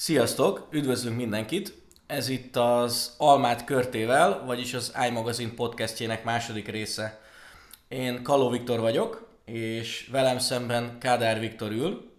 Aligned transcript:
Sziasztok, 0.00 0.66
üdvözlünk 0.70 1.16
mindenkit! 1.16 1.74
Ez 2.06 2.28
itt 2.28 2.56
az 2.56 3.14
Almát 3.18 3.64
Körtével, 3.64 4.42
vagyis 4.46 4.74
az 4.74 4.94
iMagazine 5.08 5.52
podcastjének 5.54 6.24
második 6.24 6.68
része. 6.68 7.20
Én 7.88 8.22
Kaló 8.22 8.48
Viktor 8.50 8.80
vagyok, 8.80 9.28
és 9.44 10.08
velem 10.12 10.38
szemben 10.38 10.98
Kádár 10.98 11.40
Viktor 11.40 11.70
ül. 11.70 12.10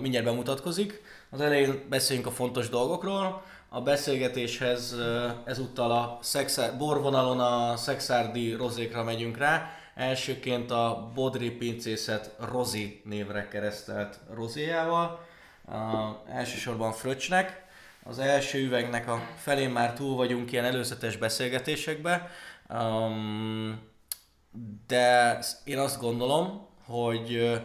mindjárt 0.00 0.24
bemutatkozik. 0.24 1.02
Az 1.30 1.40
elején 1.40 1.84
beszéljünk 1.88 2.28
a 2.28 2.32
fontos 2.32 2.68
dolgokról. 2.68 3.42
A 3.68 3.80
beszélgetéshez 3.80 4.96
ezúttal 5.44 5.90
a 5.90 6.18
szexár, 6.22 6.76
borvonalon 6.78 7.40
a 7.40 7.76
szexárdi 7.76 8.52
rozékra 8.52 9.02
megyünk 9.02 9.36
rá. 9.36 9.70
Elsőként 9.94 10.70
a 10.70 11.10
Bodri 11.14 11.50
pincészet 11.50 12.36
Rozi 12.50 13.00
névre 13.04 13.48
keresztelt 13.48 14.20
rozéjával 14.34 15.32
uh, 15.66 16.36
elsősorban 16.36 16.92
Fröcsnek. 16.92 17.62
Az 18.02 18.18
első 18.18 18.64
üvegnek 18.64 19.08
a 19.08 19.28
felén 19.36 19.70
már 19.70 19.92
túl 19.92 20.16
vagyunk 20.16 20.52
ilyen 20.52 20.64
előzetes 20.64 21.16
beszélgetésekbe, 21.16 22.30
um, 22.68 23.80
de 24.86 25.38
én 25.64 25.78
azt 25.78 26.00
gondolom, 26.00 26.66
hogy 26.84 27.60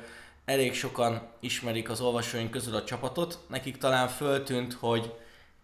elég 0.45 0.73
sokan 0.73 1.21
ismerik 1.39 1.89
az 1.89 2.01
olvasóink 2.01 2.51
közül 2.51 2.75
a 2.75 2.83
csapatot. 2.83 3.39
Nekik 3.49 3.77
talán 3.77 4.07
föltűnt, 4.07 4.73
hogy 4.73 5.13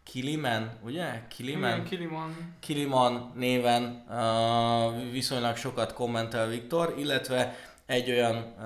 Kiliman, 0.03 0.71
ugye? 0.83 1.21
Kiliman? 1.27 1.71
Igen, 1.71 1.83
Kiliman. 1.83 2.55
Kiliman 2.59 3.31
néven 3.35 4.05
uh, 4.09 5.11
viszonylag 5.11 5.55
sokat 5.55 5.93
kommentel 5.93 6.47
Viktor, 6.47 6.93
illetve 6.97 7.55
egy 7.85 8.09
olyan 8.09 8.35
uh, 8.35 8.65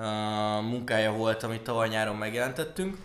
munkája 0.62 1.12
volt, 1.12 1.42
amit 1.42 1.62
tavaly 1.62 1.88
nyáron 1.88 2.16
megjelentettünk, 2.16 2.96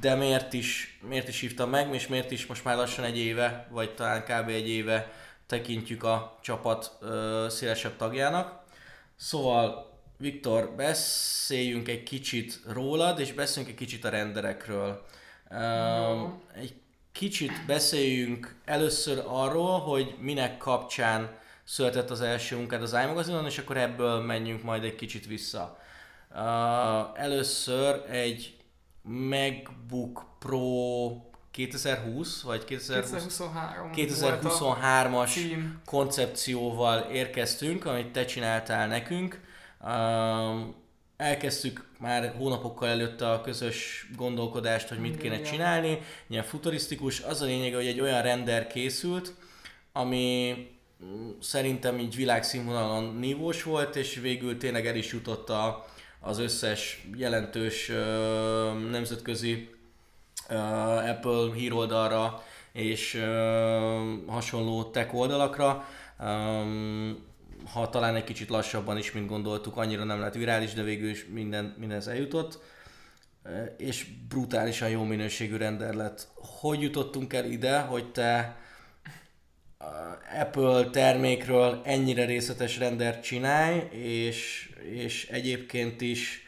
de 0.00 0.14
miért 0.14 0.52
is, 0.52 0.98
miért 1.08 1.28
is 1.28 1.40
hívtam 1.40 1.70
meg, 1.70 1.94
és 1.94 2.06
miért 2.06 2.30
is 2.30 2.46
most 2.46 2.64
már 2.64 2.76
lassan 2.76 3.04
egy 3.04 3.18
éve, 3.18 3.66
vagy 3.70 3.94
talán 3.94 4.22
kb. 4.22 4.48
egy 4.48 4.68
éve 4.68 5.12
tekintjük 5.46 6.04
a 6.04 6.38
csapat 6.42 6.96
ö, 7.00 7.46
szélesebb 7.50 7.96
tagjának. 7.96 8.60
Szóval 9.16 9.92
Viktor, 10.22 10.74
beszéljünk 10.76 11.88
egy 11.88 12.02
kicsit 12.02 12.60
rólad, 12.66 13.20
és 13.20 13.32
beszéljünk 13.32 13.74
egy 13.74 13.86
kicsit 13.86 14.04
a 14.04 14.08
renderekről. 14.08 15.06
Uh, 15.50 16.30
egy 16.54 16.74
kicsit 17.12 17.66
beszéljünk 17.66 18.54
először 18.64 19.22
arról, 19.26 19.78
hogy 19.78 20.14
minek 20.18 20.56
kapcsán 20.56 21.38
született 21.64 22.10
az 22.10 22.20
első 22.20 22.56
munkád 22.56 22.82
az 22.82 22.92
iMagazinon, 22.92 23.46
és 23.46 23.58
akkor 23.58 23.76
ebből 23.76 24.20
menjünk 24.20 24.62
majd 24.62 24.84
egy 24.84 24.94
kicsit 24.94 25.26
vissza. 25.26 25.78
Uh, 26.30 27.20
először 27.20 28.04
egy 28.10 28.56
MacBook 29.02 30.24
Pro 30.38 31.10
2020 31.50 32.42
vagy 32.42 32.64
2023 32.64 33.90
2023-as 33.94 35.40
koncepcióval 35.84 36.98
érkeztünk, 36.98 37.84
amit 37.84 38.12
te 38.12 38.24
csináltál 38.24 38.86
nekünk. 38.86 39.40
Elkezdtük 41.16 41.88
már 41.98 42.34
hónapokkal 42.36 42.88
előtte 42.88 43.30
a 43.30 43.40
közös 43.40 44.08
gondolkodást, 44.16 44.88
hogy 44.88 44.98
mit 44.98 45.16
kéne 45.16 45.40
csinálni, 45.40 45.98
ilyen 46.26 46.42
futurisztikus. 46.42 47.20
Az 47.20 47.42
a 47.42 47.44
lényeg, 47.44 47.74
hogy 47.74 47.86
egy 47.86 48.00
olyan 48.00 48.22
render 48.22 48.66
készült, 48.66 49.34
ami 49.92 50.54
mm, 51.04 51.30
szerintem 51.40 51.98
így 51.98 52.16
világszínvonalon 52.16 53.16
nívós 53.16 53.62
volt, 53.62 53.96
és 53.96 54.18
végül 54.18 54.58
tényleg 54.58 54.86
el 54.86 54.96
is 54.96 55.12
jutott 55.12 55.50
a, 55.50 55.86
az 56.22 56.38
összes 56.38 57.06
jelentős 57.16 57.92
nemzetközi 58.90 59.70
Apple 61.08 61.54
híroldalra 61.54 62.42
és 62.72 63.24
hasonló 64.26 64.84
tech 64.84 65.14
oldalakra. 65.14 65.84
Ha 67.72 67.90
talán 67.90 68.14
egy 68.16 68.24
kicsit 68.24 68.48
lassabban 68.48 68.98
is, 68.98 69.12
mint 69.12 69.28
gondoltuk, 69.28 69.76
annyira 69.76 70.04
nem 70.04 70.20
lett 70.20 70.34
virális, 70.34 70.72
de 70.72 70.82
végül 70.82 71.08
is 71.08 71.26
minden, 71.32 71.74
mindenhez 71.78 72.08
eljutott. 72.08 72.58
És 73.76 74.06
brutálisan 74.28 74.88
jó 74.88 75.04
minőségű 75.04 75.56
render 75.56 75.94
lett. 75.94 76.28
Hogy 76.34 76.82
jutottunk 76.82 77.32
el 77.32 77.44
ide, 77.44 77.80
hogy 77.80 78.12
te 78.12 78.56
Apple 80.40 80.90
termékről 80.90 81.80
ennyire 81.84 82.24
részletes 82.24 82.78
rendert 82.78 83.22
csinálj, 83.22 83.78
és, 83.90 84.70
és 84.90 85.28
egyébként 85.28 86.00
is 86.00 86.46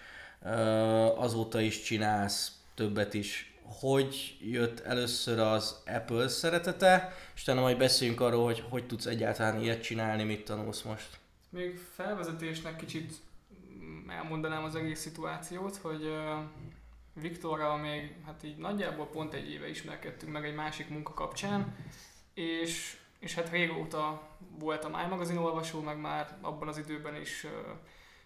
azóta 1.16 1.60
is 1.60 1.82
csinálsz 1.82 2.52
többet 2.74 3.14
is. 3.14 3.52
Hogy 3.62 4.36
jött 4.40 4.80
először 4.80 5.38
az 5.38 5.82
Apple 5.86 6.28
szeretete, 6.28 7.12
és 7.34 7.42
utána 7.42 7.60
majd 7.60 7.78
beszéljünk 7.78 8.20
arról, 8.20 8.44
hogy 8.44 8.64
hogy 8.68 8.86
tudsz 8.86 9.06
egyáltalán 9.06 9.62
ilyet 9.62 9.82
csinálni, 9.82 10.22
mit 10.22 10.44
tanulsz 10.44 10.82
most. 10.82 11.18
Még 11.50 11.78
felvezetésnek 11.94 12.76
kicsit 12.76 13.12
elmondanám 14.08 14.64
az 14.64 14.74
egész 14.74 15.00
szituációt, 15.00 15.76
hogy 15.76 16.12
Viktorral 17.20 17.76
még 17.76 18.14
hát 18.26 18.42
így 18.44 18.56
nagyjából 18.56 19.06
pont 19.06 19.34
egy 19.34 19.50
éve 19.50 19.68
ismerkedtünk 19.68 20.32
meg 20.32 20.44
egy 20.44 20.54
másik 20.54 20.88
munka 20.88 21.14
kapcsán, 21.14 21.76
és 22.34 22.96
és 23.24 23.34
hát 23.34 23.50
régóta 23.50 24.22
voltam 24.58 25.00
iMagazine 25.06 25.40
olvasó, 25.40 25.80
meg 25.80 26.00
már 26.00 26.38
abban 26.40 26.68
az 26.68 26.78
időben 26.78 27.14
is 27.20 27.46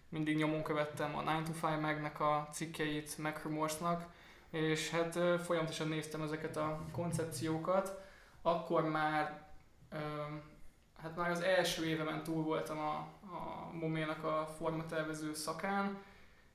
mindig 0.09 0.37
nyomon 0.37 0.63
követtem 0.63 1.17
a 1.17 1.21
9 1.21 1.61
to 1.61 1.69
5 1.69 1.81
megnek 1.81 2.21
a 2.21 2.49
cikkeit 2.53 3.19
Macromorsnak, 3.19 4.07
és 4.51 4.91
hát 4.91 5.19
folyamatosan 5.45 5.89
néztem 5.89 6.23
ezeket 6.23 6.57
a 6.57 6.81
koncepciókat. 6.93 8.01
Akkor 8.43 8.85
már, 8.85 9.47
hát 11.03 11.17
már 11.17 11.31
az 11.31 11.41
első 11.41 11.87
évemen 11.87 12.23
túl 12.23 12.43
voltam 12.43 12.79
a, 12.79 12.95
a 13.37 13.71
Moménak 13.73 14.25
a 14.25 14.55
formatervező 14.59 15.35
szakán, 15.35 15.99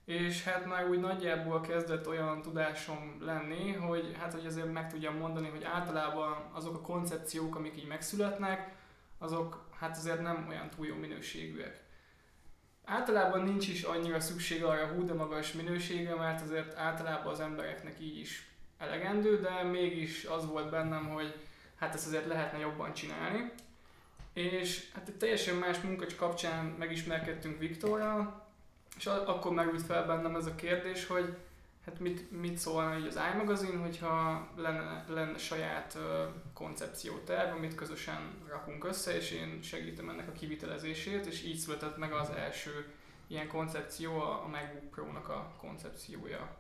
és 0.06 0.44
hát 0.44 0.66
már 0.66 0.90
úgy 0.90 1.00
nagyjából 1.00 1.62
kezdett 1.62 2.08
olyan 2.08 2.42
tudásom 2.42 3.18
lenni, 3.20 3.72
hogy 3.72 4.16
hát 4.20 4.34
hogy 4.34 4.46
azért 4.46 4.74
meg 4.74 4.90
tudjam 4.90 5.18
mondani, 5.18 5.48
hogy 5.50 5.64
általában 5.64 6.50
azok 6.52 6.76
a 6.76 6.82
koncepciók, 6.82 7.56
amik 7.56 7.78
így 7.78 7.88
megszületnek, 7.88 8.76
azok 9.18 9.70
hát 9.80 9.98
azért 9.98 10.22
nem 10.22 10.46
olyan 10.50 10.70
túl 10.70 10.86
jó 10.86 10.96
minőségűek. 10.96 11.84
Általában 12.86 13.44
nincs 13.44 13.68
is 13.68 13.84
annyira 13.84 14.20
szükség 14.20 14.64
arra 14.64 14.88
hú 14.88 15.06
de 15.06 15.14
magas 15.14 15.52
minősége, 15.52 16.16
mert 16.16 16.42
azért 16.42 16.78
általában 16.78 17.34
az 17.34 17.40
embereknek 17.40 18.00
így 18.00 18.20
is 18.20 18.52
elegendő, 18.78 19.40
de 19.40 19.64
mégis 19.64 20.26
az 20.26 20.46
volt 20.46 20.70
bennem, 20.70 21.10
hogy 21.10 21.36
hát 21.76 21.94
ezt 21.94 22.08
azért 22.08 22.28
lehetne 22.28 22.60
jobban 22.60 22.94
csinálni. 22.94 23.52
És 24.34 24.92
hát 24.94 25.08
egy 25.08 25.18
teljesen 25.18 25.56
más 25.56 25.82
munka 25.82 26.06
kapcsán 26.18 26.66
megismerkedtünk 26.66 27.60
Viktorral, 27.60 28.43
és 28.98 29.06
akkor 29.06 29.54
merült 29.54 29.82
fel 29.82 30.06
bennem 30.06 30.36
ez 30.36 30.46
a 30.46 30.56
kérdés, 30.56 31.08
hogy 31.08 31.36
hát 31.86 32.00
mit, 32.00 32.42
mit 32.42 32.58
szólna 32.58 32.98
így 32.98 33.08
az 33.08 33.20
iMagazine, 33.34 33.78
hogyha 33.78 34.48
lenne, 34.56 35.06
lenne 35.08 35.38
saját 35.38 35.98
uh, 35.98 36.04
koncepcióterv, 36.54 37.56
amit 37.56 37.76
közösen 37.76 38.32
rakunk 38.50 38.86
össze, 38.86 39.16
és 39.16 39.32
én 39.32 39.60
segítem 39.62 40.10
ennek 40.10 40.28
a 40.28 40.32
kivitelezését, 40.32 41.26
és 41.26 41.44
így 41.44 41.58
született 41.58 41.98
meg 41.98 42.14
az 42.14 42.30
első 42.30 42.94
ilyen 43.28 43.48
koncepció, 43.48 44.20
a, 44.20 44.44
a 44.44 44.48
MacBook 44.48 44.90
Pro-nak 44.90 45.30
a 45.30 45.54
koncepciója. 45.58 46.56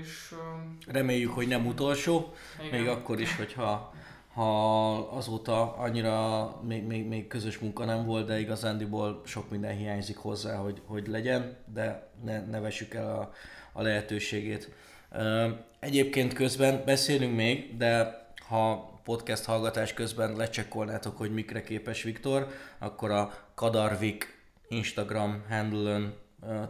És, 0.00 0.32
uh, 0.32 0.92
Reméljük, 0.92 1.32
hogy 1.32 1.48
nem 1.48 1.66
utolsó, 1.66 2.34
igen. 2.58 2.80
még 2.80 2.88
akkor 2.88 3.20
is, 3.20 3.36
hogyha 3.36 3.94
ha 4.36 4.94
azóta 4.98 5.76
annyira 5.76 6.46
még, 6.62 6.84
még, 6.84 7.06
még 7.06 7.26
közös 7.26 7.58
munka 7.58 7.84
nem 7.84 8.04
volt, 8.04 8.26
de 8.26 8.40
igazándiból 8.40 9.22
sok 9.24 9.50
minden 9.50 9.76
hiányzik 9.76 10.16
hozzá, 10.16 10.56
hogy, 10.56 10.82
hogy 10.86 11.06
legyen, 11.06 11.56
de 11.72 12.10
ne, 12.24 12.46
ne 12.46 12.60
vessük 12.60 12.94
el 12.94 13.18
a, 13.18 13.32
a 13.72 13.82
lehetőségét. 13.82 14.70
Egyébként 15.80 16.32
közben 16.32 16.82
beszélünk 16.84 17.36
még, 17.36 17.76
de 17.76 18.24
ha 18.48 18.90
podcast 19.04 19.44
hallgatás 19.44 19.94
közben 19.94 20.36
lecsekkolnátok, 20.36 21.16
hogy 21.16 21.32
mikre 21.34 21.62
képes 21.62 22.02
Viktor, 22.02 22.48
akkor 22.78 23.10
a 23.10 23.32
Kadarvik 23.54 24.42
Instagram 24.68 25.44
handle 25.48 26.12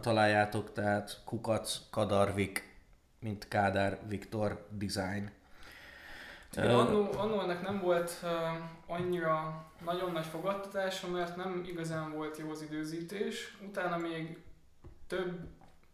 találjátok, 0.01 0.73
tehát 0.73 1.21
kukac 1.25 1.79
Kadarvik, 1.89 2.75
mint 3.19 3.47
Kádár 3.47 3.99
Viktor 4.07 4.67
Design. 4.77 5.31
Annó, 6.55 7.09
annó 7.17 7.41
ennek 7.41 7.61
nem 7.61 7.79
volt 7.79 8.19
uh, 8.23 8.29
annyira 8.97 9.65
nagyon 9.85 10.11
nagy 10.11 10.25
fogadtatása, 10.25 11.07
mert 11.07 11.35
nem 11.35 11.63
igazán 11.67 12.11
volt 12.11 12.37
jó 12.37 12.49
az 12.49 12.61
időzítés. 12.61 13.57
Utána 13.67 13.97
még 13.97 14.37
több, 15.07 15.39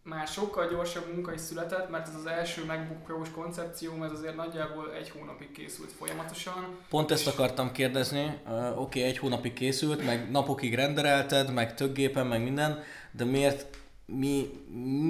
már 0.03 0.27
sokkal 0.27 0.69
gyorsabb 0.69 1.13
munka 1.13 1.33
is 1.33 1.41
született, 1.41 1.89
mert 1.89 2.07
ez 2.07 2.15
az 2.15 2.25
első 2.25 2.65
MacBook 2.65 3.03
Pro-s 3.03 3.31
koncepció, 3.31 4.03
ez 4.03 4.11
azért 4.11 4.35
nagyjából 4.35 4.93
egy 4.93 5.09
hónapig 5.09 5.51
készült 5.51 5.91
folyamatosan. 5.91 6.77
Pont 6.89 7.11
ezt 7.11 7.27
akartam 7.27 7.71
kérdezni, 7.71 8.39
uh, 8.45 8.81
oké, 8.81 8.99
okay, 8.99 9.01
egy 9.01 9.17
hónapig 9.17 9.53
készült, 9.53 10.05
meg 10.05 10.31
napokig 10.31 10.75
renderelted, 10.75 11.53
meg 11.53 11.75
több 11.75 11.93
gépen, 11.93 12.27
meg 12.27 12.43
minden, 12.43 12.83
de 13.11 13.23
miért, 13.23 13.77
mi, 14.05 14.49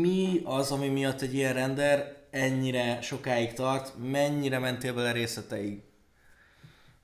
mi 0.01 0.41
az, 0.43 0.71
ami 0.71 0.87
miatt 0.87 1.21
egy 1.21 1.33
ilyen 1.33 1.53
render 1.53 2.22
ennyire 2.33 3.01
sokáig 3.01 3.53
tart? 3.53 3.93
Mennyire 3.97 4.59
mentél 4.59 4.93
bele 4.93 5.11
részleteig? 5.11 5.81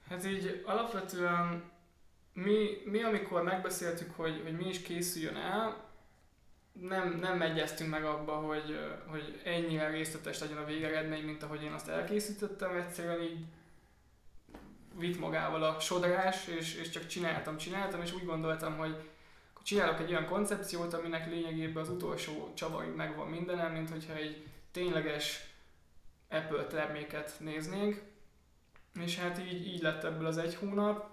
Hát 0.10 0.26
így 0.26 0.64
alapvetően 0.66 1.64
mi, 2.34 2.68
mi 2.86 3.04
amikor 3.04 3.44
megbeszéltük, 3.44 4.12
hogy, 4.16 4.42
hogy 4.44 4.58
mi 4.58 4.68
is 4.68 4.82
készüljön 4.82 5.36
el, 5.36 5.88
nem, 6.72 7.18
nem 7.22 7.42
egyeztünk 7.42 7.90
meg 7.90 8.06
abba, 8.06 8.34
hogy, 8.34 8.80
hogy 9.08 9.42
ennyire 9.44 9.90
részletes 9.90 10.40
legyen 10.40 10.58
a 10.58 10.66
végeredmény, 10.66 11.24
mint 11.24 11.44
ahogy 11.44 11.64
én 11.64 11.72
azt 11.72 11.88
elkészítettem, 11.88 12.76
egyszerűen 12.76 13.22
így 13.22 13.46
vitt 14.98 15.20
magával 15.20 15.64
a 15.64 15.80
sodrás, 15.80 16.48
és, 16.48 16.76
és 16.76 16.90
csak 16.90 17.08
csináltam, 17.08 17.58
csináltam, 17.58 18.02
és 18.02 18.14
úgy 18.14 18.26
gondoltam, 18.26 18.78
hogy 18.78 18.96
csinálok 19.64 20.00
egy 20.00 20.10
olyan 20.10 20.26
koncepciót, 20.26 20.94
aminek 20.94 21.30
lényegében 21.30 21.84
az 21.84 21.90
utolsó 21.90 22.52
csavarig 22.54 22.96
megvan 22.96 23.28
mindenem, 23.28 23.72
mint 23.72 23.90
hogyha 23.90 24.14
egy 24.16 24.49
tényleges 24.72 25.54
Apple 26.30 26.66
terméket 26.66 27.36
néznénk, 27.40 28.02
és 29.02 29.20
hát 29.20 29.40
így, 29.40 29.68
így 29.68 29.82
lett 29.82 30.04
ebből 30.04 30.26
az 30.26 30.38
egy 30.38 30.56
hónap. 30.56 31.10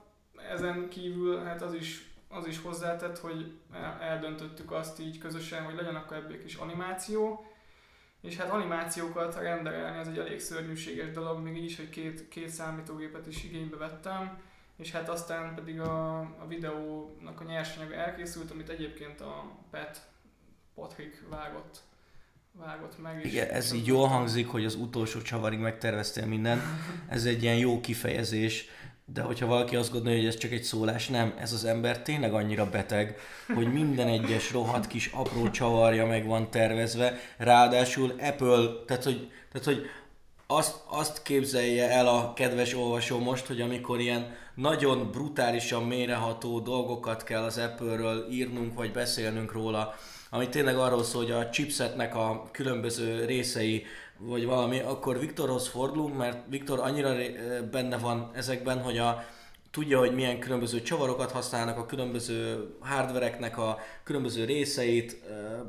Ezen 0.51 0.89
kívül 0.89 1.45
hát 1.45 1.63
az 1.63 1.75
is, 1.75 2.11
az 2.29 2.47
is 2.47 2.61
hozzátett, 2.61 3.19
hogy 3.19 3.53
eldöntöttük 4.01 4.73
azt 4.73 5.01
így 5.01 5.19
közösen, 5.19 5.65
hogy 5.65 5.75
legyen 5.75 5.97
akkor 5.97 6.17
ebből 6.17 6.43
kis 6.43 6.55
animáció, 6.55 7.51
és 8.21 8.37
hát 8.37 8.51
animációkat 8.51 9.35
renderelni 9.35 9.99
az 9.99 10.09
egy 10.09 10.19
elég 10.19 10.41
szörnyűséges 10.41 11.11
dolog, 11.11 11.43
még 11.43 11.57
így 11.57 11.65
is, 11.65 11.77
hogy 11.77 11.89
két, 11.89 12.29
két 12.29 12.49
számítógépet 12.49 13.27
is 13.27 13.45
igénybe 13.45 13.77
vettem, 13.77 14.41
és 14.77 14.91
hát 14.91 15.09
aztán 15.09 15.55
pedig 15.55 15.81
a, 15.81 16.19
a 16.19 16.47
videónak 16.49 17.41
a 17.41 17.45
nyersanyaga 17.45 17.95
elkészült, 17.95 18.51
amit 18.51 18.69
egyébként 18.69 19.21
a 19.21 19.51
Pet 19.71 20.11
Patrick 20.75 21.29
vágott 21.29 21.83
vágott 22.59 23.03
meg. 23.03 23.25
Igen, 23.25 23.49
ez 23.49 23.73
így 23.73 23.87
jól 23.87 24.07
hangzik, 24.07 24.49
hogy 24.49 24.65
az 24.65 24.75
utolsó 24.75 25.23
csavarig 25.23 25.59
megterveztél 25.59 26.27
mindent. 26.27 26.63
Ez 27.09 27.25
egy 27.25 27.43
ilyen 27.43 27.57
jó 27.57 27.81
kifejezés, 27.81 28.69
de 29.05 29.23
hogyha 29.23 29.47
valaki 29.47 29.77
azt 29.77 29.93
gondolja, 29.93 30.19
hogy 30.19 30.29
ez 30.29 30.37
csak 30.37 30.51
egy 30.51 30.63
szólás, 30.63 31.09
nem, 31.09 31.35
ez 31.39 31.53
az 31.53 31.65
ember 31.65 32.03
tényleg 32.03 32.33
annyira 32.33 32.71
beteg, 32.71 33.17
hogy 33.55 33.73
minden 33.73 34.09
egyes 34.09 34.53
rohadt 34.53 34.87
kis 34.87 35.11
apró 35.15 35.51
csavarja 35.51 36.07
meg 36.07 36.27
van 36.27 36.51
tervezve, 36.51 37.19
ráadásul 37.37 38.11
Apple, 38.11 38.67
tehát 38.87 39.05
hogy, 39.05 39.31
tehát, 39.53 39.67
hogy 39.67 39.87
azt, 40.47 40.77
azt 40.87 41.23
képzelje 41.23 41.91
el 41.91 42.09
a 42.09 42.33
kedves 42.33 42.75
olvasó 42.75 43.19
most, 43.19 43.47
hogy 43.47 43.61
amikor 43.61 44.01
ilyen 44.01 44.35
nagyon 44.55 45.11
brutálisan 45.11 45.83
méreható 45.83 46.61
dolgokat 46.61 47.25
kell 47.25 47.43
az 47.43 47.59
Apple-ről 47.59 48.27
írnunk, 48.31 48.75
vagy 48.75 48.93
beszélnünk 48.93 49.53
róla, 49.53 49.95
ami 50.31 50.49
tényleg 50.49 50.77
arról 50.77 51.05
szól, 51.05 51.23
hogy 51.23 51.33
a 51.33 51.51
chipsetnek 51.51 52.15
a 52.15 52.49
különböző 52.53 53.25
részei, 53.25 53.87
vagy 54.19 54.45
valami, 54.47 54.81
akkor 54.81 55.19
Viktorhoz 55.19 55.69
fordulunk, 55.69 56.17
mert 56.17 56.39
Viktor 56.49 56.79
annyira 56.79 57.15
benne 57.71 57.99
van 57.99 58.31
ezekben, 58.35 58.83
hogy 58.83 58.99
a, 58.99 59.25
tudja, 59.71 59.99
hogy 59.99 60.15
milyen 60.15 60.39
különböző 60.39 60.83
csavarokat 60.83 61.31
használnak 61.31 61.79
a 61.79 61.87
különböző 61.87 62.69
hardvereknek 62.81 63.59
a 63.59 63.79
különböző 64.05 64.45
részeit, 64.45 65.17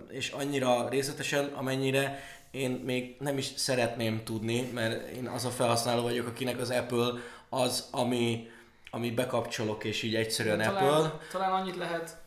és 0.10 0.30
annyira 0.30 0.90
részletesen, 0.90 1.46
amennyire 1.46 2.20
én 2.52 2.72
még 2.72 3.16
nem 3.20 3.38
is 3.38 3.46
szeretném 3.56 4.24
tudni, 4.24 4.70
mert 4.74 5.10
én 5.10 5.28
az 5.28 5.46
a 5.46 5.50
felhasználó 5.50 6.02
vagyok, 6.02 6.28
akinek 6.28 6.60
az 6.60 6.70
Apple 6.70 7.12
az, 7.50 7.88
ami, 7.92 8.50
ami 8.92 9.12
bekapcsolok, 9.12 9.84
és 9.84 10.04
így 10.04 10.16
egyszerűen 10.16 10.58
talán, 10.58 10.84
Apple. 10.84 11.20
Talán 11.32 11.52
annyit 11.52 11.76
lehet 11.76 12.18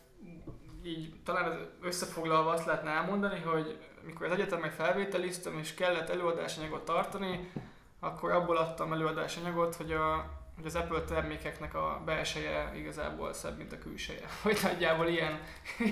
így 0.83 1.13
talán 1.23 1.69
összefoglalva 1.81 2.51
azt 2.51 2.65
lehetne 2.65 2.89
elmondani, 2.89 3.39
hogy 3.39 3.77
mikor 4.05 4.25
az 4.25 4.31
egyetemen 4.31 4.71
felvételiztem 4.71 5.57
és 5.57 5.73
kellett 5.73 6.09
előadásanyagot 6.09 6.85
tartani, 6.85 7.51
akkor 7.99 8.31
abból 8.31 8.57
adtam 8.57 8.93
előadásanyagot, 8.93 9.75
hogy, 9.75 9.91
a, 9.91 10.25
hogy 10.55 10.65
az 10.65 10.75
Apple 10.75 11.01
termékeknek 11.01 11.73
a 11.73 12.01
belseje 12.05 12.71
igazából 12.75 13.33
szebb, 13.33 13.57
mint 13.57 13.71
a 13.73 13.77
külseje. 13.77 14.25
Hogy 14.43 14.59
nagyjából 14.63 15.07
ilyen, 15.07 15.39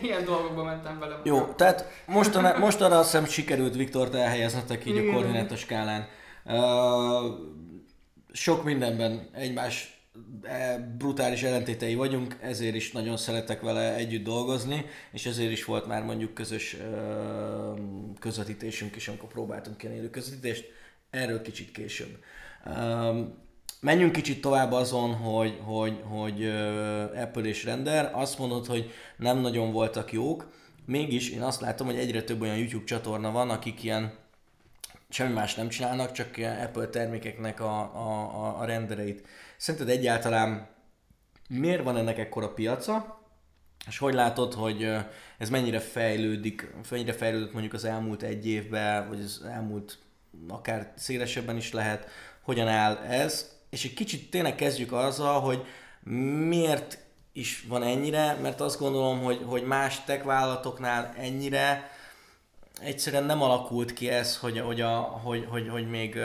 ilyen 0.02 0.26
dolgokba 0.26 0.64
mentem 0.64 1.00
bele. 1.00 1.20
Jó, 1.24 1.46
tehát 1.46 2.04
mostanra, 2.06 2.60
mostanra 2.66 3.00
azt 3.00 3.12
hiszem 3.12 3.26
sikerült 3.26 3.76
Viktort 3.76 4.14
elhelyeznetek 4.14 4.86
így 4.86 4.96
Igen. 4.96 5.10
a 5.10 5.14
koordinátaskálán. 5.14 6.08
Uh, 6.46 6.58
sok 8.32 8.64
mindenben 8.64 9.30
egymás 9.34 9.99
brutális 10.98 11.44
ellentétei 11.44 11.96
vagyunk, 11.96 12.38
ezért 12.42 12.76
is 12.76 12.92
nagyon 12.92 13.18
szeretek 13.18 13.62
vele 13.62 13.96
együtt 13.96 14.24
dolgozni, 14.24 14.86
és 15.12 15.26
ezért 15.26 15.52
is 15.52 15.66
volt 15.66 15.88
már 15.88 16.04
mondjuk 16.04 16.34
közös 16.34 16.78
közvetítésünk 18.20 18.96
is, 18.96 19.08
amikor 19.08 19.30
próbáltunk 19.30 19.84
ilyen 19.84 19.96
élő 19.96 20.10
közvetítést, 20.10 20.72
erről 21.10 21.42
kicsit 21.42 21.72
később. 21.72 22.18
Menjünk 23.82 24.12
kicsit 24.12 24.42
tovább 24.42 24.72
azon, 24.72 25.14
hogy, 25.14 25.60
hogy, 25.64 26.02
hogy 26.04 26.46
Apple 27.16 27.44
és 27.44 27.64
Render. 27.64 28.12
Azt 28.14 28.40
mondod, 28.40 28.66
hogy 28.66 28.92
nem 29.18 29.38
nagyon 29.38 29.72
voltak 29.72 30.12
jók, 30.12 30.52
mégis 30.86 31.30
én 31.30 31.42
azt 31.42 31.62
látom, 31.62 31.88
hogy 31.88 31.98
egyre 31.98 32.24
több 32.24 32.42
olyan 32.42 32.58
YouTube 32.58 32.86
csatorna 32.86 33.32
van, 33.32 33.50
akik 33.50 33.84
ilyen 33.84 34.14
semmi 35.10 35.34
más 35.34 35.56
nem 35.56 35.70
csinálnak, 35.70 36.12
csak 36.12 36.38
Apple 36.64 36.88
termékeknek 36.88 37.60
a, 37.60 37.80
a, 37.80 38.60
a 38.60 38.66
rendereit 38.66 39.28
Szerinted 39.60 39.90
egyáltalán 39.90 40.70
miért 41.50 41.84
van 41.84 41.98
ennek 41.98 42.18
ekkora 42.18 42.54
piaca, 42.54 43.20
és 43.88 43.98
hogy 43.98 44.14
látod, 44.14 44.54
hogy 44.54 44.92
ez 45.38 45.50
mennyire 45.50 45.80
fejlődik, 45.80 46.74
mennyire 46.90 47.14
fejlődött 47.14 47.52
mondjuk 47.52 47.74
az 47.74 47.86
elmúlt 47.86 48.22
egy 48.22 48.48
évben, 48.48 49.08
vagy 49.08 49.22
az 49.22 49.44
elmúlt 49.50 49.98
akár 50.48 50.94
szélesebben 50.96 51.58
is 51.58 51.74
lehet, 51.74 52.08
hogyan 52.42 52.68
áll 52.68 52.98
ez, 52.98 53.56
és 53.70 53.86
egy 53.86 53.94
kicsit 53.94 54.30
tényleg 54.30 54.56
kezdjük 54.56 54.92
azzal, 54.92 55.40
hogy 55.40 55.66
miért 56.48 56.98
is 57.32 57.66
van 57.68 57.84
ennyire, 57.84 58.34
mert 58.42 58.62
azt 58.62 58.80
gondolom, 58.80 59.22
hogy, 59.22 59.42
hogy 59.46 59.64
más 59.64 60.04
tech 60.04 60.26
vállalatoknál 60.26 61.14
ennyire 61.18 61.92
egyszerűen 62.82 63.24
nem 63.24 63.42
alakult 63.42 63.94
ki 63.94 64.10
ez, 64.10 64.38
hogy, 64.38 64.60
hogy, 64.60 64.82
a, 64.82 64.96
hogy, 65.00 65.46
hogy, 65.50 65.70
hogy 65.70 65.90
még 65.90 66.20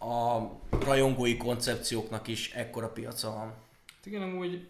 a 0.00 0.50
rajongói 0.84 1.36
koncepcióknak 1.36 2.28
is 2.28 2.52
ekkora 2.52 2.88
piaca 2.88 3.30
van. 3.30 3.46
Hát 3.86 4.06
igen, 4.06 4.22
amúgy 4.22 4.68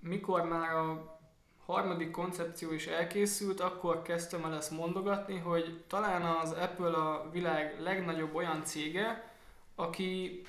mikor 0.00 0.42
már 0.42 0.74
a 0.74 1.18
harmadik 1.66 2.10
koncepció 2.10 2.72
is 2.72 2.86
elkészült, 2.86 3.60
akkor 3.60 4.02
kezdtem 4.02 4.44
el 4.44 4.56
ezt 4.56 4.70
mondogatni, 4.70 5.38
hogy 5.38 5.84
talán 5.86 6.22
az 6.22 6.52
Apple 6.52 6.96
a 6.96 7.28
világ 7.32 7.80
legnagyobb 7.80 8.34
olyan 8.34 8.64
cége, 8.64 9.32
aki 9.74 10.42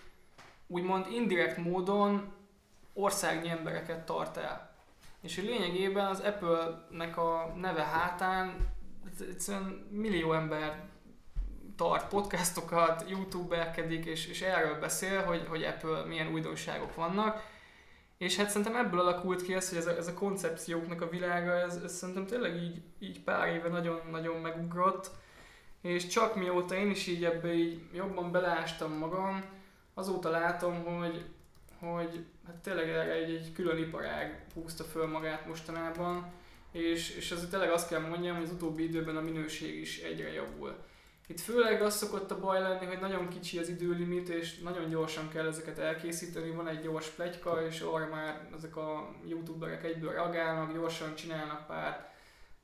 úgymond 0.68 1.06
indirekt 1.12 1.58
módon 1.58 2.34
országnyi 2.94 3.50
embereket 3.50 4.06
tart 4.06 4.38
el. 4.38 4.76
És 5.22 5.36
hogy 5.36 5.46
lényegében 5.46 6.06
az 6.06 6.20
Apple-nek 6.20 7.18
a 7.18 7.54
neve 7.56 7.84
hátán 7.84 8.56
egyszerűen 9.20 9.88
millió 9.92 10.34
ember 10.34 10.90
tart 11.80 12.08
podcastokat, 12.08 13.06
youtuberkedik, 13.10 14.06
és, 14.06 14.28
és 14.28 14.42
erről 14.42 14.80
beszél, 14.80 15.24
hogy, 15.24 15.46
hogy 15.48 15.64
Apple 15.64 16.04
milyen 16.06 16.32
újdonságok 16.34 16.96
vannak. 16.96 17.44
És 18.18 18.36
hát 18.38 18.50
szerintem 18.50 18.76
ebből 18.76 19.00
alakult 19.00 19.42
ki 19.42 19.54
ez, 19.54 19.70
hogy 19.70 19.78
ez 19.78 19.88
a, 19.88 19.98
ez 19.98 20.08
a 20.08 20.14
koncepcióknak 20.14 21.02
a 21.02 21.10
világa, 21.10 21.52
ez, 21.52 21.76
ez 21.84 21.94
szerintem 21.94 22.26
tényleg 22.26 22.56
így, 22.56 22.82
így 23.00 23.24
pár 23.24 23.48
éve 23.48 23.70
nagyon-nagyon 23.70 24.42
megugrott. 24.42 25.12
És 25.82 26.08
csak 26.08 26.36
mióta 26.36 26.76
én 26.76 26.90
is 26.90 27.08
így 27.08 27.26
ebbe 27.26 27.54
így 27.54 27.82
jobban 27.94 28.32
beleástam 28.32 28.92
magam, 28.92 29.44
azóta 29.94 30.30
látom, 30.30 30.84
hogy, 30.84 31.26
hogy 31.80 32.26
hát 32.48 32.56
tényleg 32.56 32.90
erre 32.90 33.12
egy, 33.12 33.34
egy 33.34 33.54
külön 33.54 33.78
iparág 33.78 34.46
húzta 34.54 34.84
föl 34.84 35.08
magát 35.08 35.48
mostanában, 35.48 36.32
és, 36.72 37.16
és 37.16 37.32
azért 37.32 37.50
tényleg 37.50 37.72
azt 37.72 37.90
kell 37.90 38.00
mondjam, 38.00 38.36
hogy 38.36 38.46
az 38.46 38.52
utóbbi 38.52 38.84
időben 38.84 39.18
a 39.18 39.22
minőség 39.22 39.80
is 39.80 40.00
egyre 40.02 40.32
javul. 40.32 40.88
Itt 41.30 41.40
főleg 41.40 41.82
az 41.82 41.96
szokott 41.96 42.32
a 42.32 42.40
baj 42.40 42.62
lenni, 42.62 42.86
hogy 42.86 43.00
nagyon 43.00 43.28
kicsi 43.28 43.58
az 43.58 43.70
időlimit, 43.70 44.30
és 44.30 44.60
nagyon 44.60 44.90
gyorsan 44.90 45.30
kell 45.30 45.48
ezeket 45.48 45.80
elkészíteni, 45.80 46.52
van 46.52 46.68
egy 46.68 46.82
gyors 46.82 47.08
plegyka, 47.08 47.66
és 47.66 47.82
arra 47.82 48.08
már 48.08 48.50
ezek 48.56 48.76
a 48.76 49.16
youtuberek 49.28 49.84
egyből 49.84 50.12
reagálnak, 50.12 50.74
gyorsan 50.74 51.16
csinálnak 51.16 51.68
pár 51.68 52.14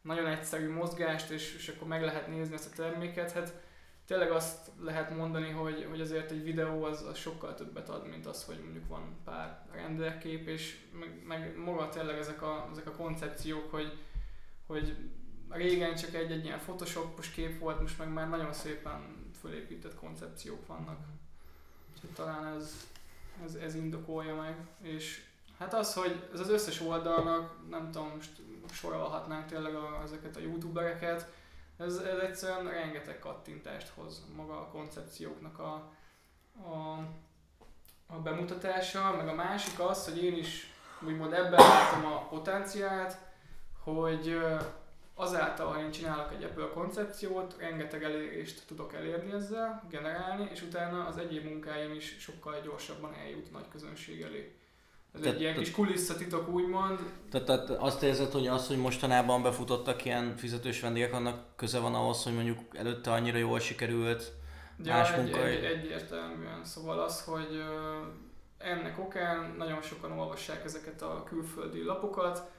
nagyon 0.01 0.27
egyszerű 0.27 0.69
mozgást, 0.69 1.29
és, 1.29 1.55
és 1.55 1.67
akkor 1.67 1.87
meg 1.87 2.01
lehet 2.01 2.27
nézni 2.27 2.53
ezt 2.53 2.71
a 2.71 2.75
terméket. 2.75 3.31
Hát 3.31 3.53
tényleg 4.07 4.31
azt 4.31 4.71
lehet 4.79 5.15
mondani, 5.15 5.49
hogy, 5.49 5.87
hogy 5.89 6.01
azért 6.01 6.31
egy 6.31 6.43
videó 6.43 6.83
az, 6.83 7.01
az 7.01 7.17
sokkal 7.17 7.53
többet 7.53 7.89
ad, 7.89 8.07
mint 8.07 8.25
az, 8.25 8.43
hogy 8.43 8.59
mondjuk 8.63 8.87
van 8.87 9.17
pár 9.23 9.65
renderkép, 9.71 10.47
és 10.47 10.77
meg, 10.99 11.23
meg 11.27 11.57
maga 11.57 11.89
tényleg 11.89 12.17
ezek 12.17 12.41
a, 12.41 12.67
ezek 12.71 12.87
a 12.87 12.95
koncepciók, 12.95 13.71
hogy, 13.71 13.97
hogy 14.67 14.97
régen 15.49 15.95
csak 15.95 16.13
egy-egy 16.13 16.45
ilyen 16.45 16.59
photoshopos 16.59 17.29
kép 17.29 17.59
volt, 17.59 17.81
most 17.81 17.97
meg 17.97 18.09
már 18.09 18.29
nagyon 18.29 18.53
szépen 18.53 19.31
fölépített 19.39 19.95
koncepciók 19.95 20.67
vannak. 20.67 20.99
Úgyhogy 21.93 22.09
talán 22.09 22.55
ez, 22.55 22.87
ez, 23.45 23.55
ez 23.55 23.75
indokolja 23.75 24.35
meg. 24.35 24.55
És 24.81 25.23
hát 25.57 25.73
az, 25.73 25.93
hogy 25.93 26.29
ez 26.33 26.39
az 26.39 26.49
összes 26.49 26.81
oldalnak, 26.81 27.69
nem 27.69 27.91
tudom, 27.91 28.11
most 28.15 28.41
sorolhatnánk 28.71 29.45
tényleg 29.47 29.75
a, 29.75 30.01
ezeket 30.03 30.35
a 30.35 30.39
youtubereket, 30.39 31.33
Ez, 31.77 31.97
ez 31.97 32.17
egyszerűen 32.19 32.67
rengeteg 32.67 33.19
kattintást 33.19 33.87
hoz 33.87 34.25
maga 34.35 34.59
a 34.59 34.67
koncepcióknak 34.67 35.59
a, 35.59 35.91
a, 36.63 36.99
a 38.07 38.19
bemutatása, 38.19 39.15
meg 39.15 39.27
a 39.27 39.33
másik 39.33 39.79
az, 39.79 40.05
hogy 40.05 40.23
én 40.23 40.37
is 40.37 40.73
úgymond 41.01 41.33
ebben 41.33 41.67
látom 41.67 42.05
a 42.05 42.27
potenciált, 42.27 43.17
hogy 43.83 44.37
azáltal, 45.15 45.73
hogy 45.73 45.83
én 45.83 45.91
csinálok 45.91 46.33
egy 46.33 46.43
ebből 46.43 46.63
a 46.63 46.69
koncepciót, 46.69 47.55
rengeteg 47.59 48.03
elérést 48.03 48.63
tudok 48.67 48.93
elérni 48.93 49.31
ezzel, 49.31 49.83
generálni, 49.89 50.49
és 50.51 50.61
utána 50.61 51.05
az 51.05 51.17
egyéb 51.17 51.43
munkáim 51.43 51.93
is 51.93 52.15
sokkal 52.19 52.61
gyorsabban 52.63 53.13
eljut 53.13 53.51
nagy 53.51 53.67
közönség 53.71 54.21
elé. 54.21 54.55
Ez 55.13 55.21
te, 55.21 55.29
egy 55.29 55.41
ilyen 55.41 55.53
te, 55.53 55.59
kis 55.59 55.71
kulisszatitok 55.71 56.49
úgymond. 56.49 56.99
Tehát, 57.31 57.45
tehát 57.45 57.69
azt 57.69 58.03
érzed, 58.03 58.31
hogy 58.31 58.47
az, 58.47 58.67
hogy 58.67 58.77
mostanában 58.77 59.43
befutottak 59.43 60.05
ilyen 60.05 60.35
fizetős 60.37 60.79
vendégek, 60.81 61.13
annak 61.13 61.55
köze 61.55 61.79
van 61.79 61.95
ahhoz, 61.95 62.23
hogy 62.23 62.33
mondjuk 62.33 62.59
előtte 62.77 63.11
annyira 63.11 63.37
jól 63.37 63.59
sikerült 63.59 64.31
ja, 64.83 64.93
más 64.93 65.11
egy? 65.11 65.31
Egy, 65.31 65.63
egyértelműen. 65.63 66.63
Szóval 66.63 66.99
az, 66.99 67.23
hogy 67.23 67.63
ennek 68.57 68.99
okán 68.99 69.55
nagyon 69.57 69.81
sokan 69.81 70.19
olvassák 70.19 70.63
ezeket 70.63 71.01
a 71.01 71.23
külföldi 71.23 71.83
lapokat, 71.83 72.51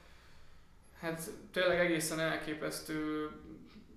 hát 1.01 1.31
tényleg 1.53 1.79
egészen 1.79 2.21
elképesztő 2.21 3.31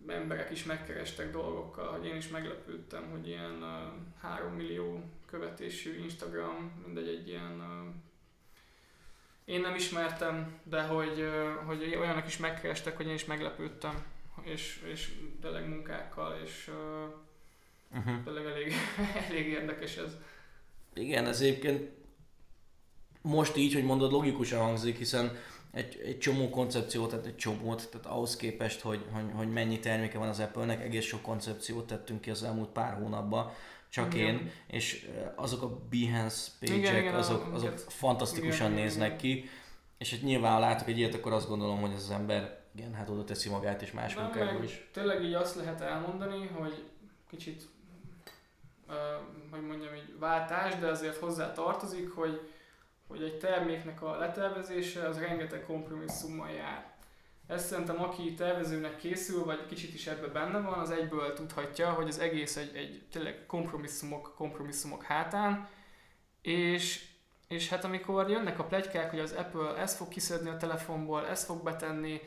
emberek 0.08 0.52
is 0.52 0.64
megkerestek 0.64 1.32
dolgokkal, 1.32 1.92
hogy 1.92 2.06
én 2.06 2.16
is 2.16 2.28
meglepődtem, 2.28 3.10
hogy 3.12 3.28
ilyen 3.28 3.64
uh, 3.64 4.22
3 4.22 4.54
millió 4.54 5.04
követésű 5.26 6.04
Instagram, 6.04 6.84
mindegy 6.86 7.08
egy 7.08 7.28
ilyen 7.28 7.60
uh, 7.60 7.94
én 9.46 9.62
nem 9.62 9.76
ismertem, 9.76 10.60
de 10.64 10.82
hogy, 10.82 11.20
uh, 11.20 11.66
hogy 11.66 11.96
olyanok 11.96 12.28
is 12.28 12.38
megkerestek, 12.38 12.98
hogy 12.98 13.08
én 13.08 13.14
is 13.14 13.26
meglepődtem, 13.26 14.04
és, 14.42 14.84
és 14.92 15.12
tényleg 15.42 15.70
munkákkal, 15.70 16.40
és 16.44 16.68
uh, 16.68 18.00
uh-huh. 18.00 18.24
tényleg 18.24 18.46
elég, 18.46 18.74
elég 19.30 19.48
érdekes 19.48 19.98
ez. 19.98 20.16
Igen, 20.94 21.26
ez 21.26 21.42
egyébként 21.42 21.90
most 23.22 23.56
így, 23.56 23.74
hogy 23.74 23.84
mondod, 23.84 24.12
logikusan 24.12 24.60
hangzik, 24.60 24.98
hiszen 24.98 25.38
egy, 25.72 26.02
egy 26.06 26.20
csomó 26.20 26.50
koncepciót, 26.50 27.10
tehát 27.10 27.26
egy 27.26 27.36
csomót, 27.36 27.90
tehát 27.92 28.08
ahhoz 28.08 28.36
képest, 28.36 28.82
hogy, 28.82 29.06
hogy, 29.12 29.24
hogy 29.34 29.52
mennyi 29.52 29.80
terméke 29.80 30.18
van 30.18 30.28
az 30.28 30.40
Apple-nek, 30.40 30.84
egész 30.84 31.06
sok 31.06 31.22
koncepciót 31.22 31.88
tettünk 31.88 32.22
ki 32.22 32.30
az 32.30 32.44
elmúlt 32.44 32.70
pár 32.70 32.94
hónapban, 32.94 33.52
csak 33.90 34.14
igen. 34.14 34.26
én, 34.28 34.52
és 34.68 35.10
azok 35.36 35.62
a 35.62 35.80
Behance 35.90 36.52
page 36.60 37.16
azok, 37.16 37.54
azok 37.54 37.78
fantasztikusan 37.78 38.72
igen, 38.72 38.84
néznek 38.84 39.24
igen. 39.24 39.42
ki, 39.42 39.50
és 39.98 40.12
hát 40.12 40.22
nyilván 40.22 40.60
látok 40.60 40.88
egy 40.88 40.98
ilyet, 40.98 41.14
akkor 41.14 41.34
azt 41.34 41.48
gondolom, 41.48 41.82
hogy 41.82 41.92
ez 41.92 42.04
az 42.04 42.12
ember 42.12 42.60
igen, 42.76 42.94
hát 42.94 43.10
oda 43.10 43.24
teszi 43.24 43.50
magát 43.50 43.82
és 43.82 43.92
más 43.92 44.16
munkákba 44.16 44.64
is. 44.64 44.90
Tényleg 44.94 45.24
így 45.24 45.34
azt 45.34 45.56
lehet 45.56 45.82
elmondani, 45.82 46.48
hogy 46.48 46.84
kicsit, 47.30 47.64
uh, 48.88 48.96
hogy 49.52 49.62
mondjam 49.62 49.96
így 49.96 50.20
váltás, 50.20 50.76
de 50.76 50.88
azért 50.88 51.18
hozzá 51.18 51.52
tartozik, 51.52 52.10
hogy 52.10 52.52
hogy 53.10 53.24
egy 53.24 53.38
terméknek 53.38 54.02
a 54.02 54.18
letervezése 54.18 55.08
az 55.08 55.20
rengeteg 55.20 55.64
kompromisszummal 55.66 56.50
jár. 56.50 56.98
Ezt 57.48 57.68
szerintem 57.68 58.02
aki 58.02 58.34
tervezőnek 58.34 58.98
készül, 58.98 59.44
vagy 59.44 59.66
kicsit 59.66 59.94
is 59.94 60.08
ebbe 60.08 60.28
benne 60.28 60.60
van, 60.60 60.80
az 60.80 60.92
egyből 60.92 61.34
tudhatja, 61.34 61.90
hogy 61.92 62.08
az 62.08 62.20
egész 62.20 62.56
egy, 62.56 62.76
egy 62.76 63.04
tényleg 63.12 63.46
kompromisszumok, 63.46 64.34
kompromisszumok 64.36 65.04
hátán, 65.04 65.68
és, 66.42 67.06
és 67.48 67.70
hát 67.70 67.84
amikor 67.84 68.30
jönnek 68.30 68.60
a 68.60 68.64
plegykák, 68.64 69.10
hogy 69.10 69.20
az 69.20 69.32
Apple 69.32 69.76
ezt 69.76 69.98
fog 69.98 70.08
kiszedni 70.08 70.50
a 70.50 70.58
telefonból, 70.58 71.28
ezt 71.28 71.46
fog 71.46 71.64
betenni, 71.64 72.22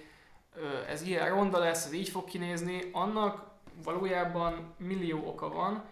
ez 0.89 1.03
ilyen 1.03 1.29
ronda 1.29 1.59
lesz, 1.59 1.87
ez 1.87 1.93
így 1.93 2.09
fog 2.09 2.25
kinézni, 2.25 2.91
annak 2.93 3.51
valójában 3.85 4.75
millió 4.79 5.27
oka 5.27 5.49
van, 5.49 5.85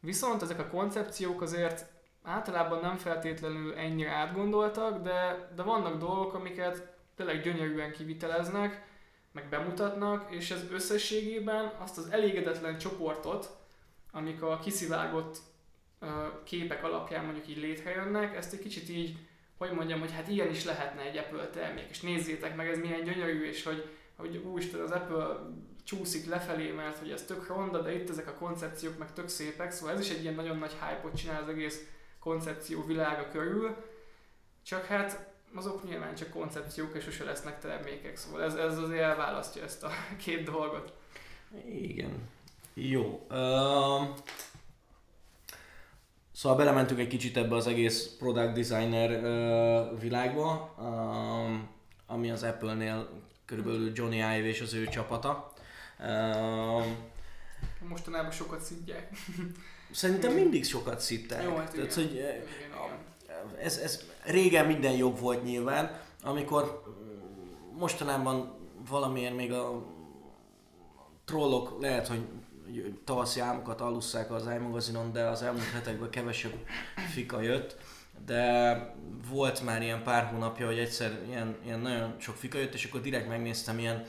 viszont 0.00 0.42
ezek 0.42 0.58
a 0.58 0.68
koncepciók 0.68 1.42
azért 1.42 1.93
általában 2.24 2.80
nem 2.80 2.96
feltétlenül 2.96 3.74
ennyire 3.74 4.10
átgondoltak, 4.10 5.02
de, 5.02 5.48
de 5.54 5.62
vannak 5.62 5.98
dolgok, 5.98 6.34
amiket 6.34 6.96
tényleg 7.16 7.42
gyönyörűen 7.42 7.92
kiviteleznek, 7.92 8.86
meg 9.32 9.48
bemutatnak, 9.48 10.34
és 10.34 10.50
ez 10.50 10.70
összességében 10.70 11.72
azt 11.78 11.98
az 11.98 12.10
elégedetlen 12.10 12.78
csoportot, 12.78 13.56
amik 14.12 14.42
a 14.42 14.58
kiszivágott 14.58 15.38
uh, 16.00 16.08
képek 16.44 16.84
alapján 16.84 17.24
mondjuk 17.24 17.48
így 17.48 17.56
létrejönnek, 17.56 18.36
ezt 18.36 18.52
egy 18.52 18.58
kicsit 18.58 18.88
így, 18.88 19.18
hogy 19.56 19.72
mondjam, 19.72 20.00
hogy 20.00 20.12
hát 20.12 20.28
ilyen 20.28 20.50
is 20.50 20.64
lehetne 20.64 21.02
egy 21.02 21.16
Apple 21.16 21.48
termék, 21.48 21.86
és 21.90 22.00
nézzétek 22.00 22.56
meg, 22.56 22.68
ez 22.68 22.78
milyen 22.78 23.04
gyönyörű, 23.04 23.44
és 23.44 23.64
hogy, 23.64 23.88
hogy 24.16 24.36
úristen, 24.36 24.80
az 24.80 24.90
Apple 24.90 25.38
csúszik 25.84 26.26
lefelé, 26.26 26.70
mert 26.70 26.98
hogy 26.98 27.10
ez 27.10 27.24
tök 27.24 27.46
ronda, 27.46 27.82
de 27.82 27.94
itt 27.94 28.10
ezek 28.10 28.28
a 28.28 28.34
koncepciók 28.34 28.98
meg 28.98 29.12
tök 29.12 29.28
szépek, 29.28 29.70
szóval 29.70 29.94
ez 29.94 30.00
is 30.00 30.10
egy 30.10 30.22
ilyen 30.22 30.34
nagyon 30.34 30.58
nagy 30.58 30.72
hype-ot 30.72 31.16
csinál 31.16 31.42
az 31.42 31.48
egész 31.48 31.86
koncepció 32.24 32.84
világa 32.84 33.28
körül, 33.28 33.76
csak 34.62 34.84
hát 34.84 35.32
azok 35.54 35.84
nyilván 35.84 36.14
csak 36.14 36.30
koncepciók, 36.30 36.94
és 36.94 37.04
sose 37.04 37.24
lesznek 37.24 37.60
termékek, 37.60 38.16
szóval 38.16 38.42
ez, 38.42 38.54
ez 38.54 38.78
azért 38.78 39.02
elválasztja 39.02 39.62
ezt 39.62 39.82
a 39.82 39.90
két 40.24 40.44
dolgot. 40.44 40.92
Igen. 41.68 42.28
Jó. 42.74 43.26
Uh, 43.30 44.16
szóval 46.32 46.58
belementünk 46.58 47.00
egy 47.00 47.08
kicsit 47.08 47.36
ebbe 47.36 47.56
az 47.56 47.66
egész 47.66 48.16
product 48.18 48.52
designer 48.52 49.10
uh, 49.10 50.00
világba, 50.00 50.74
uh, 50.78 51.60
ami 52.06 52.30
az 52.30 52.42
Apple-nél 52.42 53.22
körülbelül 53.44 53.90
Johnny 53.94 54.16
Ive 54.16 54.46
és 54.46 54.60
az 54.60 54.74
ő 54.74 54.86
csapata. 54.86 55.52
Uh, 55.98 56.84
Mostanában 57.88 58.30
sokat 58.30 58.60
szidják. 58.60 59.12
Szerintem 59.94 60.32
mindig 60.32 60.64
sokat 60.64 61.00
szittek. 61.00 61.42
Jó, 61.42 61.56
hát 61.56 61.72
Tehát, 61.72 61.94
hogy 61.94 62.14
igen, 62.14 62.30
igen. 62.30 62.44
Ez, 63.58 63.76
ez 63.76 64.04
régen 64.24 64.66
minden 64.66 64.92
jobb 64.92 65.18
volt 65.18 65.44
nyilván, 65.44 66.00
amikor 66.22 66.82
mostanában 67.78 68.54
valamiért 68.88 69.36
még 69.36 69.52
a 69.52 69.86
trollok 71.24 71.80
lehet, 71.80 72.08
hogy 72.08 72.26
tavaszi 73.04 73.40
álmokat 73.40 73.80
alusszák 73.80 74.30
az 74.30 74.46
iMagazinon, 74.56 75.12
de 75.12 75.24
az 75.24 75.42
elmúlt 75.42 75.70
hetekben 75.72 76.10
kevesebb 76.10 76.54
fika 77.12 77.40
jött. 77.40 77.76
De 78.26 78.94
volt 79.30 79.64
már 79.64 79.82
ilyen 79.82 80.02
pár 80.02 80.24
hónapja, 80.24 80.66
hogy 80.66 80.78
egyszer 80.78 81.20
ilyen, 81.28 81.56
ilyen 81.64 81.80
nagyon 81.80 82.14
sok 82.18 82.36
fika 82.36 82.58
jött, 82.58 82.74
és 82.74 82.84
akkor 82.84 83.00
direkt 83.00 83.28
megnéztem 83.28 83.78
ilyen 83.78 84.06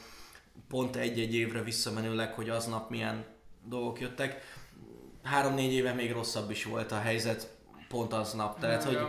pont 0.67 0.95
egy-egy 0.95 1.35
évre 1.35 1.63
visszamenőleg, 1.63 2.33
hogy 2.33 2.49
aznap 2.49 2.89
milyen 2.89 3.25
dolgok 3.63 3.99
jöttek 3.99 4.41
három-négy 5.25 5.73
éve 5.73 5.93
még 5.93 6.11
rosszabb 6.11 6.51
is 6.51 6.63
volt 6.63 6.91
a 6.91 6.99
helyzet 6.99 7.49
pont 7.87 8.13
aznap. 8.13 8.59
Tehát, 8.59 8.83
ja, 8.83 8.89
hogy 8.89 9.07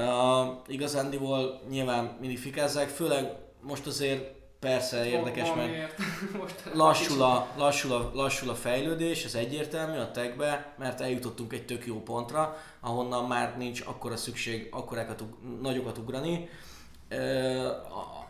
uh, 0.00 0.56
igazándiból 0.66 1.60
nyilván 1.68 2.16
mindig 2.20 2.38
fikázzák, 2.38 2.88
főleg 2.88 3.32
most 3.60 3.86
azért 3.86 4.34
persze 4.60 5.06
érdekes, 5.06 5.48
mert 5.54 5.94
lassul 6.74 7.22
a, 7.22 7.48
lassul, 7.56 7.92
a, 7.92 8.10
lassul 8.14 8.50
a 8.50 8.54
fejlődés, 8.54 9.24
ez 9.24 9.34
egyértelmű 9.34 9.98
a 9.98 10.10
techbe, 10.10 10.74
mert 10.78 11.00
eljutottunk 11.00 11.52
egy 11.52 11.66
tök 11.66 11.86
jó 11.86 12.02
pontra, 12.02 12.56
ahonnan 12.80 13.26
már 13.26 13.56
nincs 13.56 13.80
akkora 13.86 14.16
szükség 14.16 14.68
akkorákat, 14.70 15.24
nagyokat 15.62 15.98
ugrani. 15.98 16.48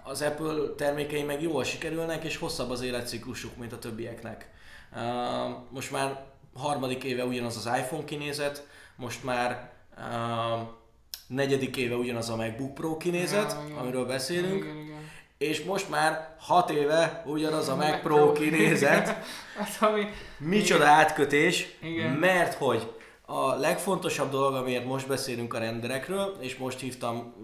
Az 0.05 0.23
Apple 0.23 0.75
termékei 0.77 1.23
meg 1.23 1.43
jól 1.43 1.65
sikerülnek, 1.65 2.25
és 2.25 2.37
hosszabb 2.37 2.71
az 2.71 2.83
életciklusuk, 2.83 3.57
mint 3.57 3.73
a 3.73 3.79
többieknek. 3.79 4.51
Most 5.71 5.91
már 5.91 6.25
harmadik 6.57 7.05
éve 7.05 7.25
ugyanaz 7.25 7.57
az 7.57 7.79
iPhone 7.79 8.05
kinézet, 8.05 8.67
most 8.97 9.25
már 9.25 9.71
uh, 9.99 10.69
negyedik 11.27 11.77
éve 11.77 11.95
ugyanaz 11.95 12.31
a 12.31 12.37
MacBook 12.37 12.75
Pro 12.75 12.97
kinézet, 12.97 13.57
ja, 13.69 13.77
amiről 13.77 14.07
beszélünk, 14.07 14.65
igen, 14.65 14.77
igen. 14.77 15.11
és 15.39 15.65
most 15.65 15.91
már 15.91 16.35
hat 16.39 16.71
éve 16.71 17.23
ugyanaz 17.27 17.69
a 17.69 17.77
Mac, 17.77 17.91
Mac 17.91 18.01
Pro 18.01 18.33
kinézet. 18.33 19.09
hát, 19.59 19.91
ami... 19.91 20.03
Micsoda 20.39 20.85
igen. 20.85 20.95
átkötés, 20.95 21.77
igen. 21.83 22.11
mert 22.11 22.55
hogy 22.55 22.95
a 23.27 23.55
legfontosabb 23.55 24.31
dolog, 24.31 24.55
amiért 24.55 24.85
most 24.85 25.07
beszélünk 25.07 25.55
a 25.55 25.59
renderekről, 25.59 26.37
és 26.41 26.57
most 26.57 26.81
hívtam 26.81 27.35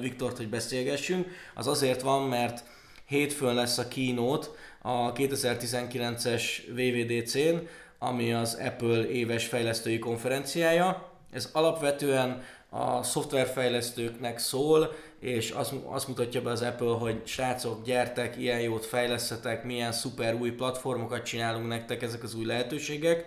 Viktort, 0.00 0.36
hogy 0.36 0.48
beszélgessünk, 0.48 1.28
az 1.54 1.66
azért 1.66 2.02
van, 2.02 2.22
mert 2.22 2.64
hétfőn 3.06 3.54
lesz 3.54 3.78
a 3.78 3.88
keynote 3.88 4.46
a 4.82 5.12
2019-es 5.12 6.42
VVDC-n, 6.68 7.56
ami 8.02 8.32
az 8.32 8.54
Apple 8.54 9.08
éves 9.08 9.46
fejlesztői 9.46 9.98
konferenciája. 9.98 11.10
Ez 11.30 11.50
alapvetően 11.52 12.42
a 12.68 13.02
szoftverfejlesztőknek 13.02 14.38
szól, 14.38 14.94
és 15.18 15.50
azt, 15.50 15.72
azt 15.84 16.08
mutatja 16.08 16.42
be 16.42 16.50
az 16.50 16.62
Apple, 16.62 16.94
hogy 16.94 17.26
srácok, 17.26 17.84
gyertek, 17.84 18.36
ilyen 18.36 18.60
jót 18.60 18.86
fejlesztetek, 18.86 19.64
milyen 19.64 19.92
szuper 19.92 20.34
új 20.34 20.50
platformokat 20.50 21.24
csinálunk 21.24 21.68
nektek, 21.68 22.02
ezek 22.02 22.22
az 22.22 22.34
új 22.34 22.44
lehetőségek. 22.44 23.26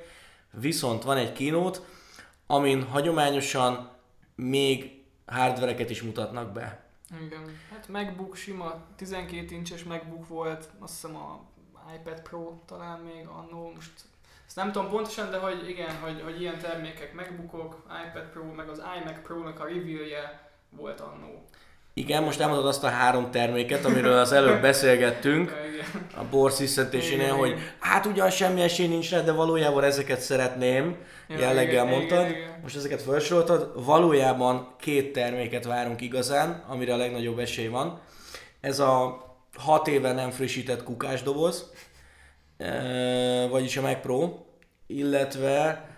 Viszont 0.51 1.03
van 1.03 1.17
egy 1.17 1.33
kínót, 1.33 1.85
amin 2.47 2.83
hagyományosan 2.83 3.89
még 4.35 5.03
hardvereket 5.25 5.89
is 5.89 6.01
mutatnak 6.01 6.51
be. 6.51 6.83
Igen. 7.25 7.57
Hát 7.71 7.87
MacBook 7.87 8.35
sima, 8.35 8.83
12 8.95 9.55
incses 9.55 9.83
MacBook 9.83 10.27
volt, 10.27 10.69
azt 10.79 10.93
hiszem 10.93 11.15
a 11.15 11.41
iPad 11.95 12.21
Pro 12.21 12.59
talán 12.65 12.99
még 12.99 13.27
annó, 13.27 13.71
most 13.75 13.91
ezt 14.55 14.63
nem 14.63 14.73
tudom 14.73 14.89
pontosan, 14.89 15.31
de 15.31 15.37
hogy 15.37 15.69
igen, 15.69 15.95
hogy, 16.01 16.21
hogy 16.23 16.41
ilyen 16.41 16.59
termékek 16.59 17.13
MacBookok, 17.13 17.83
iPad 18.07 18.23
Pro, 18.33 18.43
meg 18.43 18.69
az 18.69 18.81
iMac 18.99 19.21
Pro-nak 19.23 19.59
a 19.59 19.63
review-je 19.63 20.49
volt 20.69 20.99
annó. 20.99 21.45
Igen, 21.93 22.23
most 22.23 22.39
elmondod 22.39 22.65
azt 22.65 22.83
a 22.83 22.87
három 22.87 23.31
terméket, 23.31 23.85
amiről 23.85 24.17
az 24.17 24.31
előbb 24.31 24.61
beszélgettünk 24.61 25.53
a 26.17 26.23
bor 26.23 26.51
sziszentésénél, 26.51 27.33
hogy 27.33 27.55
hát 27.79 28.05
ugyan 28.05 28.29
semmi 28.29 28.61
esély 28.61 28.87
nincs 28.87 29.11
rá, 29.11 29.21
de 29.21 29.31
valójában 29.31 29.83
ezeket 29.83 30.19
szeretném, 30.19 30.97
ja, 31.27 31.37
jelleggel 31.39 31.71
igen, 31.71 31.87
mondtad. 31.87 32.19
Igen, 32.19 32.31
igen. 32.31 32.59
Most 32.61 32.75
ezeket 32.75 33.01
felsoroltad, 33.01 33.85
valójában 33.85 34.75
két 34.79 35.13
terméket 35.13 35.65
várunk 35.65 36.01
igazán, 36.01 36.63
amire 36.67 36.93
a 36.93 36.97
legnagyobb 36.97 37.39
esély 37.39 37.67
van. 37.67 38.01
Ez 38.61 38.79
a 38.79 39.23
hat 39.57 39.87
éve 39.87 40.13
nem 40.13 40.29
frissített 40.29 40.83
kukásdoboz, 40.83 41.71
vagyis 43.49 43.77
a 43.77 43.81
Mac 43.81 44.01
Pro, 44.01 44.44
illetve 44.87 45.89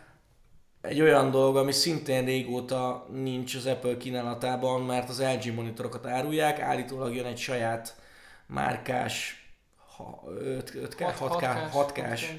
egy 0.82 1.01
olyan 1.01 1.32
dolog, 1.32 1.58
ami 1.58 1.72
szintén 1.72 2.25
régóta 2.25 3.08
nincs 3.12 3.56
az 3.56 3.65
Apple 3.65 3.98
kínálatában, 3.98 4.82
mert 4.82 5.10
az 5.10 5.22
LG 5.22 5.53
monitorokat 5.53 6.06
árulják, 6.06 6.60
állítólag 6.60 7.15
jön 7.15 7.25
egy 7.25 7.38
saját 7.38 7.96
márkás 8.46 9.46
5K, 10.00 11.13
6K, 11.20 11.70
6K, 11.74 12.29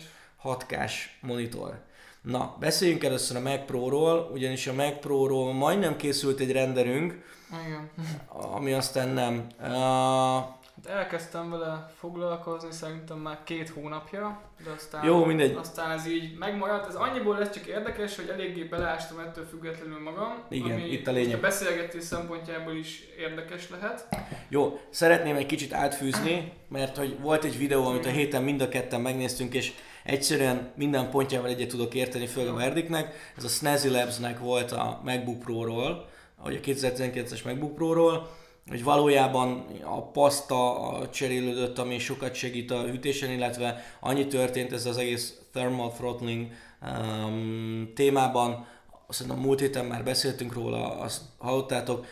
6K 0.44 0.90
monitor. 1.20 1.86
Na, 2.22 2.56
beszéljünk 2.60 3.04
először 3.04 3.36
a 3.36 3.40
Mac 3.40 3.64
Pro-ról, 3.66 4.30
ugyanis 4.32 4.66
a 4.66 4.72
Mac 4.72 5.00
Pro-ról 5.00 5.52
majdnem 5.52 5.96
készült 5.96 6.40
egy 6.40 6.52
renderünk, 6.52 7.24
Igen. 7.66 7.90
ami 8.26 8.72
aztán 8.72 9.08
nem. 9.08 9.46
Uh, 9.60 10.56
elkezdtem 10.86 11.50
vele 11.50 11.92
foglalkozni 11.98 12.72
szerintem 12.72 13.18
már 13.18 13.38
két 13.44 13.68
hónapja, 13.68 14.40
de 14.64 14.70
aztán, 14.70 15.04
Jó, 15.04 15.24
mindegy. 15.24 15.56
aztán 15.56 15.90
ez 15.90 16.06
így 16.06 16.38
megmaradt. 16.38 16.88
Ez 16.88 16.94
annyiból 16.94 17.38
lesz 17.38 17.50
csak 17.50 17.66
érdekes, 17.66 18.16
hogy 18.16 18.28
eléggé 18.28 18.62
beleástam 18.62 19.18
ettől 19.18 19.46
függetlenül 19.46 20.02
magam. 20.02 20.42
Igen, 20.48 20.70
ami 20.70 20.90
itt 20.90 21.06
a 21.06 21.12
lényeg. 21.12 21.36
A 21.36 21.40
beszélgetés 21.40 22.02
szempontjából 22.02 22.74
is 22.74 23.00
érdekes 23.18 23.70
lehet. 23.70 24.06
Jó, 24.48 24.80
szeretném 24.90 25.36
egy 25.36 25.46
kicsit 25.46 25.72
átfűzni, 25.72 26.52
mert 26.68 26.96
hogy 26.96 27.20
volt 27.20 27.44
egy 27.44 27.58
videó, 27.58 27.86
amit 27.86 28.06
a 28.06 28.10
héten 28.10 28.42
mind 28.42 28.60
a 28.60 28.68
ketten 28.68 29.00
megnéztünk, 29.00 29.54
és 29.54 29.72
egyszerűen 30.04 30.72
minden 30.74 31.10
pontjával 31.10 31.48
egyet 31.48 31.68
tudok 31.68 31.94
érteni, 31.94 32.26
főleg 32.26 32.52
a 32.52 32.56
Verdiknek. 32.56 33.32
Ez 33.36 33.44
a 33.44 33.48
Snazzy 33.48 33.88
Labs-nek 33.88 34.38
volt 34.38 34.72
a 34.72 35.00
MacBook 35.04 35.38
Pro-ról, 35.38 36.08
vagy 36.42 36.54
a 36.54 36.66
2019-es 36.66 37.44
MacBook 37.44 37.74
Pro-ról, 37.74 38.28
hogy 38.68 38.84
valójában 38.84 39.66
a 39.84 40.02
paszta 40.02 41.08
cserélődött, 41.12 41.78
ami 41.78 41.98
sokat 41.98 42.34
segít 42.34 42.70
a 42.70 42.82
hűtésen, 42.82 43.30
illetve 43.30 43.84
annyi 44.00 44.26
történt 44.26 44.72
ez 44.72 44.86
az 44.86 44.96
egész 44.96 45.38
thermal 45.52 45.92
throttling 45.92 46.50
um, 46.82 47.92
témában, 47.94 48.66
szerintem 49.08 49.42
múlt 49.42 49.60
héten 49.60 49.84
már 49.84 50.04
beszéltünk 50.04 50.52
róla, 50.52 50.98
azt 50.98 51.22
hallottátok, 51.38 52.06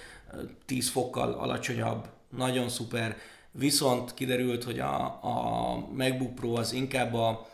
10 0.66 0.90
fokkal 0.90 1.32
alacsonyabb, 1.32 2.08
nagyon 2.36 2.68
szuper, 2.68 3.16
viszont 3.50 4.14
kiderült, 4.14 4.64
hogy 4.64 4.78
a, 4.78 5.04
a 5.04 5.86
MacBook 5.92 6.34
Pro 6.34 6.52
az 6.52 6.72
inkább 6.72 7.14
a 7.14 7.46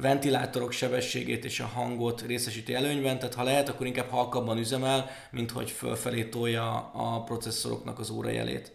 ventilátorok 0.00 0.72
sebességét 0.72 1.44
és 1.44 1.60
a 1.60 1.66
hangot 1.66 2.22
részesíti 2.22 2.74
előnyben, 2.74 3.18
tehát 3.18 3.34
ha 3.34 3.42
lehet, 3.42 3.68
akkor 3.68 3.86
inkább 3.86 4.08
halkabban 4.08 4.58
üzemel, 4.58 5.10
mint 5.30 5.50
hogy 5.50 5.70
fölfelé 5.70 6.24
tolja 6.24 6.90
a 6.94 7.22
processzoroknak 7.22 7.98
az 7.98 8.10
órajelét. 8.10 8.72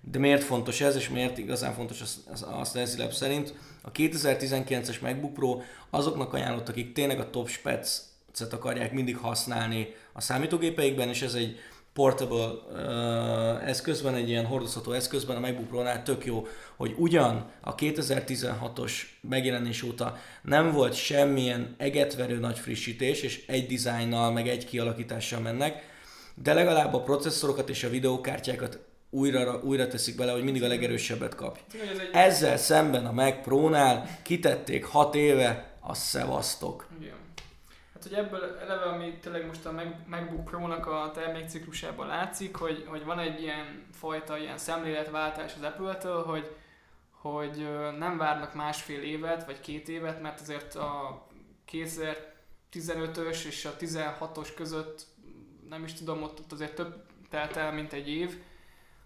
De 0.00 0.18
miért 0.18 0.44
fontos 0.44 0.80
ez, 0.80 0.96
és 0.96 1.08
miért 1.08 1.38
igazán 1.38 1.74
fontos 1.74 2.02
a 2.60 2.64
Stencil 2.64 2.98
Lab 2.98 3.12
szerint? 3.12 3.54
A 3.82 3.92
2019-es 3.92 5.00
MacBook 5.00 5.34
Pro 5.34 5.60
azoknak 5.90 6.32
ajánlott, 6.32 6.68
akik 6.68 6.92
tényleg 6.92 7.20
a 7.20 7.30
top 7.30 7.48
spec-et 7.48 8.52
akarják 8.52 8.92
mindig 8.92 9.16
használni 9.16 9.94
a 10.12 10.20
számítógépeikben, 10.20 11.08
és 11.08 11.22
ez 11.22 11.34
egy 11.34 11.58
portable 11.98 12.46
uh, 12.46 13.68
eszközben, 13.68 14.14
egy 14.14 14.28
ilyen 14.28 14.44
hordozható 14.44 14.92
eszközben, 14.92 15.36
a 15.36 15.40
MacBook 15.40 15.68
Pro-nál 15.68 16.02
tök 16.02 16.24
jó, 16.24 16.46
hogy 16.76 16.94
ugyan 16.96 17.50
a 17.60 17.74
2016-os 17.74 18.92
megjelenés 19.20 19.82
óta 19.82 20.16
nem 20.42 20.72
volt 20.72 20.94
semmilyen 20.94 21.74
egetverő 21.78 22.38
nagy 22.38 22.58
frissítés, 22.58 23.22
és 23.22 23.46
egy 23.46 23.66
dizájnnal, 23.66 24.32
meg 24.32 24.48
egy 24.48 24.64
kialakítással 24.64 25.40
mennek, 25.40 25.82
de 26.34 26.54
legalább 26.54 26.94
a 26.94 27.02
processzorokat 27.02 27.68
és 27.68 27.84
a 27.84 27.90
videókártyákat 27.90 28.78
újra, 29.10 29.60
újra 29.64 29.86
teszik 29.86 30.16
bele, 30.16 30.32
hogy 30.32 30.44
mindig 30.44 30.62
a 30.62 30.68
legerősebbet 30.68 31.34
kapj. 31.34 31.60
Ezzel 32.12 32.56
szemben 32.56 33.06
a 33.06 33.12
Mac 33.12 33.42
Pro-nál 33.42 34.18
kitették 34.22 34.84
6 34.84 35.14
éve, 35.14 35.76
a 35.80 35.94
szevasztok. 35.94 36.86
Igen. 37.00 37.17
Hát, 37.98 38.08
hogy 38.08 38.18
ebből 38.18 38.58
eleve, 38.58 38.84
ami 38.84 39.18
tényleg 39.18 39.46
most 39.46 39.66
a 39.66 39.72
MacBook 40.06 40.44
Pro-nak 40.44 40.86
a 40.86 41.10
termékciklusában 41.14 42.06
látszik, 42.06 42.56
hogy, 42.56 42.84
hogy 42.88 43.04
van 43.04 43.18
egy 43.18 43.42
ilyen 43.42 43.86
fajta 43.92 44.38
ilyen 44.38 44.58
szemléletváltás 44.58 45.54
az 45.54 45.62
Apple-től, 45.62 46.22
hogy, 46.22 46.56
hogy 47.10 47.68
nem 47.98 48.18
várnak 48.18 48.54
másfél 48.54 49.02
évet, 49.02 49.44
vagy 49.44 49.60
két 49.60 49.88
évet, 49.88 50.22
mert 50.22 50.40
azért 50.40 50.74
a 50.74 51.26
2015-ös 51.72 53.44
és 53.44 53.64
a 53.64 53.76
16-os 53.76 54.48
között 54.56 55.06
nem 55.68 55.84
is 55.84 55.92
tudom, 55.92 56.22
ott, 56.22 56.52
azért 56.52 56.74
több 56.74 57.04
telt 57.30 57.56
el, 57.56 57.72
mint 57.72 57.92
egy 57.92 58.08
év, 58.08 58.42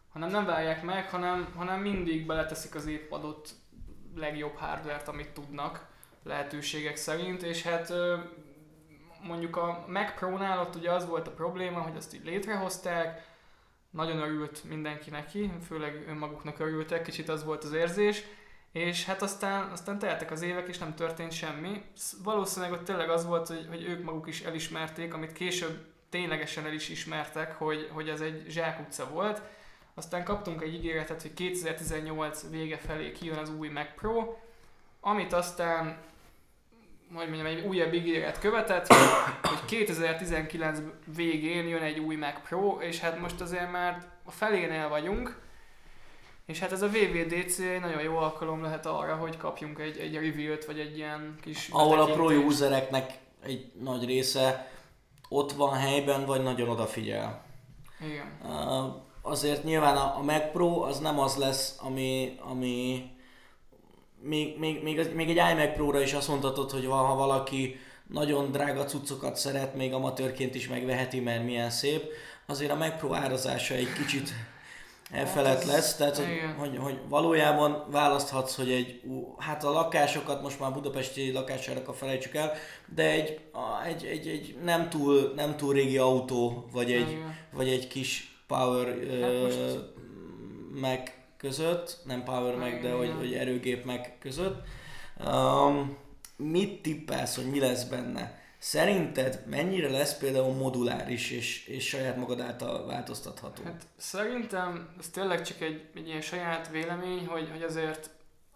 hanem 0.08 0.30
nem 0.30 0.44
várják 0.44 0.82
meg, 0.82 1.10
hanem, 1.10 1.52
hanem 1.56 1.80
mindig 1.80 2.26
beleteszik 2.26 2.74
az 2.74 2.86
épp 2.86 3.12
adott 3.12 3.48
legjobb 4.16 4.54
hardware 4.54 5.02
amit 5.06 5.30
tudnak 5.30 5.86
lehetőségek 6.22 6.96
szerint, 6.96 7.42
és 7.42 7.62
hát 7.62 7.92
mondjuk 9.22 9.56
a 9.56 9.84
Mac 9.88 10.14
Pro-nál 10.14 10.60
ott 10.60 10.74
ugye 10.74 10.90
az 10.90 11.06
volt 11.06 11.26
a 11.26 11.30
probléma, 11.30 11.80
hogy 11.80 11.96
azt 11.96 12.14
így 12.14 12.24
létrehozták, 12.24 13.30
nagyon 13.90 14.18
örült 14.18 14.64
mindenki 14.64 15.10
neki, 15.10 15.52
főleg 15.66 16.04
önmaguknak 16.08 16.58
örültek, 16.58 17.02
kicsit 17.02 17.28
az 17.28 17.44
volt 17.44 17.64
az 17.64 17.72
érzés, 17.72 18.24
és 18.72 19.04
hát 19.04 19.22
aztán, 19.22 19.70
aztán 19.70 19.98
teltek 19.98 20.30
az 20.30 20.42
évek, 20.42 20.68
és 20.68 20.78
nem 20.78 20.94
történt 20.94 21.32
semmi. 21.32 21.82
Valószínűleg 22.22 22.72
ott 22.72 22.84
tényleg 22.84 23.10
az 23.10 23.26
volt, 23.26 23.48
hogy, 23.48 23.66
hogy 23.68 23.84
ők 23.84 24.04
maguk 24.04 24.28
is 24.28 24.40
elismerték, 24.40 25.14
amit 25.14 25.32
később 25.32 25.86
ténylegesen 26.08 26.66
el 26.66 26.72
is 26.72 26.88
ismertek, 26.88 27.54
hogy, 27.58 27.88
hogy 27.92 28.08
ez 28.08 28.20
egy 28.20 28.44
zsákutca 28.48 29.08
volt. 29.08 29.42
Aztán 29.94 30.24
kaptunk 30.24 30.62
egy 30.62 30.74
ígéretet, 30.74 31.22
hogy 31.22 31.34
2018 31.34 32.50
vége 32.50 32.76
felé 32.76 33.12
kijön 33.12 33.38
az 33.38 33.50
új 33.50 33.68
Mac 33.68 33.94
Pro, 33.94 34.36
amit 35.00 35.32
aztán 35.32 35.98
hogy 37.14 37.28
mondjam, 37.28 37.46
egy 37.46 37.64
újabb 37.66 37.92
ígéret 37.92 38.38
követett, 38.38 38.86
hogy 39.42 39.64
2019 39.64 40.78
végén 41.16 41.68
jön 41.68 41.82
egy 41.82 41.98
új 41.98 42.16
Mac 42.16 42.48
Pro, 42.48 42.78
és 42.80 43.00
hát 43.00 43.20
most 43.20 43.40
azért 43.40 43.70
már 43.70 44.06
a 44.24 44.30
felénél 44.30 44.88
vagyunk, 44.88 45.40
és 46.46 46.58
hát 46.58 46.72
ez 46.72 46.82
a 46.82 46.88
VVDC 46.88 47.58
nagyon 47.58 48.02
jó 48.02 48.16
alkalom 48.16 48.62
lehet 48.62 48.86
arra, 48.86 49.14
hogy 49.14 49.36
kapjunk 49.36 49.78
egy, 49.78 49.98
egy 49.98 50.14
review-t, 50.14 50.64
vagy 50.64 50.78
egy 50.78 50.96
ilyen 50.96 51.34
kis 51.40 51.68
Ahol 51.72 52.00
a 52.00 52.04
pro 52.04 52.30
usereknek 52.30 53.18
egy 53.44 53.72
nagy 53.80 54.04
része 54.04 54.70
ott 55.28 55.52
van 55.52 55.74
helyben, 55.74 56.24
vagy 56.26 56.42
nagyon 56.42 56.68
odafigyel. 56.68 57.44
Igen. 58.00 58.38
Uh, 58.42 58.94
azért 59.22 59.64
nyilván 59.64 59.96
a, 59.96 60.16
a 60.16 60.22
Mac 60.22 60.52
Pro 60.52 60.82
az 60.82 60.98
nem 60.98 61.18
az 61.18 61.36
lesz, 61.36 61.78
ami, 61.80 62.38
ami 62.40 63.10
még, 64.22 64.58
még, 64.58 64.82
még, 64.82 65.14
még 65.14 65.28
egy 65.28 65.52
iMac 65.52 65.74
Pro-ra 65.74 66.00
is 66.00 66.12
azt 66.12 66.28
mondhatod, 66.28 66.70
hogy 66.70 66.86
ha 66.86 67.14
valaki 67.14 67.76
nagyon 68.06 68.50
drága 68.50 68.84
cuccokat 68.84 69.36
szeret, 69.36 69.74
még 69.74 69.92
amatőrként 69.92 70.54
is 70.54 70.68
megveheti, 70.68 71.20
mert 71.20 71.44
milyen 71.44 71.70
szép, 71.70 72.02
azért 72.46 72.70
a 72.70 72.76
Mac 72.76 72.98
Pro 72.98 73.14
árazása 73.14 73.74
egy 73.74 73.92
kicsit 73.92 74.32
elfelett 75.10 75.62
hát 75.62 75.64
lesz, 75.64 75.96
tehát 75.96 76.16
hogy, 76.16 76.26
hogy, 76.58 76.76
hogy, 76.76 76.98
valójában 77.08 77.86
választhatsz, 77.90 78.56
hogy 78.56 78.70
egy, 78.70 79.00
hát 79.38 79.64
a 79.64 79.70
lakásokat 79.70 80.42
most 80.42 80.60
már 80.60 80.72
budapesti 80.72 81.32
lakásárak 81.32 81.94
felejtsük 81.94 82.34
el, 82.34 82.52
de 82.94 83.10
egy, 83.10 83.40
egy, 83.86 84.04
egy, 84.04 84.26
egy 84.28 84.56
nem, 84.64 84.88
túl, 84.88 85.32
nem 85.36 85.56
túl 85.56 85.72
régi 85.72 85.98
autó, 85.98 86.68
vagy 86.72 86.92
egy, 86.92 87.18
vagy 87.52 87.68
egy 87.68 87.88
kis 87.88 88.42
power 88.46 88.86
hát 88.86 89.52
uh, 89.52 90.80
Mac 90.80 91.10
között, 91.42 91.98
nem 92.04 92.24
Power 92.24 92.56
Mac, 92.56 92.82
de 92.82 92.92
hogy, 92.92 93.14
hogy 93.18 93.34
erőgép 93.34 93.84
meg 93.84 94.16
között. 94.18 94.64
Um, 95.26 95.96
mit 96.36 96.82
tippelsz, 96.82 97.36
hogy 97.36 97.50
mi 97.50 97.60
lesz 97.60 97.84
benne? 97.84 98.40
Szerinted 98.58 99.42
mennyire 99.46 99.90
lesz 99.90 100.18
például 100.18 100.52
moduláris 100.52 101.30
és, 101.30 101.66
és 101.66 101.86
saját 101.86 102.16
magad 102.16 102.40
által 102.40 102.86
változtatható? 102.86 103.62
Hát 103.64 103.82
szerintem 103.96 104.94
ez 104.98 105.08
tényleg 105.08 105.42
csak 105.42 105.60
egy, 105.60 105.84
egy 105.94 106.06
ilyen 106.06 106.20
saját 106.20 106.68
vélemény, 106.68 107.26
hogy, 107.26 107.48
hogy 107.50 107.62
azért 107.62 108.10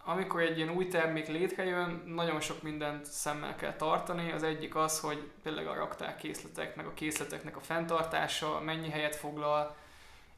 amikor 0.09 0.41
egy 0.41 0.57
ilyen 0.57 0.71
új 0.71 0.89
termék 0.89 1.27
létrejön, 1.27 2.03
nagyon 2.07 2.41
sok 2.41 2.63
mindent 2.63 3.05
szemmel 3.05 3.57
kell 3.57 3.77
tartani. 3.77 4.33
Az 4.33 4.43
egyik 4.43 4.77
az, 4.77 5.01
hogy 5.01 5.31
tényleg 5.43 5.67
a 5.67 5.75
raktár 5.75 6.17
készletek, 6.17 6.77
meg 6.77 6.87
a 6.87 6.95
készleteknek 6.95 7.57
a 7.57 7.61
fenntartása, 7.61 8.61
mennyi 8.61 8.91
helyet 8.91 9.17
foglal, 9.17 9.77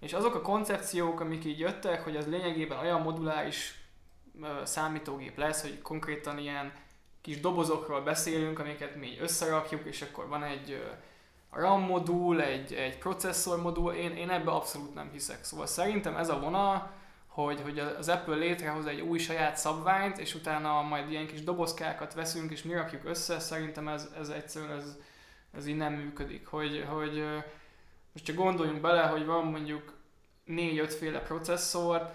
és 0.01 0.13
azok 0.13 0.35
a 0.35 0.41
koncepciók, 0.41 1.21
amik 1.21 1.45
így 1.45 1.59
jöttek, 1.59 2.03
hogy 2.03 2.17
az 2.17 2.27
lényegében 2.27 2.79
olyan 2.79 3.01
moduláris 3.01 3.75
számítógép 4.65 5.37
lesz, 5.37 5.63
hogy 5.63 5.83
konkrétan 5.83 6.39
ilyen 6.39 6.73
kis 7.21 7.41
dobozokról 7.41 8.01
beszélünk, 8.01 8.59
amiket 8.59 8.97
mi 8.97 9.19
összerakjuk, 9.21 9.85
és 9.85 10.03
akkor 10.03 10.29
van 10.29 10.43
egy 10.45 10.83
RAM 11.51 11.81
modul, 11.83 12.43
egy, 12.43 12.73
egy 12.73 12.99
processzor 12.99 13.63
modul, 13.63 13.93
én, 13.93 14.17
én 14.17 14.31
ebbe 14.31 14.51
abszolút 14.51 14.95
nem 14.95 15.11
hiszek. 15.13 15.45
Szóval 15.45 15.67
szerintem 15.67 16.17
ez 16.17 16.29
a 16.29 16.41
vonal, 16.41 16.91
hogy, 17.27 17.61
hogy 17.61 17.79
az 17.79 18.09
Apple 18.09 18.35
létrehoz 18.35 18.87
egy 18.87 19.01
új 19.01 19.19
saját 19.19 19.57
szabványt, 19.57 20.19
és 20.19 20.35
utána 20.35 20.83
majd 20.83 21.11
ilyen 21.11 21.27
kis 21.27 21.45
dobozkákat 21.45 22.15
veszünk, 22.15 22.51
és 22.51 22.63
mi 22.63 22.73
rakjuk 22.73 23.05
össze, 23.05 23.39
szerintem 23.39 23.89
ez, 23.89 24.09
ez 24.19 24.29
egyszerűen 24.29 24.79
ez, 24.79 24.97
ez 25.57 25.67
így 25.67 25.77
nem 25.77 25.93
működik. 25.93 26.47
Hogy, 26.47 26.87
hogy 26.89 27.25
most 28.19 28.31
csak 28.31 28.45
gondoljunk 28.45 28.81
bele, 28.81 29.03
hogy 29.03 29.27
van 29.27 29.45
mondjuk 29.45 29.93
négy-öt 30.45 30.95
féle 30.95 31.21
processzor, 31.21 32.13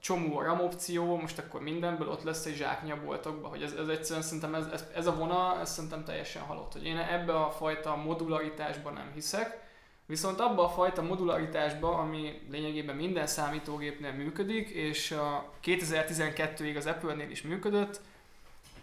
csomó 0.00 0.40
RAM 0.40 0.60
opció, 0.60 1.16
most 1.16 1.38
akkor 1.38 1.60
mindenből 1.60 2.08
ott 2.08 2.22
lesz 2.22 2.46
egy 2.46 2.54
zsáknya 2.54 3.02
boltokba, 3.04 3.48
hogy 3.48 3.62
ez, 3.62 3.72
ez 3.72 3.88
egyszerűen 3.88 4.24
szerintem 4.24 4.54
ez, 4.54 4.66
ez, 4.72 4.86
ez, 4.94 5.06
a 5.06 5.14
vonal, 5.14 5.60
ez 5.60 5.72
szerintem 5.72 6.04
teljesen 6.04 6.42
halott, 6.42 6.72
hogy 6.72 6.84
én 6.84 6.96
ebbe 6.96 7.34
a 7.34 7.50
fajta 7.50 7.96
modularitásban 7.96 8.92
nem 8.92 9.10
hiszek, 9.14 9.60
viszont 10.06 10.40
abba 10.40 10.64
a 10.64 10.68
fajta 10.68 11.02
modularitásba, 11.02 11.98
ami 11.98 12.42
lényegében 12.50 12.96
minden 12.96 13.26
számítógépnél 13.26 14.12
működik, 14.12 14.68
és 14.68 15.10
a 15.10 15.52
2012-ig 15.64 16.76
az 16.76 16.86
Apple-nél 16.86 17.30
is 17.30 17.42
működött, 17.42 18.00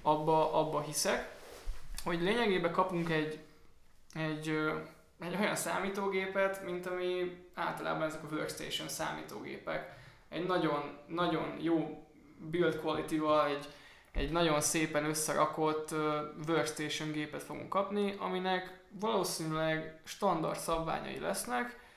abba, 0.01 0.53
abba 0.53 0.81
hiszek, 0.81 1.35
hogy 2.03 2.21
lényegében 2.21 2.71
kapunk 2.71 3.09
egy, 3.09 3.39
egy, 4.13 4.53
egy 5.19 5.35
olyan 5.39 5.55
számítógépet, 5.55 6.63
mint 6.63 6.85
ami 6.85 7.37
általában 7.53 8.07
ezek 8.07 8.23
a 8.23 8.35
workstation 8.35 8.87
számítógépek 8.87 9.97
egy 10.29 10.47
nagyon, 10.47 10.97
nagyon 11.07 11.55
jó 11.61 12.07
build 12.49 12.79
quality-val, 12.79 13.47
egy, 13.47 13.67
egy 14.11 14.31
nagyon 14.31 14.61
szépen 14.61 15.05
összerakott 15.05 15.95
workstation 16.47 17.11
gépet 17.11 17.43
fogunk 17.43 17.69
kapni, 17.69 18.15
aminek 18.19 18.79
valószínűleg 18.99 20.01
standard 20.03 20.59
szabványai 20.59 21.19
lesznek, 21.19 21.87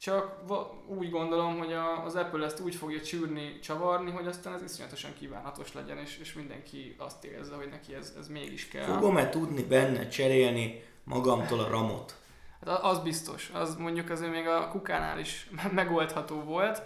csak 0.00 0.40
úgy 0.86 1.10
gondolom, 1.10 1.58
hogy 1.58 1.72
az 2.04 2.14
Apple 2.14 2.44
ezt 2.44 2.60
úgy 2.60 2.74
fogja 2.74 3.00
csűrni, 3.00 3.58
csavarni, 3.58 4.10
hogy 4.10 4.26
aztán 4.26 4.54
ez 4.54 4.62
iszonyatosan 4.62 5.10
kívánatos 5.18 5.72
legyen, 5.72 5.98
és, 5.98 6.18
és 6.18 6.32
mindenki 6.32 6.94
azt 6.98 7.24
érezze, 7.24 7.54
hogy 7.54 7.68
neki 7.68 7.94
ez, 7.94 8.14
ez 8.18 8.28
mégis 8.28 8.68
kell. 8.68 8.84
Fogom-e 8.84 9.28
tudni 9.28 9.62
benne 9.62 10.08
cserélni 10.08 10.84
magamtól 11.04 11.60
a 11.60 11.68
ramot? 11.68 12.21
Hát 12.66 12.82
az 12.82 12.98
biztos, 12.98 13.50
az 13.54 13.76
mondjuk 13.76 14.10
azért 14.10 14.30
még 14.30 14.46
a 14.46 14.68
kukánál 14.68 15.18
is 15.18 15.50
megoldható 15.72 16.40
volt, 16.40 16.82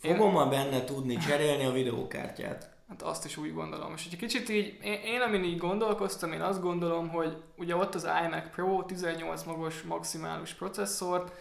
Fogom 0.00 0.32
ma 0.32 0.48
benne 0.48 0.84
tudni 0.84 1.16
cserélni 1.16 1.64
a 1.64 1.72
videókártyát? 1.72 2.70
Hát 2.88 3.02
azt 3.02 3.24
is 3.24 3.36
úgy 3.36 3.54
gondolom. 3.54 3.92
És 3.96 4.06
egy 4.10 4.16
kicsit 4.16 4.48
így, 4.48 4.78
én, 4.82 5.00
én 5.04 5.20
amin 5.20 5.44
így 5.44 5.58
gondolkoztam, 5.58 6.32
én 6.32 6.40
azt 6.40 6.60
gondolom, 6.60 7.08
hogy 7.08 7.36
ugye 7.56 7.76
ott 7.76 7.94
az 7.94 8.08
iMac 8.24 8.50
Pro 8.50 8.82
18 8.84 9.42
magos 9.42 9.82
maximális 9.82 10.52
processzor, 10.52 11.32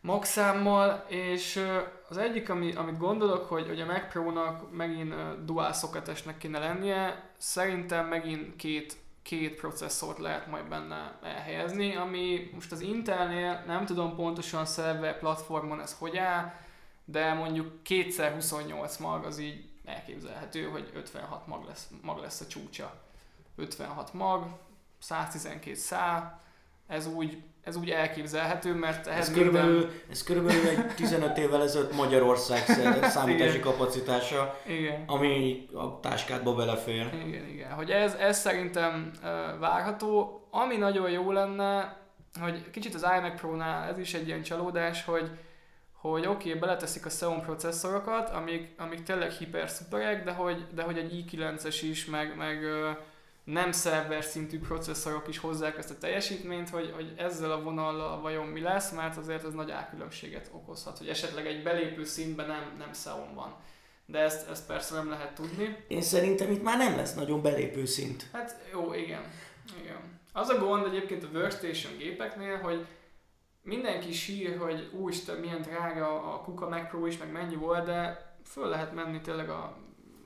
maxámmal, 0.00 1.04
és 1.08 1.66
az 2.08 2.16
egyik, 2.16 2.50
ami, 2.50 2.72
amit 2.72 2.98
gondolok, 2.98 3.48
hogy, 3.48 3.66
hogy 3.66 3.80
a 3.80 3.86
Mac 3.86 4.12
Pro-nak 4.12 4.72
megint 4.72 5.14
dual 5.44 5.72
socketesnek 5.72 6.38
kéne 6.38 6.58
lennie, 6.58 7.30
szerintem 7.36 8.06
megint 8.06 8.56
két, 8.56 8.96
két 9.26 9.54
processzort 9.54 10.18
lehet 10.18 10.46
majd 10.46 10.68
benne 10.68 11.18
elhelyezni, 11.22 11.96
ami 11.96 12.50
most 12.54 12.72
az 12.72 12.80
Intelnél 12.80 13.62
nem 13.66 13.86
tudom 13.86 14.14
pontosan 14.14 14.66
szerve 14.66 15.14
platformon 15.14 15.80
ez 15.80 15.96
hogy 15.98 16.16
áll, 16.16 16.54
de 17.04 17.32
mondjuk 17.32 17.82
kétszer 17.82 18.32
28 18.32 18.96
mag 18.96 19.24
az 19.24 19.38
így 19.38 19.68
elképzelhető, 19.84 20.64
hogy 20.64 20.90
56 20.94 21.46
mag 21.46 21.64
lesz, 21.64 21.88
mag 22.02 22.18
lesz 22.18 22.40
a 22.40 22.46
csúcsa. 22.46 23.02
56 23.56 24.12
mag, 24.12 24.46
112 24.98 25.74
szá, 25.74 26.40
ez 26.86 27.06
úgy, 27.06 27.42
ez 27.66 27.76
úgy 27.76 27.90
elképzelhető, 27.90 28.74
mert 28.74 29.06
ehhez 29.06 29.28
ez 29.28 29.34
körülbelül, 29.34 29.90
ez 30.10 30.22
körülbelül 30.22 30.68
egy 30.68 30.86
15 30.94 31.38
évvel 31.38 31.62
ezelőtt 31.62 31.96
Magyarország 31.96 32.64
számítási 33.16 33.60
kapacitása, 33.60 34.60
igen. 34.66 35.04
ami 35.06 35.66
a 35.74 36.00
táskádba 36.00 36.54
belefér. 36.54 37.08
Igen, 37.26 37.48
igen. 37.48 37.72
Hogy 37.72 37.90
ez, 37.90 38.14
ez 38.14 38.38
szerintem 38.38 39.10
uh, 39.14 39.58
várható. 39.58 40.40
Ami 40.50 40.76
nagyon 40.76 41.10
jó 41.10 41.32
lenne, 41.32 41.96
hogy 42.40 42.70
kicsit 42.70 42.94
az 42.94 43.06
iMac 43.18 43.40
Pro-nál 43.40 43.90
ez 43.90 43.98
is 43.98 44.14
egy 44.14 44.26
ilyen 44.26 44.42
csalódás, 44.42 45.04
hogy 45.04 45.30
hogy 45.92 46.26
oké, 46.26 46.48
okay, 46.48 46.60
beleteszik 46.60 47.06
a 47.06 47.08
Xeon 47.08 47.40
processzorokat, 47.40 48.30
amik, 48.30 48.74
amik 48.78 49.02
tényleg 49.02 49.30
hiper 49.30 49.70
de 50.24 50.32
hogy, 50.32 50.66
de 50.74 50.82
hogy 50.82 50.98
egy 50.98 51.24
i9-es 51.30 51.78
is, 51.82 52.04
meg, 52.04 52.36
meg 52.36 52.58
nem 53.46 53.72
szerver 53.72 54.24
szintű 54.24 54.58
processzorok 54.58 55.28
is 55.28 55.38
hozzák 55.38 55.78
ezt 55.78 55.90
a 55.90 55.98
teljesítményt, 55.98 56.68
hogy, 56.68 56.92
hogy 56.94 57.12
ezzel 57.16 57.52
a 57.52 57.62
vonallal 57.62 58.20
vajon 58.20 58.46
mi 58.46 58.60
lesz, 58.60 58.92
mert 58.92 59.16
azért 59.16 59.44
ez 59.44 59.52
nagy 59.52 59.70
árkülönbséget 59.70 60.50
okozhat, 60.52 60.98
hogy 60.98 61.08
esetleg 61.08 61.46
egy 61.46 61.62
belépő 61.62 62.04
szintben 62.04 62.46
nem, 62.46 62.74
nem 62.78 62.90
Xeon 62.90 63.34
van. 63.34 63.54
De 64.06 64.18
ezt, 64.18 64.48
ezt 64.50 64.66
persze 64.66 64.94
nem 64.94 65.08
lehet 65.08 65.34
tudni. 65.34 65.84
Én 65.88 66.02
szerintem 66.02 66.50
itt 66.50 66.62
már 66.62 66.78
nem 66.78 66.96
lesz 66.96 67.14
nagyon 67.14 67.42
belépő 67.42 67.84
szint. 67.84 68.26
Hát 68.32 68.60
jó, 68.72 68.94
igen. 68.94 69.22
igen. 69.82 70.20
Az 70.32 70.48
a 70.48 70.58
gond 70.58 70.86
egyébként 70.86 71.24
a 71.24 71.28
workstation 71.32 71.96
gépeknél, 71.96 72.56
hogy 72.56 72.86
mindenki 73.62 74.12
sír, 74.12 74.58
hogy 74.58 74.90
úristen, 74.92 75.36
milyen 75.36 75.62
drága 75.62 76.34
a 76.34 76.40
Kuka 76.40 76.68
Mac 76.68 76.88
Pro 76.88 77.06
is, 77.06 77.18
meg 77.18 77.32
mennyi 77.32 77.56
volt, 77.56 77.84
de 77.84 78.26
föl 78.44 78.68
lehet 78.68 78.94
menni 78.94 79.20
tényleg 79.20 79.48
a 79.48 79.76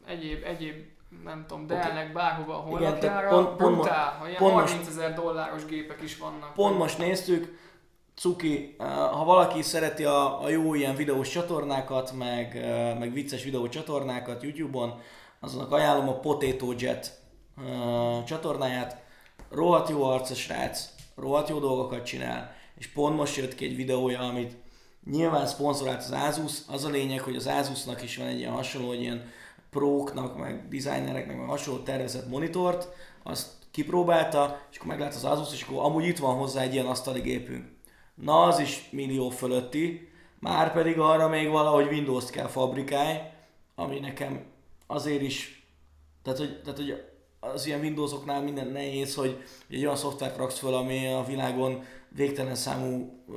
egyéb, 0.06 0.44
egyéb 0.44 0.89
nem 1.24 1.44
tudom, 1.48 1.66
Dell-nek 1.66 1.92
okay. 1.92 2.12
bárhova 2.12 2.54
a 2.54 2.60
honlapjára, 2.60 3.28
pont, 3.28 3.56
pont, 3.56 3.74
brutál, 3.74 4.18
pont, 4.18 4.36
pont 4.36 4.68
30 4.68 4.88
ezer 4.88 5.14
dolláros 5.14 5.64
gépek 5.64 6.02
is 6.02 6.16
vannak. 6.16 6.54
Pont 6.54 6.78
most 6.78 6.98
néztük, 6.98 7.58
Cuki, 8.16 8.76
eh, 8.78 8.86
ha 8.86 9.24
valaki 9.24 9.62
szereti 9.62 10.04
a, 10.04 10.42
a 10.42 10.48
jó 10.48 10.74
ilyen 10.74 10.94
videós 10.94 11.28
csatornákat, 11.28 12.12
meg, 12.12 12.56
eh, 12.56 12.98
meg 12.98 13.12
vicces 13.12 13.44
videós 13.44 13.68
csatornákat 13.68 14.42
YouTube-on, 14.42 15.00
azonnak 15.40 15.72
ajánlom 15.72 16.08
a 16.08 16.18
Potato 16.18 16.72
Jet 16.76 17.18
uh, 17.56 18.24
csatornáját. 18.24 19.02
Rohadt 19.50 19.88
jó 19.88 20.02
arc 20.04 20.30
a 20.30 20.34
srác, 20.34 20.88
rohadt 21.16 21.48
jó 21.48 21.58
dolgokat 21.58 22.04
csinál 22.04 22.58
és 22.80 22.86
pont 22.86 23.16
most 23.16 23.36
jött 23.36 23.54
ki 23.54 23.64
egy 23.64 23.76
videója, 23.76 24.20
amit 24.20 24.56
nyilván 25.10 25.46
szponzorált 25.46 25.98
az 25.98 26.10
Asus, 26.10 26.58
az 26.68 26.84
a 26.84 26.88
lényeg, 26.88 27.20
hogy 27.20 27.36
az 27.36 27.46
Asusnak 27.46 28.02
is 28.02 28.16
van 28.16 28.26
egy 28.26 28.38
ilyen 28.38 28.52
hasonló, 28.52 28.92
egy 28.92 29.00
ilyen 29.00 29.30
próknak, 29.70 30.38
meg 30.38 30.68
designereknek, 30.68 31.36
meg 31.36 31.48
hasonló 31.48 31.80
tervezett 31.80 32.28
monitort, 32.28 32.88
azt 33.22 33.48
kipróbálta, 33.70 34.60
és 34.70 34.76
akkor 34.76 34.88
meglát 34.88 35.14
az 35.14 35.24
Asus, 35.24 35.52
és 35.52 35.62
akkor 35.62 35.84
amúgy 35.84 36.04
itt 36.06 36.18
van 36.18 36.36
hozzá 36.36 36.62
egy 36.62 36.72
ilyen 36.72 36.86
asztali 36.86 37.20
gépünk. 37.20 37.64
Na, 38.14 38.42
az 38.42 38.58
is 38.58 38.88
millió 38.90 39.28
fölötti, 39.28 40.08
már 40.38 40.72
pedig 40.72 40.98
arra 40.98 41.28
még 41.28 41.48
valahogy 41.48 41.86
Windows-t 41.86 42.30
kell 42.30 42.46
fabrikálni, 42.46 43.18
ami 43.74 43.98
nekem 43.98 44.44
azért 44.86 45.22
is, 45.22 45.64
tehát 46.22 46.38
hogy, 46.38 46.60
tehát, 46.62 46.78
hogy 46.78 47.04
az 47.40 47.66
ilyen 47.66 47.80
Windowsoknál 47.80 48.42
minden 48.42 48.66
nehéz, 48.66 49.14
hogy 49.14 49.42
egy 49.70 49.84
olyan 49.84 49.96
szoftvert 49.96 50.36
raksz 50.36 50.58
föl, 50.58 50.74
ami 50.74 51.06
a 51.06 51.24
világon 51.24 51.82
végtelen 52.08 52.54
számú 52.54 53.22
uh, 53.26 53.36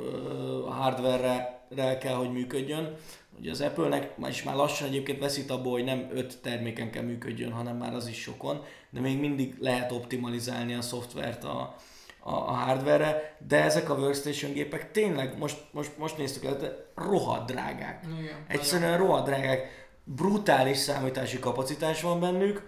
hardware-re 0.74 1.98
kell, 1.98 2.16
hogy 2.16 2.32
működjön. 2.32 2.96
Ugye 3.40 3.52
az 3.52 3.62
Apple-nek 3.62 4.14
is 4.30 4.44
már 4.44 4.56
lassan 4.56 4.88
egyébként 4.88 5.20
veszít 5.20 5.50
abból, 5.50 5.72
hogy 5.72 5.84
nem 5.84 6.10
öt 6.14 6.42
terméken 6.42 6.92
kell 6.92 7.04
működjön, 7.04 7.52
hanem 7.52 7.78
már 7.78 7.94
az 7.94 8.08
is 8.08 8.22
sokon, 8.22 8.64
de 8.90 9.00
még 9.00 9.20
mindig 9.20 9.56
lehet 9.60 9.92
optimalizálni 9.92 10.74
a 10.74 10.82
szoftvert 10.82 11.44
a, 11.44 11.76
a, 12.20 12.32
a 12.34 12.52
hardware-re, 12.52 13.38
de 13.48 13.64
ezek 13.64 13.90
a 13.90 13.96
workstation 13.96 14.54
gépek 14.54 14.92
tényleg, 14.92 15.38
most, 15.38 15.58
most, 15.72 15.98
most 15.98 16.18
néztük 16.18 16.44
el, 16.44 16.86
rohadt 16.96 17.52
drágák. 17.52 18.06
Igen, 18.20 18.46
Egyszerűen 18.48 18.98
rohadt 18.98 19.26
drágák. 19.26 19.88
Brutális 20.04 20.78
számítási 20.78 21.40
kapacitás 21.40 22.02
van 22.02 22.20
bennük, 22.20 22.66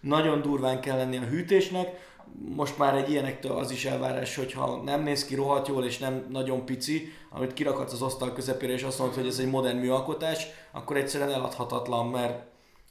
nagyon 0.00 0.42
durván 0.42 0.80
kell 0.80 0.96
lenni 0.96 1.16
a 1.16 1.26
hűtésnek, 1.26 2.07
most 2.56 2.78
már 2.78 2.94
egy 2.94 3.10
ilyenektől 3.10 3.52
az 3.52 3.70
is 3.70 3.84
elvárás, 3.84 4.36
hogy 4.36 4.52
ha 4.52 4.82
nem 4.82 5.02
néz 5.02 5.24
ki 5.24 5.34
rohadt 5.34 5.68
jól 5.68 5.84
és 5.84 5.98
nem 5.98 6.26
nagyon 6.28 6.64
pici, 6.64 7.12
amit 7.30 7.52
kirakhatsz 7.52 7.92
az 7.92 8.02
asztal 8.02 8.32
közepére 8.32 8.72
és 8.72 8.82
azt 8.82 8.98
mondod, 8.98 9.16
hogy 9.16 9.26
ez 9.26 9.38
egy 9.38 9.50
modern 9.50 9.76
műalkotás, 9.76 10.46
akkor 10.72 10.96
egyszerűen 10.96 11.32
eladhatatlan, 11.32 12.06
mert 12.06 12.46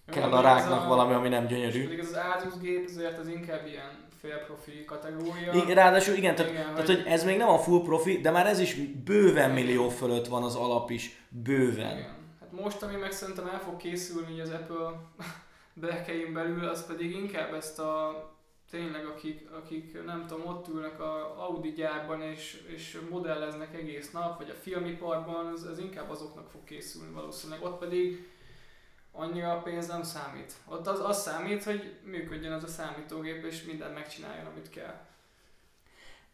kell 0.05 0.31
a 0.31 0.41
ráknak 0.41 0.83
a, 0.83 0.87
valami, 0.87 1.13
ami 1.13 1.29
nem 1.29 1.47
gyönyörű. 1.47 1.83
Pedig 1.83 1.99
az 1.99 2.17
Asus 2.35 2.59
gép 2.61 2.85
azért 2.87 3.17
az 3.17 3.27
inkább 3.27 3.65
ilyen 3.65 4.05
profi 4.45 4.85
kategória. 4.85 5.53
I, 5.53 5.73
ráadásul 5.73 6.15
igen, 6.15 6.35
tehát, 6.35 6.51
igen, 6.51 6.63
tehát 6.63 6.85
hogy... 6.85 6.95
hogy 6.95 7.11
ez 7.11 7.23
még 7.23 7.37
nem 7.37 7.49
a 7.49 7.57
full 7.57 7.81
profi, 7.81 8.21
de 8.21 8.31
már 8.31 8.47
ez 8.47 8.59
is 8.59 8.75
bőven 9.05 9.51
millió 9.51 9.89
fölött 9.89 10.27
van 10.27 10.43
az 10.43 10.55
alap 10.55 10.89
is, 10.89 11.21
bőven. 11.29 11.97
Igen. 11.97 12.15
Hát 12.39 12.51
most, 12.51 12.81
ami 12.81 12.95
meg 12.95 13.11
szerintem 13.11 13.47
el 13.47 13.59
fog 13.59 13.77
készülni 13.77 14.41
az 14.41 14.49
Apple 14.49 14.91
berkein 15.73 16.33
belül, 16.33 16.67
az 16.67 16.85
pedig 16.85 17.11
inkább 17.11 17.53
ezt 17.53 17.79
a 17.79 18.23
tényleg 18.69 19.05
akik, 19.05 19.51
akik 19.51 20.03
nem 20.05 20.25
tudom, 20.27 20.45
ott 20.45 20.67
ülnek 20.67 20.99
a 20.99 21.43
Audi 21.43 21.71
gyárban 21.71 22.21
és, 22.21 22.63
és 22.67 22.99
modelleznek 23.09 23.73
egész 23.73 24.11
nap, 24.11 24.37
vagy 24.37 24.49
a 24.49 24.59
filmiparban, 24.61 25.53
ez, 25.53 25.63
ez 25.63 25.79
inkább 25.79 26.09
azoknak 26.09 26.49
fog 26.49 26.63
készülni 26.63 27.13
valószínűleg. 27.13 27.63
Ott 27.63 27.79
pedig 27.79 28.27
annyira 29.11 29.51
a 29.51 29.61
pénz 29.61 29.87
nem 29.87 30.03
számít. 30.03 30.53
Ott 30.65 30.87
az, 30.87 30.99
az 30.99 31.21
számít, 31.21 31.63
hogy 31.63 31.95
működjön 32.03 32.51
az 32.51 32.63
a 32.63 32.67
számítógép, 32.67 33.45
és 33.45 33.63
mindent 33.63 33.93
megcsináljon, 33.93 34.45
amit 34.45 34.69
kell. 34.69 35.05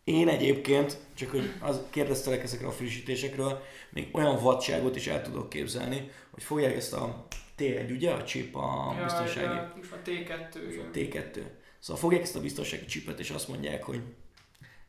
Én 0.03 0.27
egyébként, 0.27 0.97
csak 1.13 1.29
hogy 1.29 1.53
az 1.59 1.81
kérdeztelek 1.89 2.43
ezekre 2.43 2.67
a 2.67 2.71
frissítésekről, 2.71 3.61
még 3.89 4.09
olyan 4.11 4.41
vadságot 4.41 4.95
is 4.95 5.07
el 5.07 5.21
tudok 5.21 5.49
képzelni, 5.49 6.11
hogy 6.31 6.43
fogják 6.43 6.75
ezt 6.75 6.93
a 6.93 7.25
T1, 7.57 7.91
ugye, 7.91 8.11
a 8.11 8.23
chip, 8.23 8.55
a 8.55 8.95
biztonsági, 9.03 9.55
ja, 9.55 9.73
most 9.75 9.91
a 9.91 9.97
T2, 10.05 10.55
igen. 10.69 10.85
a 10.85 10.91
T2. 10.93 11.41
Szóval 11.83 12.01
fogják 12.01 12.21
ezt 12.21 12.35
a 12.35 12.41
biztonsági 12.41 12.85
chipet, 12.85 13.19
és 13.19 13.29
azt 13.29 13.47
mondják, 13.47 13.83
hogy 13.83 14.01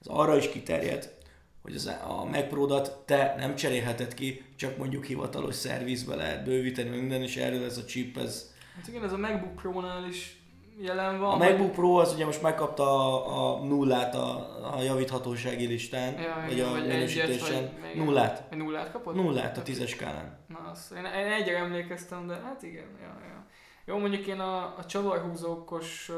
ez 0.00 0.07
arra 0.07 0.37
is 0.37 0.48
kiterjed, 0.50 1.14
hogy 1.62 1.74
az, 1.74 1.87
a 1.87 2.24
Mac 2.24 2.48
Pro-dat 2.48 2.98
te 3.07 3.35
nem 3.38 3.54
cserélheted 3.54 4.14
ki, 4.14 4.44
csak 4.57 4.76
mondjuk 4.76 5.04
hivatalos 5.04 5.54
szervizbe 5.54 6.14
lehet 6.14 6.44
bővíteni 6.44 6.88
minden, 6.88 7.22
és 7.22 7.37
erről 7.37 7.64
ez 7.64 7.78
a 7.78 7.85
chip, 7.85 8.16
ez 8.16 8.54
Hát 8.76 8.88
igen, 8.88 9.04
ez 9.04 9.12
a 9.12 9.16
MacBook 9.16 9.54
Pro-nál 9.54 10.07
is 10.09 10.42
jelen 10.80 11.18
van. 11.18 11.33
A 11.33 11.37
MacBook 11.37 11.72
Pro 11.72 11.94
az 11.94 12.12
ugye 12.12 12.24
most 12.24 12.42
megkapta 12.42 12.85
a, 13.26 13.54
a 13.61 13.64
nullát 13.64 14.14
a, 14.14 14.59
a 14.76 14.83
javíthatósági 14.83 15.66
listán, 15.66 16.18
Ja, 16.20 16.42
vagy 16.44 16.52
igen, 16.52 16.68
a 16.68 16.70
vagy 16.70 16.80
egyet, 16.80 16.94
minősítésen. 16.94 17.62
vagy 17.80 17.90
igen. 17.92 18.04
Nullát. 18.04 18.46
Egy 18.50 18.59
nullát 18.59 18.90
kapott? 18.92 19.14
Nullát 19.14 19.59
a 19.59 19.62
tízes 19.62 19.90
skálán. 19.90 20.38
Na, 20.48 20.70
azt, 20.70 20.92
én, 20.92 21.04
én 21.04 21.33
egyre 21.33 21.57
emlékeztem, 21.57 22.26
de 22.26 22.35
hát 22.35 22.62
igen, 22.62 22.88
ja, 23.00 23.18
ja. 23.28 23.46
Jó, 23.87 23.98
mondjuk 23.98 24.26
én 24.26 24.40
a, 24.40 24.78
a 24.78 24.85
csavarhúzókos 24.87 26.11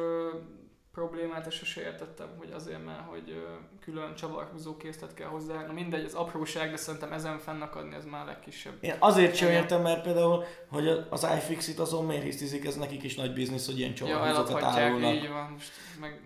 problémát 0.97 1.47
ezt 1.47 1.57
sose 1.57 1.81
értettem, 1.81 2.29
hogy 2.39 2.51
azért, 2.51 2.85
mert 2.85 3.09
hogy 3.09 3.47
külön 3.81 4.15
csavarhúzó 4.15 4.77
készlet 4.77 5.15
kell 5.15 5.29
hozzá. 5.29 5.67
Na 5.67 5.73
mindegy, 5.73 6.05
az 6.05 6.15
apróság, 6.15 6.71
de 6.71 6.77
szerintem 6.77 7.13
ezen 7.13 7.39
fennakadni, 7.39 7.95
ez 7.95 8.05
már 8.05 8.23
a 8.23 8.25
legkisebb. 8.25 8.73
Én 8.81 8.95
azért 8.99 9.37
sem 9.37 9.51
értem, 9.51 9.83
mert 9.83 10.03
például, 10.03 10.45
hogy 10.69 10.89
az 11.11 11.27
iFixit 11.37 11.79
azon 11.79 12.05
miért 12.05 12.23
hisztizik, 12.23 12.65
ez 12.65 12.77
nekik 12.77 13.03
is 13.03 13.15
nagy 13.15 13.33
biznisz, 13.33 13.67
hogy 13.67 13.79
ilyen 13.79 13.91
Ja, 13.91 13.97
csavarhúzókat 13.97 14.49
eladhatják, 14.49 14.85
árulnak. 14.85 15.15
így 15.15 15.29
van. 15.29 15.51
Most 15.53 15.71
meg... 16.01 16.21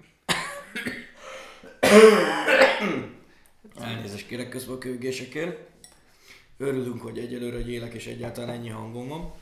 Elnézést 3.80 4.26
kérek 4.26 4.48
közben 4.48 4.74
a 4.76 4.78
kövgésekért. 4.78 5.58
Örülünk, 6.58 7.02
hogy 7.02 7.18
egyelőre 7.18 7.56
hogy 7.56 7.70
élek, 7.70 7.92
és 7.92 8.06
egyáltalán 8.06 8.50
ennyi 8.50 8.68
hangom 8.68 9.08
van. 9.08 9.32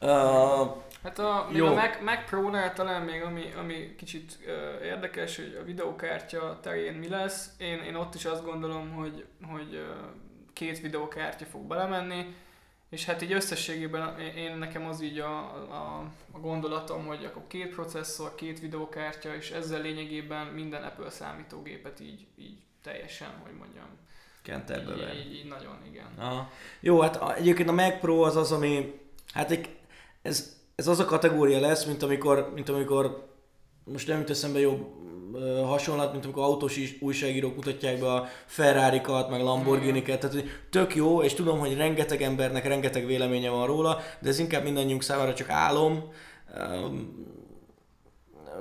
Uh, 0.00 0.82
Hát 1.02 1.18
a, 1.18 1.46
még 1.48 1.56
Jó. 1.56 1.66
a 1.66 1.74
Mac, 1.74 2.00
Mac 2.00 2.24
Pro-nál 2.28 2.72
talán 2.72 3.02
még 3.02 3.22
ami, 3.22 3.52
ami 3.58 3.94
kicsit 3.96 4.38
uh, 4.46 4.84
érdekes, 4.84 5.36
hogy 5.36 5.58
a 5.60 5.64
videokártya 5.64 6.58
terén 6.62 6.94
mi 6.94 7.08
lesz. 7.08 7.50
Én, 7.58 7.78
én 7.78 7.94
ott 7.94 8.14
is 8.14 8.24
azt 8.24 8.44
gondolom, 8.44 8.92
hogy, 8.92 9.24
hogy 9.42 9.74
uh, 9.74 10.10
két 10.52 10.80
videokártya 10.80 11.44
fog 11.44 11.66
belemenni, 11.66 12.34
és 12.88 13.04
hát 13.04 13.22
így 13.22 13.32
összességében 13.32 14.20
én, 14.20 14.56
nekem 14.56 14.86
az 14.86 15.02
így 15.02 15.18
a, 15.18 15.38
a, 15.54 16.10
a 16.32 16.38
gondolatom, 16.38 17.06
hogy 17.06 17.24
akkor 17.24 17.42
két 17.46 17.74
processzor, 17.74 18.34
két 18.34 18.60
videokártya, 18.60 19.34
és 19.34 19.50
ezzel 19.50 19.80
lényegében 19.80 20.46
minden 20.46 20.82
Apple 20.82 21.10
számítógépet 21.10 22.00
így, 22.00 22.26
így 22.38 22.56
teljesen, 22.82 23.30
hogy 23.42 23.52
mondjam, 23.58 23.86
Kenterbe 24.42 25.14
így, 25.14 25.26
így, 25.26 25.34
így 25.34 25.48
nagyon, 25.48 25.78
igen. 25.86 26.06
Aha. 26.18 26.50
Jó, 26.80 27.00
hát 27.00 27.38
egyébként 27.38 27.68
a 27.68 27.72
Mac 27.72 28.00
Pro 28.00 28.22
az 28.22 28.36
az, 28.36 28.52
ami, 28.52 29.00
hát 29.32 29.50
egy, 29.50 29.76
ez, 30.22 30.61
ez 30.82 30.88
az 30.88 31.00
a 31.00 31.04
kategória 31.04 31.60
lesz, 31.60 31.84
mint 31.84 32.02
amikor, 32.02 32.50
mint 32.54 32.68
amikor 32.68 33.26
most 33.84 34.08
nem 34.08 34.18
jut 34.18 34.30
eszembe 34.30 34.60
jobb 34.60 34.86
hasonlat, 35.64 36.12
mint 36.12 36.24
amikor 36.24 36.42
autós 36.42 36.76
is, 36.76 36.96
újságírók 37.00 37.54
mutatják 37.54 37.98
be 38.00 38.12
a 38.12 38.26
Ferrari-kat, 38.46 39.30
meg 39.30 39.40
Lamborghini-ket, 39.40 40.20
tehát 40.20 40.34
hogy 40.34 40.50
tök 40.70 40.94
jó, 40.94 41.22
és 41.22 41.34
tudom, 41.34 41.58
hogy 41.58 41.76
rengeteg 41.76 42.22
embernek 42.22 42.66
rengeteg 42.66 43.06
véleménye 43.06 43.50
van 43.50 43.66
róla, 43.66 43.98
de 44.20 44.28
ez 44.28 44.38
inkább 44.38 44.62
mindannyiunk 44.62 45.02
számára 45.02 45.34
csak 45.34 45.50
álom. 45.50 46.12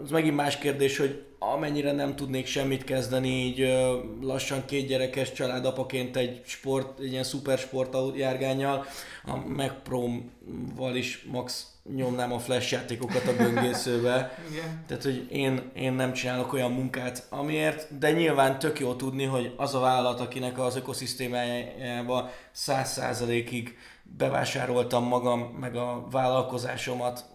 Az 0.04 0.10
megint 0.10 0.36
más 0.36 0.58
kérdés, 0.58 0.98
hogy 0.98 1.24
amennyire 1.44 1.92
nem 1.92 2.16
tudnék 2.16 2.46
semmit 2.46 2.84
kezdeni, 2.84 3.30
így 3.30 3.74
lassan 4.22 4.66
két 4.66 4.88
gyerekes 4.88 5.32
családapaként 5.32 6.18
egy 6.18 6.42
sport, 6.46 7.00
egy 7.00 7.12
ilyen 7.12 7.24
szupersport 7.24 8.18
járgányjal, 8.18 8.86
a 9.26 9.36
Mac 9.36 9.72
Pro-val 9.84 10.96
is 10.96 11.26
max 11.32 11.72
nyomnám 11.96 12.32
a 12.32 12.40
flash 12.40 12.72
játékokat 12.72 13.28
a 13.28 13.36
böngészőbe. 13.36 14.16
Igen. 14.52 14.84
Tehát, 14.88 15.04
hogy 15.04 15.28
én, 15.32 15.72
én 15.74 15.94
nem 15.94 16.14
csinálok 16.14 16.54
olyan 16.54 16.72
munkát, 16.72 17.28
amiért, 17.30 17.98
de 17.98 18.12
nyilván 18.12 18.60
tök 18.60 18.80
jó 18.80 18.94
tudni, 18.94 19.24
hogy 19.24 19.54
az 19.58 19.76
a 19.76 19.80
vállalat, 19.80 20.20
akinek 20.20 20.60
az 20.60 20.76
ökoszisztémájába 20.76 22.30
száz 22.52 22.92
százalékig 22.92 23.78
bevásároltam 24.04 25.04
magam, 25.04 25.40
meg 25.40 25.76
a 25.76 26.08
vállalkozásomat, 26.12 27.26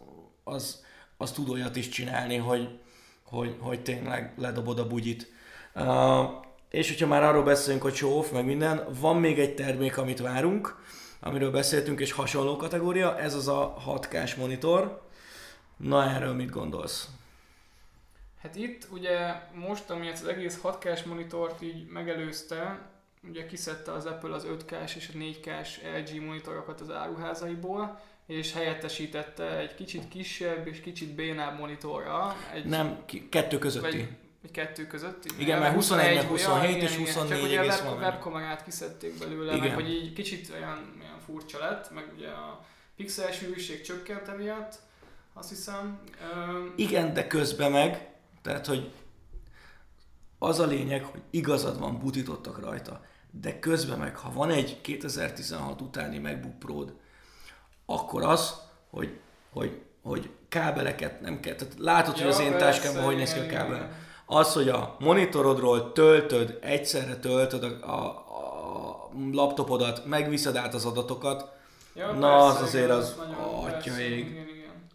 az, 0.44 0.84
az 1.16 1.30
tud 1.30 1.48
olyat 1.48 1.76
is 1.76 1.88
csinálni, 1.88 2.36
hogy, 2.36 2.78
hogy, 3.26 3.56
hogy 3.60 3.82
tényleg 3.82 4.32
ledobod 4.36 4.78
a 4.78 4.86
bugyit. 4.86 5.32
Uh, 5.74 6.44
és 6.70 6.88
hogyha 6.88 7.06
már 7.06 7.22
arról 7.22 7.42
beszélünk, 7.42 7.82
hogy 7.82 7.94
show 7.94 8.24
meg 8.32 8.44
minden, 8.44 8.86
van 9.00 9.16
még 9.16 9.38
egy 9.38 9.54
termék, 9.54 9.98
amit 9.98 10.20
várunk, 10.20 10.82
amiről 11.20 11.50
beszéltünk, 11.50 12.00
és 12.00 12.12
hasonló 12.12 12.56
kategória, 12.56 13.18
ez 13.18 13.34
az 13.34 13.48
a 13.48 13.74
6K-s 13.86 14.34
monitor. 14.34 15.02
Na 15.76 16.10
erről 16.10 16.34
mit 16.34 16.50
gondolsz? 16.50 17.08
Hát 18.42 18.56
itt 18.56 18.86
ugye 18.90 19.34
most, 19.54 19.90
ami 19.90 20.10
az 20.10 20.24
egész 20.24 20.60
6K-s 20.62 21.02
monitort 21.02 21.62
így 21.62 21.86
megelőzte, 21.88 22.88
ugye 23.28 23.46
kiszedte 23.46 23.92
az 23.92 24.06
Apple 24.06 24.34
az 24.34 24.46
5K-s 24.48 24.94
és 24.94 25.10
a 25.14 25.18
4K-s 25.18 25.80
LG 25.96 26.24
monitorokat 26.24 26.80
az 26.80 26.90
áruházaiból, 26.90 28.00
és 28.26 28.52
helyettesítette 28.52 29.58
egy 29.58 29.74
kicsit 29.74 30.08
kisebb 30.08 30.66
és 30.66 30.80
kicsit 30.80 31.14
bénább 31.14 31.58
monitorra. 31.58 32.36
Egy, 32.54 32.64
Nem, 32.64 33.04
kettő 33.30 33.58
közötti. 33.58 33.96
Vagy, 33.96 34.08
vagy 34.42 34.50
kettő 34.50 34.86
közötti. 34.86 35.28
Igen, 35.38 35.58
mert 35.58 35.74
21 35.74 36.14
meg 36.14 36.26
27 36.26 36.82
és 36.82 36.96
24 36.96 37.38
Csak 37.38 37.48
ugye 37.48 37.72
a 37.72 37.90
web, 37.90 37.98
webkamerát 37.98 38.64
kiszedték 38.64 39.18
belőle, 39.18 39.54
Igen. 39.54 39.66
meg 39.66 39.74
hogy 39.74 39.90
így 39.90 40.12
kicsit 40.12 40.50
olyan, 40.50 40.96
olyan 41.00 41.20
furcsa 41.26 41.58
lett, 41.58 41.90
meg 41.90 42.12
ugye 42.16 42.28
a 42.28 42.64
pixel 42.96 43.32
sűrűség 43.32 43.80
csökkent 43.80 44.28
emiatt, 44.28 44.78
azt 45.32 45.48
hiszem. 45.48 46.00
Igen, 46.76 47.12
de 47.12 47.26
közben 47.26 47.70
meg, 47.70 48.08
tehát 48.42 48.66
hogy 48.66 48.92
az 50.38 50.58
a 50.58 50.66
lényeg, 50.66 51.04
hogy 51.04 51.22
igazad 51.30 51.78
van, 51.78 51.98
butítottak 51.98 52.60
rajta, 52.60 53.04
de 53.30 53.58
közben 53.58 53.98
meg, 53.98 54.16
ha 54.16 54.32
van 54.32 54.50
egy 54.50 54.80
2016 54.80 55.80
utáni 55.80 56.18
MacBook 56.18 56.58
pro 56.58 56.84
akkor 57.86 58.22
az, 58.22 58.54
hogy, 58.90 59.18
hogy, 59.52 59.80
hogy 60.02 60.30
kábeleket 60.48 61.20
nem 61.20 61.40
kell. 61.40 61.54
Tehát 61.54 61.74
látod, 61.78 62.18
hogy 62.18 62.26
az 62.26 62.38
én 62.40 62.58
táskámban 62.58 63.02
hogy 63.04 63.16
néz 63.16 63.32
ki 63.32 63.38
a 63.38 63.46
kábel. 63.46 63.76
igen. 63.76 64.04
Az, 64.26 64.52
hogy 64.52 64.68
a 64.68 64.96
monitorodról 64.98 65.92
töltöd, 65.92 66.58
egyszerre 66.60 67.16
töltöd 67.16 67.64
a, 67.64 67.90
a, 67.90 68.06
a 68.06 69.10
laptopodat, 69.32 70.04
megviszed 70.06 70.56
át 70.56 70.74
az 70.74 70.84
adatokat, 70.84 71.54
Ja, 71.94 72.12
Na, 72.12 72.36
az 72.36 72.52
persze, 72.52 72.62
azért 72.68 72.84
igen, 72.84 72.96
az- 72.96 73.16
nagyon- 73.16 73.64
atya 73.64 73.98
ég. 73.98 74.18
Igen, 74.18 74.48
igen. 74.48 74.88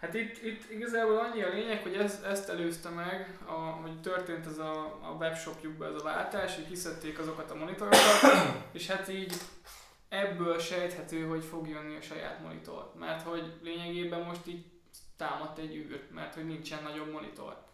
Hát 0.00 0.14
itt, 0.14 0.42
itt 0.44 0.70
igazából 0.70 1.18
annyi 1.18 1.42
a 1.42 1.48
lényeg, 1.48 1.82
hogy 1.82 1.94
ez, 1.94 2.18
ezt 2.30 2.48
előzte 2.48 2.88
meg, 2.88 3.38
a, 3.46 3.52
hogy 3.52 4.00
történt 4.00 4.46
ez 4.46 4.58
a, 4.58 4.70
a 5.02 5.16
webshopjukban 5.18 5.88
ez 5.94 6.00
a 6.00 6.04
váltás, 6.04 6.54
hogy 6.54 6.68
kiszedték 6.68 7.18
azokat 7.18 7.50
a 7.50 7.54
monitorokat, 7.54 8.00
és 8.72 8.86
hát 8.86 9.08
így 9.08 9.34
ebből 10.16 10.58
sejthető, 10.58 11.26
hogy 11.26 11.44
fog 11.44 11.68
jönni 11.68 11.96
a 11.96 12.00
saját 12.00 12.42
monitor. 12.42 12.92
Mert 12.98 13.22
hogy 13.22 13.52
lényegében 13.62 14.20
most 14.20 14.46
így 14.46 14.64
támadt 15.16 15.58
egy 15.58 15.74
űr, 15.74 16.02
mert 16.14 16.34
hogy 16.34 16.46
nincsen 16.46 16.82
nagyobb 16.82 17.12
monitor. 17.12 17.64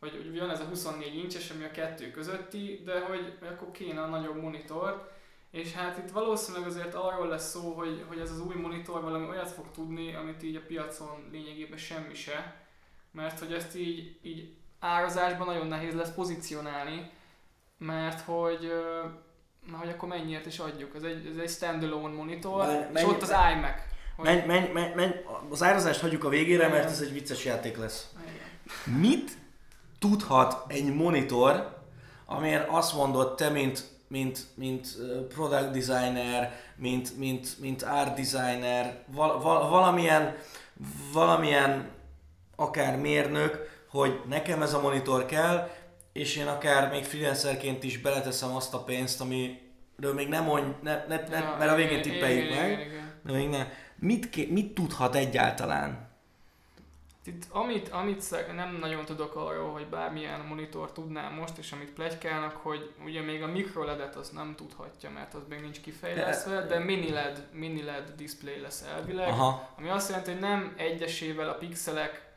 Hogy, 0.00 0.10
hogy 0.10 0.38
van 0.38 0.50
ez 0.50 0.60
a 0.60 0.64
24 0.64 1.14
incses, 1.14 1.50
ami 1.50 1.64
a 1.64 1.70
kettő 1.70 2.10
közötti, 2.10 2.82
de 2.84 3.00
hogy, 3.00 3.36
hogy 3.38 3.48
akkor 3.48 3.70
kéne 3.70 4.02
a 4.02 4.08
nagyobb 4.08 4.40
monitor, 4.40 5.10
és 5.50 5.72
hát 5.72 5.98
itt 5.98 6.10
valószínűleg 6.10 6.66
azért 6.66 6.94
arról 6.94 7.28
lesz 7.28 7.50
szó, 7.50 7.72
hogy, 7.72 8.04
hogy 8.08 8.18
ez 8.18 8.30
az 8.30 8.40
új 8.40 8.54
monitor 8.54 9.02
valami 9.02 9.28
olyat 9.28 9.50
fog 9.50 9.70
tudni, 9.70 10.14
amit 10.14 10.42
így 10.42 10.56
a 10.56 10.66
piacon 10.66 11.28
lényegében 11.30 11.78
semmi 11.78 12.14
se, 12.14 12.66
mert 13.10 13.38
hogy 13.38 13.52
ezt 13.52 13.76
így, 13.76 14.18
így 14.22 14.54
árazásban 14.78 15.46
nagyon 15.46 15.66
nehéz 15.66 15.94
lesz 15.94 16.14
pozícionálni, 16.14 17.10
mert 17.78 18.20
hogy, 18.20 18.72
mert 19.66 19.82
hogy 19.82 19.92
akkor 19.92 20.08
mennyiért 20.08 20.46
is 20.46 20.58
adjuk. 20.58 20.94
Ez 20.94 21.02
egy, 21.02 21.26
ez 21.26 21.36
egy 21.42 21.50
standalone 21.50 22.14
monitor, 22.14 22.66
Menj- 22.66 22.98
és 22.98 23.04
ott 23.04 23.22
az 23.22 23.28
iMac. 23.28 23.74
Hogy, 24.16 24.24
menj, 24.24 24.46
menj, 24.46 24.72
menj, 24.72 24.94
menj, 24.94 25.12
az 25.50 25.62
árazást 25.62 26.00
hagyjuk 26.00 26.24
a 26.24 26.28
végére, 26.28 26.68
mert 26.68 26.90
ez 26.90 27.00
egy 27.00 27.12
vicces 27.12 27.44
játék 27.44 27.76
lesz. 27.76 28.08
Igen. 28.22 28.98
Mit 28.98 29.30
tudhat 29.98 30.64
egy 30.72 30.94
monitor, 30.94 31.76
amilyen 32.26 32.68
azt 32.68 32.94
mondod 32.94 33.34
te, 33.34 33.48
mint, 33.48 33.84
mint, 34.08 34.46
mint 34.54 34.96
product 35.28 35.70
designer, 35.70 36.60
mint, 36.76 37.18
mint, 37.18 37.58
mint 37.60 37.82
art 37.82 38.14
designer, 38.14 39.04
val, 39.06 39.40
val, 39.40 39.68
valamilyen, 39.68 40.36
valamilyen 41.12 41.90
akár 42.56 42.96
mérnök, 42.96 43.80
hogy 43.90 44.20
nekem 44.28 44.62
ez 44.62 44.74
a 44.74 44.80
monitor 44.80 45.26
kell, 45.26 45.70
és 46.12 46.36
én 46.36 46.46
akár 46.46 46.90
még 46.90 47.04
freelancerként 47.04 47.82
is 47.82 47.98
beleteszem 47.98 48.54
azt 48.54 48.74
a 48.74 48.82
pénzt, 48.82 49.20
ami 49.20 49.60
de 49.96 50.12
még 50.12 50.28
nem 50.28 50.44
mondj, 50.44 50.76
ne, 50.82 51.04
ne, 51.08 51.28
ne, 51.28 51.38
Ja, 51.38 51.56
mert 51.58 51.70
a 51.70 51.74
végén 51.74 52.02
tippeljük 52.02 52.50
meg, 52.50 52.70
igen, 52.70 52.80
igen. 52.80 53.20
de 53.22 53.32
még 53.32 53.48
nem. 53.48 53.68
Mit, 53.98 54.30
ké, 54.30 54.46
mit 54.50 54.74
tudhat 54.74 55.14
egyáltalán? 55.14 56.10
Itt, 57.24 57.46
amit, 57.50 57.88
amit 57.88 58.54
nem 58.54 58.76
nagyon 58.80 59.04
tudok 59.04 59.36
arról, 59.36 59.72
hogy 59.72 59.86
bármilyen 59.86 60.40
monitor 60.40 60.92
tudnám 60.92 61.34
most, 61.34 61.58
és 61.58 61.72
amit 61.72 61.90
plegykálnak, 61.90 62.56
hogy 62.56 62.92
ugye 63.04 63.20
még 63.20 63.42
a 63.42 63.46
mikroledet 63.46 64.16
azt 64.16 64.32
nem 64.32 64.54
tudhatja, 64.56 65.10
mert 65.10 65.34
az 65.34 65.42
még 65.48 65.60
nincs 65.60 65.80
kifejlesztve, 65.80 66.66
de 66.66 66.78
mini 66.78 67.10
LED, 67.10 67.46
mini 67.52 67.82
LED 67.82 68.12
display 68.16 68.60
lesz 68.60 68.84
elvileg, 68.94 69.28
Aha, 69.28 69.74
ami 69.78 69.88
azt 69.88 70.08
jelenti, 70.08 70.30
hogy 70.30 70.40
nem 70.40 70.74
egyesével 70.76 71.48
a 71.48 71.54
pixelek 71.54 72.31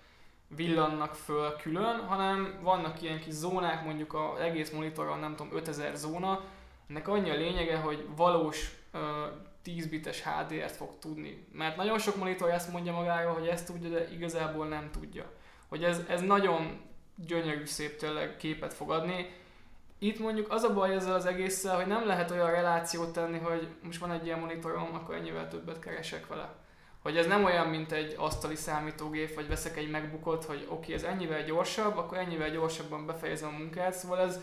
villannak 0.47 1.13
föl 1.13 1.55
külön, 1.55 1.99
hanem 1.99 2.59
vannak 2.61 3.01
ilyen 3.01 3.19
kis 3.19 3.33
zónák, 3.33 3.83
mondjuk 3.83 4.13
az 4.13 4.39
egész 4.39 4.71
monitoron 4.71 5.19
nem 5.19 5.35
tudom 5.35 5.55
5000 5.55 5.95
zóna, 5.95 6.43
ennek 6.89 7.07
annyi 7.07 7.29
a 7.29 7.35
lényege, 7.35 7.77
hogy 7.77 8.07
valós 8.15 8.75
ö, 8.91 9.25
10 9.61 9.87
bites 9.87 10.23
HDR-t 10.23 10.75
fog 10.75 10.89
tudni. 10.99 11.47
Mert 11.51 11.75
nagyon 11.75 11.99
sok 11.99 12.15
monitor 12.15 12.49
ezt 12.49 12.71
mondja 12.71 12.93
magáról, 12.93 13.33
hogy 13.33 13.47
ezt 13.47 13.65
tudja, 13.65 13.89
de 13.89 14.11
igazából 14.11 14.67
nem 14.67 14.89
tudja. 14.91 15.31
Hogy 15.67 15.83
ez, 15.83 16.01
ez 16.09 16.21
nagyon 16.21 16.81
gyönyörű 17.15 17.65
szép 17.65 17.97
tényleg 17.97 18.37
képet 18.37 18.73
fog 18.73 18.91
adni. 18.91 19.29
Itt 19.99 20.19
mondjuk 20.19 20.51
az 20.51 20.63
a 20.63 20.73
baj 20.73 20.95
ezzel 20.95 21.13
az 21.13 21.25
egésszel, 21.25 21.75
hogy 21.75 21.87
nem 21.87 22.05
lehet 22.05 22.31
olyan 22.31 22.51
relációt 22.51 23.13
tenni, 23.13 23.37
hogy 23.37 23.67
most 23.83 23.99
van 23.99 24.11
egy 24.11 24.25
ilyen 24.25 24.39
monitorom, 24.39 24.93
akkor 24.93 25.15
ennyivel 25.15 25.47
többet 25.47 25.79
keresek 25.79 26.27
vele. 26.27 26.64
Hogy 27.05 27.17
ez 27.17 27.25
nem 27.25 27.43
olyan, 27.43 27.67
mint 27.67 27.91
egy 27.91 28.15
asztali 28.17 28.55
számítógép, 28.55 29.35
vagy 29.35 29.47
veszek 29.47 29.77
egy 29.77 29.89
megbukot, 29.89 30.43
hogy 30.43 30.67
oké, 30.69 30.93
ez 30.93 31.03
ennyivel 31.03 31.43
gyorsabb, 31.43 31.97
akkor 31.97 32.17
ennyivel 32.17 32.49
gyorsabban 32.49 33.05
befejezem 33.05 33.49
a 33.53 33.57
munkát. 33.57 33.93
Szóval 33.93 34.19
ez, 34.19 34.39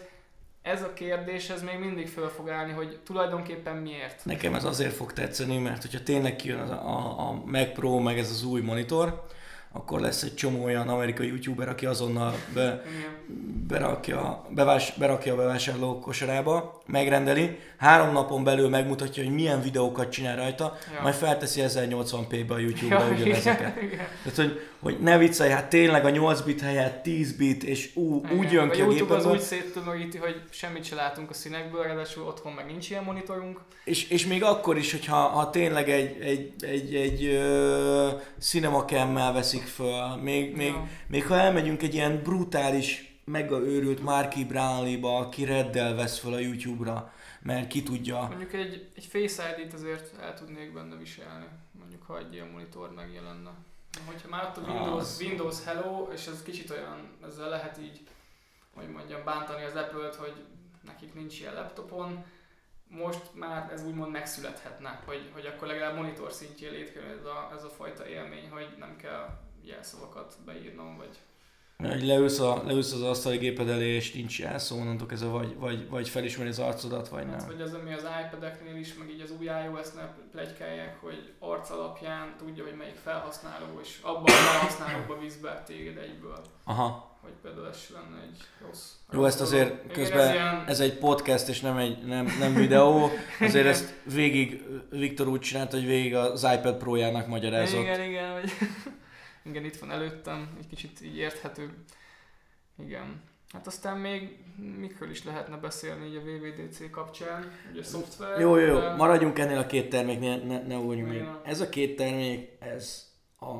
ez 0.63 0.83
a 0.83 0.93
kérdés, 0.93 1.49
ez 1.49 1.63
még 1.63 1.79
mindig 1.79 2.09
föl 2.09 2.29
fog 2.29 2.49
állni, 2.49 2.73
hogy 2.73 2.99
tulajdonképpen 3.05 3.77
miért. 3.77 4.25
nekem 4.25 4.55
ez 4.55 4.65
azért 4.65 4.93
fog 4.93 5.13
tetszeni, 5.13 5.59
mert 5.59 5.83
hogyha 5.83 6.03
tényleg 6.03 6.37
kijön 6.37 6.59
a, 6.59 6.89
a, 6.89 7.29
a 7.29 7.43
Mac 7.45 7.73
Pro, 7.73 7.99
meg 7.99 8.19
ez 8.19 8.31
az 8.31 8.45
új 8.45 8.61
monitor, 8.61 9.27
akkor 9.73 10.01
lesz 10.01 10.23
egy 10.23 10.35
csomó 10.35 10.65
olyan 10.65 10.89
amerikai 10.89 11.27
youtuber, 11.27 11.69
aki 11.69 11.87
azonnal 11.87 12.35
be, 12.55 12.83
berakja, 13.69 14.45
bevás, 14.51 14.93
berakja 14.99 15.33
a 15.33 15.37
bevásárló 15.37 15.99
kosarába, 15.99 16.83
megrendeli, 16.87 17.59
három 17.77 18.13
napon 18.13 18.45
belül 18.45 18.69
megmutatja, 18.69 19.23
hogy 19.25 19.35
milyen 19.35 19.63
videókat 19.63 20.11
csinál 20.11 20.37
rajta, 20.37 20.77
Ja. 20.95 21.03
majd 21.03 21.15
felteszi 21.15 21.63
1080p-be 21.67 22.55
a 22.55 22.59
YouTube-ra 22.67 23.05
Ja, 23.07 23.13
ugyanezeket. 23.15 23.75
Tehát, 24.23 24.37
hogy, 24.37 24.61
hogy 24.83 24.99
ne 25.01 25.19
viccelj, 25.19 25.51
hát 25.51 25.69
tényleg 25.69 26.05
a 26.05 26.11
8 26.11 26.41
bit 26.41 26.61
helyett 26.61 27.03
10 27.03 27.37
bit, 27.37 27.63
és 27.65 27.91
ú, 27.95 28.15
úgy 28.15 28.33
Igen. 28.33 28.51
jön 28.53 28.69
a 28.69 28.71
ki 28.71 28.81
a 28.81 28.85
YouTube 28.85 29.15
az 29.15 29.27
úgy 29.27 29.41
széttömöríti, 29.41 30.19
hogy 30.19 30.43
semmit 30.51 30.85
se 30.85 30.95
látunk 30.95 31.31
a 31.31 31.35
színekből, 31.35 31.83
ráadásul 31.83 32.27
otthon 32.27 32.53
meg 32.53 32.67
nincs 32.67 32.91
ilyen 32.91 33.05
monitorunk. 33.05 33.61
és, 33.85 34.11
és 34.11 34.27
még 34.27 34.43
akkor 34.45 34.77
is, 34.77 34.91
hogyha 34.91 35.17
ha 35.17 35.51
tényleg 35.51 35.91
egy, 35.91 36.21
egy, 36.21 36.53
egy, 36.61 36.95
egy 36.95 37.25
ö, 37.25 38.09
cinema 38.39 38.85
cam 38.85 39.15
veszik 39.15 39.63
föl, 39.63 40.17
még, 40.23 40.57
még, 40.57 40.67
Ja. 40.69 40.89
még 41.07 41.27
ha 41.27 41.37
elmegyünk 41.39 41.83
egy 41.83 41.95
ilyen 41.95 42.21
brutális, 42.23 43.17
mega 43.25 43.59
őrült 43.61 44.03
Marky 44.03 44.45
Brownlee-ba, 44.45 45.17
aki 45.19 45.45
reddel 45.45 45.95
vesz 45.95 46.19
föl 46.19 46.33
a 46.33 46.39
YouTube-ra, 46.39 47.13
mert 47.43 47.69
ki 47.69 47.83
tudja. 47.83 48.27
Mondjuk 48.29 48.53
egy, 48.53 48.87
egy 48.97 49.05
Face 49.05 49.57
ID-t 49.59 49.73
azért 49.75 50.11
el 50.21 50.35
tudnék 50.35 50.73
benne 50.73 50.97
viselni, 50.97 51.45
mondjuk 51.79 52.03
ha 52.03 52.19
egy 52.19 52.35
ilyen 52.35 52.49
monitor 52.53 52.93
megjelenne. 52.97 53.51
Hogyha 54.07 54.29
már 54.29 54.45
ott 54.45 54.57
a 54.57 54.71
Windows, 54.71 55.01
Az. 55.01 55.21
Windows 55.21 55.65
Hello, 55.65 56.09
és 56.13 56.27
ez 56.27 56.43
kicsit 56.43 56.71
olyan, 56.71 57.17
ezzel 57.25 57.49
lehet 57.49 57.79
így, 57.79 58.01
hogy 58.75 58.89
mondjam, 58.89 59.25
bántani 59.25 59.65
az 59.65 59.75
Apple-t, 59.75 60.15
hogy 60.15 60.45
nekik 60.83 61.15
nincs 61.15 61.41
ilyen 61.41 61.55
laptopon, 61.55 62.25
most 62.89 63.35
már 63.35 63.73
ez 63.73 63.85
úgymond 63.85 64.13
megszülethetne, 64.13 65.03
hogy, 65.05 65.31
hogy 65.33 65.47
akkor 65.47 65.67
legalább 65.67 65.97
monitor 65.97 66.33
szintjén 66.33 66.73
létrejön 66.73 67.19
ez 67.19 67.25
a, 67.25 67.51
ez 67.57 67.65
a 67.65 67.69
fajta 67.69 68.07
élmény, 68.07 68.51
hogy 68.51 68.75
nem 68.79 68.97
kell 68.97 69.41
jelszavakat 69.63 70.37
beírnom, 70.45 70.97
vagy 70.97 71.19
Hogy 71.91 72.07
leülsz, 72.07 72.39
a, 72.41 72.63
leülsz 72.67 72.93
az 72.93 73.03
asztali 73.03 73.37
géped 73.37 73.69
elé, 73.69 73.89
és 73.95 74.13
nincs 74.13 74.39
jelszó, 74.39 74.77
onnantól 74.77 75.09
ez 75.11 75.23
a 75.23 75.29
vagy, 75.29 75.57
vagy, 75.59 75.89
vagy 75.89 76.09
felismeri 76.09 76.49
az 76.49 76.59
arcodat, 76.59 77.09
vagy 77.09 77.25
Hát, 77.29 77.37
nem. 77.39 77.47
hogy 77.47 77.61
az, 77.61 77.75
ami 77.75 77.95
az 77.95 78.07
iPad-eknél 78.27 78.77
is, 78.77 78.95
meg 78.95 79.11
így 79.11 79.21
az 79.21 79.31
új 79.39 79.45
iOS-nél 79.45 80.15
plegykálják, 80.33 80.97
hogy 81.01 81.33
arc 81.39 81.71
alapján 81.71 82.35
tudja, 82.39 82.65
hogy 82.65 82.77
melyik 82.79 82.97
felhasználó, 83.05 83.81
és 83.83 83.99
abban 84.03 84.23
a 84.25 84.29
felhasználóba 84.29 85.19
visz 85.19 85.37
be 85.37 85.63
téged 85.67 85.97
egyből. 85.97 86.41
Aha. 86.65 87.11
Hogy 87.23 87.33
például 87.43 87.69
ez 87.69 87.79
lenne 87.93 88.23
egy 88.23 88.39
rossz. 88.67 88.91
Jó, 89.13 89.25
ezt 89.25 89.41
azért 89.41 89.69
dolog. 89.69 89.85
Igen, 89.85 89.97
közben- 89.97 90.29
Ez 90.29 90.33
ilyen, 90.35 90.65
Ez 90.67 90.81
egy 90.81 90.99
podcast, 90.99 91.49
és 91.49 91.61
nem 91.61 91.77
egy 91.77 92.05
nem, 92.05 92.37
nem 92.39 92.55
videó. 92.55 93.11
Azért 93.41 93.67
ezt 93.67 93.95
végig 94.05 94.63
Viktor 94.91 95.29
úgy 95.29 95.41
csinálta, 95.41 95.77
hogy 95.77 95.87
végig 95.87 96.15
az 96.15 96.47
iPad 96.59 96.77
Pro-jának 96.77 97.27
magyarázott. 97.27 97.81
igen, 97.81 98.03
igen, 98.03 98.33
hogy 98.41 98.51
igen, 99.43 99.65
itt 99.65 99.77
van 99.77 99.91
előttem, 99.91 100.57
egy 100.59 100.67
kicsit 100.67 101.01
így 101.01 101.17
érthető. 101.17 101.85
Igen. 102.79 103.23
Hát 103.53 103.67
aztán 103.67 103.99
még 103.99 104.39
mikről 104.79 105.11
is 105.11 105.25
lehetne 105.25 105.57
beszélni 105.57 106.07
így 106.07 106.17
a 106.17 106.21
VVDC 106.21 106.91
kapcsán, 106.91 107.53
ugye 107.73 107.83
szoftver. 107.83 108.41
Jó, 108.41 108.57
jó, 108.57 108.67
jó, 108.67 108.79
de- 108.79 108.95
maradjunk 108.95 109.39
ennél 109.39 109.59
a 109.59 109.67
két 109.67 109.89
terméknél, 109.89 110.37
ne, 110.37 110.63
ne 110.63 110.77
ugorjunk 110.77 111.11
még. 111.11 111.25
Ez 111.45 111.61
a 111.61 111.69
két 111.69 111.97
termék, 111.97 112.51
ez 112.59 113.11
a, 113.41 113.55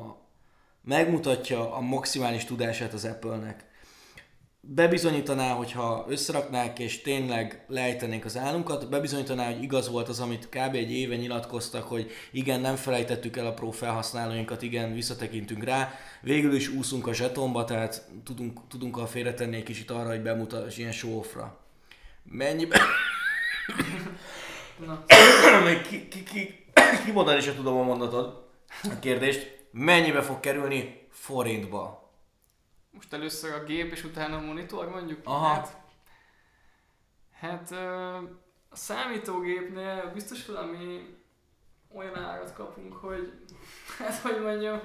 megmutatja 0.81 1.75
a 1.75 1.79
maximális 1.79 2.45
tudását 2.45 2.93
az 2.93 3.05
Apple-nek. 3.05 3.71
Bebizonyítaná, 4.67 5.53
hogyha 5.53 6.05
összeraknák 6.09 6.79
és 6.79 7.01
tényleg 7.01 7.65
lejtenénk 7.67 8.25
az 8.25 8.37
állunkat, 8.37 8.89
bebizonyítaná, 8.89 9.45
hogy 9.45 9.63
igaz 9.63 9.89
volt 9.89 10.09
az, 10.09 10.19
amit 10.19 10.49
kb. 10.49 10.75
egy 10.75 10.91
éve 10.91 11.15
nyilatkoztak, 11.15 11.87
hogy 11.87 12.11
igen, 12.31 12.59
nem 12.59 12.75
felejtettük 12.75 13.37
el 13.37 13.45
a 13.45 13.53
Pro 13.53 13.71
felhasználóinkat, 13.71 14.61
igen, 14.61 14.93
visszatekintünk 14.93 15.63
rá. 15.63 15.93
Végül 16.21 16.55
is 16.55 16.67
úszunk 16.67 17.07
a 17.07 17.13
zsetonba, 17.13 17.63
tehát 17.63 18.07
tudunk, 18.23 18.59
tudunk 18.67 18.97
a 18.97 19.07
félretenni 19.07 19.55
egy 19.55 19.63
kicsit 19.63 19.91
arra, 19.91 20.09
hogy 20.09 20.21
bemutass 20.21 20.77
ilyen 20.77 20.91
show-offra. 20.91 21.59
Mennyibe... 22.23 22.79
Na, 24.85 25.03
Még 25.65 25.81
ki, 25.81 26.07
ki, 26.07 26.23
ki, 26.23 26.65
kimondani 27.05 27.41
sem 27.41 27.55
tudom 27.55 27.77
a 27.77 27.83
mondatod, 27.83 28.45
a 28.83 28.99
kérdést. 28.99 29.65
Mennyibe 29.71 30.21
fog 30.21 30.39
kerülni 30.39 31.07
forintba? 31.11 32.02
Most 32.93 33.13
először 33.13 33.53
a 33.53 33.63
gép, 33.63 33.91
és 33.91 34.03
utána 34.03 34.37
a 34.37 34.41
monitor 34.41 34.89
mondjuk? 34.89 35.19
Aha. 35.23 35.47
Hát, 35.47 35.77
hát 37.31 37.71
a 38.69 38.75
számítógépnél 38.75 40.11
biztos 40.13 40.45
valami 40.45 41.17
olyan 41.95 42.15
árat 42.15 42.53
kapunk, 42.53 42.93
hogy 42.93 43.33
hát 43.97 44.15
hogy 44.15 44.41
mondjam, 44.41 44.81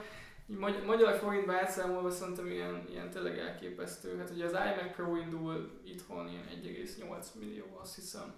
így 0.46 0.56
magy- 0.56 0.84
magyar 0.84 1.18
forintba 1.18 1.52
átszámolva 1.52 2.10
szerintem 2.10 2.46
ilyen, 2.46 2.86
ilyen 2.90 3.10
tényleg 3.10 3.38
elképesztő. 3.38 4.18
Hát 4.18 4.30
ugye 4.30 4.44
az 4.44 4.52
iMac 4.52 4.94
Pro 4.94 5.16
indul 5.16 5.80
itthon 5.84 6.28
ilyen 6.28 6.44
1,8 6.62 7.26
millió, 7.34 7.78
azt 7.80 7.94
hiszem. 7.94 8.34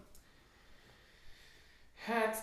Hát 2.05 2.37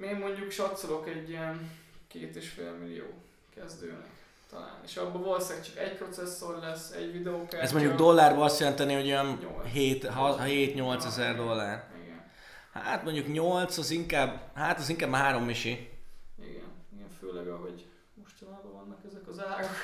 én 0.00 0.16
mondjuk 0.16 0.50
satszolok 0.50 1.08
egy 1.08 1.28
ilyen 1.28 1.70
két 2.06 2.36
és 2.36 2.48
fél 2.48 2.72
millió 2.72 3.22
kezdőnek 3.54 4.19
talán. 4.50 4.80
És 4.84 4.96
abban 4.96 5.22
valószínűleg 5.22 5.64
csak 5.64 5.78
egy 5.78 5.96
processzor 5.96 6.58
lesz, 6.58 6.90
egy 6.90 7.12
videókártya. 7.12 7.58
Ez 7.58 7.72
mondjuk 7.72 7.94
dollárban 7.94 8.42
azt 8.42 8.60
jelenteni, 8.60 8.94
hogy 8.94 9.06
olyan 9.06 9.38
Nyolc. 9.74 10.40
7-8 10.44 11.04
ezer 11.04 11.36
dollár. 11.36 11.88
Igen, 12.04 12.24
Hát 12.72 13.04
mondjuk 13.04 13.32
8, 13.32 13.78
az 13.78 13.90
inkább, 13.90 14.50
hát 14.54 14.78
az 14.78 14.88
inkább 14.88 15.12
3 15.12 15.44
misi. 15.44 15.90
igen, 16.38 16.70
igen, 16.94 17.08
főleg 17.18 17.48
ahogy 17.48 17.86
mostanában 18.14 18.72
vannak 18.72 18.98
ezek 19.06 19.28
az 19.28 19.40
árak. 19.40 19.76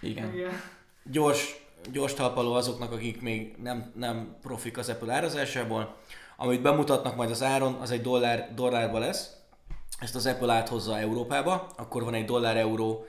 Igen. 0.00 0.34
igen. 0.34 0.60
Gyors, 1.02 1.66
gyors 1.92 2.14
talpaló 2.14 2.52
azoknak, 2.52 2.92
akik 2.92 3.20
még 3.20 3.56
nem, 3.56 3.92
nem 3.94 4.36
profik 4.42 4.78
az 4.78 4.88
Apple 4.88 5.14
árazásából. 5.14 5.96
Amit 6.36 6.62
bemutatnak 6.62 7.16
majd 7.16 7.30
az 7.30 7.42
áron, 7.42 7.74
az 7.74 7.90
egy 7.90 8.02
dollár, 8.02 8.54
dollárba 8.54 8.98
lesz. 8.98 9.30
Ezt 10.00 10.14
az 10.14 10.26
Apple 10.26 10.52
áthozza 10.52 10.98
Európába, 10.98 11.72
akkor 11.76 12.04
van 12.04 12.14
egy 12.14 12.24
dollár-euró 12.24 13.06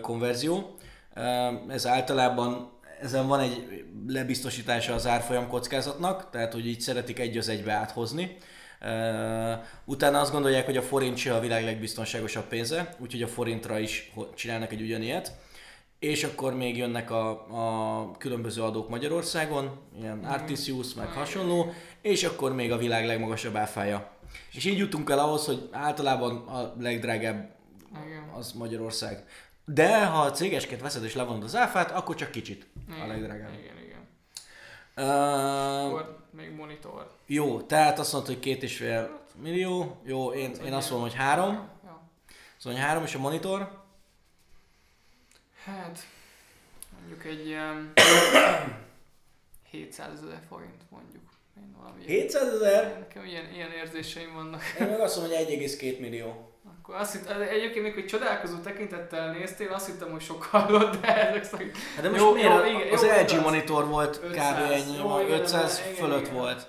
konverzió. 0.00 0.74
Ez 1.68 1.86
általában, 1.86 2.70
ezen 3.00 3.26
van 3.26 3.40
egy 3.40 3.84
lebiztosítása 4.06 4.94
az 4.94 5.06
árfolyam 5.06 5.48
kockázatnak, 5.48 6.30
tehát 6.30 6.52
hogy 6.52 6.66
így 6.66 6.80
szeretik 6.80 7.18
egy 7.18 7.36
az 7.36 7.48
egybe 7.48 7.72
áthozni. 7.72 8.36
Utána 9.84 10.20
azt 10.20 10.32
gondolják, 10.32 10.64
hogy 10.64 10.76
a 10.76 10.82
forint 10.82 11.16
se 11.16 11.34
a 11.34 11.40
világ 11.40 11.64
legbiztonságosabb 11.64 12.44
pénze, 12.44 12.94
úgyhogy 12.98 13.22
a 13.22 13.28
forintra 13.28 13.78
is 13.78 14.12
csinálnak 14.34 14.72
egy 14.72 14.82
ugyanilyet. 14.82 15.32
És 15.98 16.24
akkor 16.24 16.54
még 16.54 16.76
jönnek 16.76 17.10
a, 17.10 17.30
a 17.30 18.10
különböző 18.18 18.62
adók 18.62 18.88
Magyarországon, 18.88 19.80
ilyen 19.98 20.24
Artisius, 20.24 20.94
meg 20.94 21.06
hasonló, 21.06 21.72
és 22.02 22.24
akkor 22.24 22.54
még 22.54 22.72
a 22.72 22.76
világ 22.76 23.06
legmagasabb 23.06 23.56
áfája. 23.56 24.10
És 24.52 24.64
így 24.64 24.78
jutunk 24.78 25.10
el 25.10 25.18
ahhoz, 25.18 25.46
hogy 25.46 25.68
általában 25.72 26.36
a 26.36 26.74
legdrágább 26.80 27.55
Igen. 28.06 28.28
az 28.34 28.52
Magyarország. 28.52 29.24
De 29.64 30.04
ha 30.06 30.30
cégesként 30.30 30.80
veszed 30.80 31.04
és 31.04 31.14
levonod 31.14 31.42
az 31.42 31.56
áfát, 31.56 31.90
akkor 31.90 32.14
csak 32.14 32.30
kicsit 32.30 32.66
a 32.88 32.92
Igen, 32.94 33.08
legdrágább. 33.08 33.52
Igen, 33.52 33.76
igen. 33.84 33.94
Uh, 34.96 35.84
Akkor 35.84 36.26
még 36.30 36.50
monitor. 36.50 37.10
jó, 37.26 37.60
tehát 37.60 37.98
azt 37.98 38.12
mondta, 38.12 38.32
hogy 38.32 38.40
két 38.40 38.62
és 38.62 38.76
fél 38.76 39.20
millió. 39.42 40.00
Jó, 40.04 40.32
én, 40.32 40.54
én 40.64 40.72
azt 40.72 40.90
mondom, 40.90 41.08
hogy 41.08 41.18
három. 41.18 41.68
Szóval, 42.56 42.78
hogy 42.78 42.88
három 42.88 43.04
és 43.04 43.14
a 43.14 43.18
monitor. 43.18 43.84
Hát, 45.64 46.06
mondjuk 46.98 47.24
egy 47.24 47.46
ilyen 47.46 47.92
700 49.70 50.22
ezer 50.22 50.40
forint 50.48 50.90
mondjuk. 50.90 51.22
Én 51.56 51.74
valami 51.78 52.04
700 52.06 52.54
ezer? 52.54 52.98
Nekem 52.98 53.24
ilyen, 53.24 53.52
ilyen 53.54 53.70
érzéseim 53.70 54.34
vannak. 54.34 54.62
Én 54.80 54.86
meg 54.86 55.00
azt 55.00 55.16
mondom, 55.16 55.36
hogy 55.36 55.46
1,2 55.46 56.00
millió. 56.00 56.50
Akkor 56.86 57.00
azt 57.00 57.12
hitt, 57.12 57.28
egyébként 57.28 57.84
még, 57.84 57.94
hogy 57.94 58.06
csodálkozó 58.06 58.56
tekintettel 58.56 59.32
néztél, 59.32 59.72
azt 59.72 59.86
hittem, 59.86 60.10
hogy 60.10 60.20
sokkal 60.20 60.66
volt, 60.66 61.00
de 61.00 61.28
ezek 61.28 61.44
szerint 61.44 61.76
Hát 61.76 62.02
de 62.02 62.08
most 62.08 62.22
Jó, 62.22 62.32
miért? 62.32 62.48
jó, 62.48 62.64
igen, 62.64 62.92
az 62.92 63.02
jó, 63.02 63.08
LG 63.08 63.20
500. 63.20 63.42
monitor 63.42 63.86
volt 63.86 64.18
kb. 64.18 64.24
500. 64.24 64.70
ennyi, 64.70 64.96
Jó, 64.96 65.08
ma 65.08 65.20
igen, 65.20 65.40
500 65.40 65.80
igen, 65.80 65.94
fölött 65.94 66.20
igen. 66.20 66.34
volt. 66.34 66.66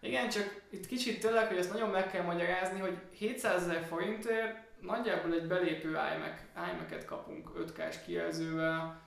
Igen, 0.00 0.28
csak 0.28 0.60
itt 0.70 0.86
kicsit 0.86 1.20
tényleg, 1.20 1.46
hogy 1.46 1.56
ezt 1.56 1.72
nagyon 1.72 1.88
meg 1.88 2.10
kell 2.10 2.22
magyarázni, 2.22 2.80
hogy 2.80 2.98
700 3.18 3.62
ezer 3.62 3.86
forintért 3.88 4.56
nagyjából 4.80 5.32
egy 5.32 5.46
belépő 5.46 5.88
iMac, 5.88 6.40
iMac-et 6.72 7.04
kapunk 7.04 7.48
5K-s 7.58 7.96
kijelzővel, 8.04 9.00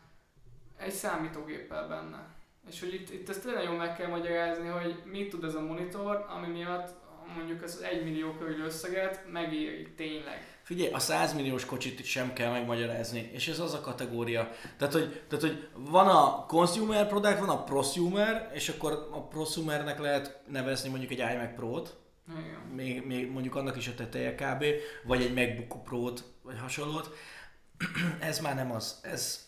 egy 0.78 0.94
számítógéppel 0.94 1.88
benne. 1.88 2.28
És 2.70 2.80
hogy 2.80 2.94
itt, 2.94 3.10
itt 3.10 3.30
ezt 3.30 3.42
tényleg 3.42 3.64
nagyon 3.64 3.78
meg 3.78 3.96
kell 3.96 4.10
magyarázni, 4.10 4.68
hogy 4.68 5.02
mit 5.06 5.30
tud 5.30 5.44
ez 5.44 5.56
a 5.56 5.62
monitor, 5.62 6.26
ami 6.30 6.48
miatt 6.48 6.90
mondjuk 7.36 7.64
az 7.64 7.82
1 7.82 8.04
millió 8.04 8.32
körül 8.32 8.66
összeget 8.66 9.32
megéri 9.32 9.94
tényleg. 9.96 10.56
Figyelj, 10.62 10.92
a 10.92 11.00
100 11.00 11.34
milliós 11.34 11.66
kocsit 11.66 12.06
sem 12.06 12.34
kell 12.34 12.52
megmagyarázni, 12.52 13.30
és 13.34 13.48
ez 13.48 13.60
az 13.60 13.74
a 13.74 13.82
kategória. 13.82 14.52
Tehát, 14.78 14.94
hogy, 14.94 15.24
tehát, 15.28 15.46
hogy 15.46 15.68
van 15.74 16.08
a 16.08 16.46
consumer 16.46 17.08
product, 17.08 17.40
van 17.40 17.50
a 17.50 17.64
prosumer, 17.64 18.52
és 18.54 18.70
akkor 18.70 19.10
a 19.12 19.22
prosumernek 19.28 20.00
lehet 20.00 20.42
nevezni 20.48 20.90
mondjuk 20.90 21.12
egy 21.12 21.18
iMac 21.18 21.56
Pro-t, 21.56 21.96
Igen. 22.30 22.62
még, 22.76 23.06
még 23.06 23.32
mondjuk 23.32 23.56
annak 23.56 23.78
is 23.78 23.88
a 23.88 23.94
teteje 23.96 24.36
kb, 24.36 24.66
vagy 25.04 25.22
egy 25.22 25.34
MacBook 25.34 25.84
Pro-t, 25.84 26.24
vagy 26.42 26.60
hasonlót. 26.60 27.16
Ez 28.20 28.40
már 28.40 28.56
nem 28.56 28.72
az, 28.72 29.00
ez, 29.02 29.48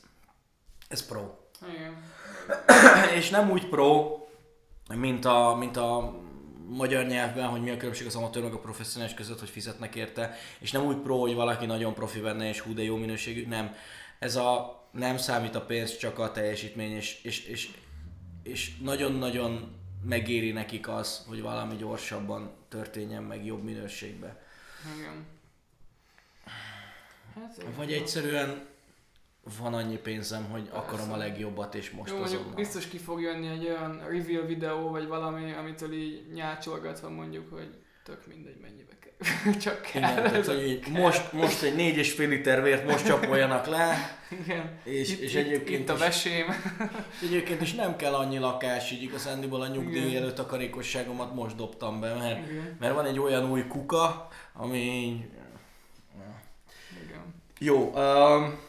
ez 0.87 1.05
Pro. 1.05 1.35
Igen. 1.73 2.03
és 3.17 3.29
nem 3.29 3.51
úgy 3.51 3.69
pro, 3.69 4.17
mint 4.95 5.25
a, 5.25 5.55
mint 5.55 5.77
a 5.77 6.19
magyar 6.69 7.05
nyelvben, 7.05 7.47
hogy 7.47 7.61
mi 7.61 7.69
a 7.69 7.77
különbség 7.77 8.07
az 8.07 8.15
amatőr 8.15 8.43
meg 8.43 8.53
a 8.53 8.59
professzionális 8.59 9.13
között, 9.13 9.39
hogy 9.39 9.49
fizetnek 9.49 9.95
érte, 9.95 10.35
és 10.59 10.71
nem 10.71 10.85
úgy 10.85 10.97
pro, 10.97 11.19
hogy 11.19 11.33
valaki 11.33 11.65
nagyon 11.65 11.93
profi 11.93 12.19
benne, 12.19 12.47
és 12.47 12.59
hú, 12.59 12.73
de 12.73 12.83
jó 12.83 12.95
minőségű, 12.95 13.47
nem. 13.47 13.75
Ez 14.19 14.35
a 14.35 14.77
nem 14.91 15.17
számít 15.17 15.55
a 15.55 15.61
pénz, 15.61 15.97
csak 15.97 16.19
a 16.19 16.31
teljesítmény, 16.31 16.91
és, 16.91 17.19
és, 17.23 17.45
és, 17.45 17.69
és 18.43 18.77
nagyon-nagyon 18.77 19.75
megéri 20.03 20.51
nekik 20.51 20.87
az, 20.87 21.25
hogy 21.27 21.41
valami 21.41 21.75
gyorsabban 21.75 22.51
történjen 22.67 23.23
meg 23.23 23.45
jobb 23.45 23.63
minőségben. 23.63 24.37
Igen. 24.97 25.25
Hát, 27.35 27.65
Vagy 27.75 27.91
egyszerűen 27.91 28.65
van 29.61 29.73
annyi 29.73 29.97
pénzem, 29.97 30.43
hogy 30.51 30.69
akarom 30.71 31.11
a 31.11 31.13
Persze. 31.13 31.27
legjobbat, 31.27 31.75
és 31.75 31.91
most 31.91 32.11
Jó, 32.13 32.21
azonnal. 32.21 32.53
biztos 32.55 32.87
ki 32.87 32.97
fog 32.97 33.21
jönni 33.21 33.47
egy 33.47 33.65
olyan 33.65 34.03
reveal 34.09 34.45
videó, 34.45 34.89
vagy 34.89 35.07
valami, 35.07 35.51
amitől 35.53 35.93
így 35.93 36.21
nyácsolgatva 36.33 37.09
mondjuk, 37.09 37.53
hogy 37.53 37.69
tök 38.03 38.27
mindegy 38.27 38.57
mennyibe 38.61 38.91
kell. 38.99 39.53
Csak 39.65 39.81
kell. 39.81 40.01
Igen, 40.11 40.23
tehát, 40.23 40.47
a- 40.47 40.53
hogy 40.53 40.67
így 40.67 40.87
most, 40.87 41.33
most 41.33 41.61
egy 41.61 41.75
négy 41.75 41.97
és 41.97 42.13
fél 42.13 42.29
liter 42.29 42.61
vért 42.63 42.87
most 42.87 43.05
csapoljanak 43.05 43.65
le, 43.65 44.17
Igen. 44.43 44.79
és, 44.83 45.11
itt, 45.11 45.19
és 45.19 45.35
egyébként, 45.35 45.79
itt 45.81 45.89
a 45.89 45.93
is, 45.93 45.99
vesém. 45.99 46.45
egyébként 47.25 47.61
is 47.61 47.73
nem 47.73 47.95
kell 47.95 48.13
annyi 48.13 48.37
lakás, 48.37 48.91
így 48.91 49.01
igazándiból 49.01 49.61
a 49.61 49.67
nyugdíj 49.67 50.07
Igen. 50.09 50.21
előtt 50.21 50.35
takarékosságomat 50.35 51.33
most 51.33 51.55
dobtam 51.55 51.99
be, 51.99 52.13
mert, 52.13 52.49
Igen. 52.51 52.75
mert 52.79 52.93
van 52.93 53.05
egy 53.05 53.19
olyan 53.19 53.51
új 53.51 53.67
kuka, 53.67 54.27
ami 54.53 54.81
Igen. 57.05 57.33
Jó, 57.59 57.93
um, 57.95 58.59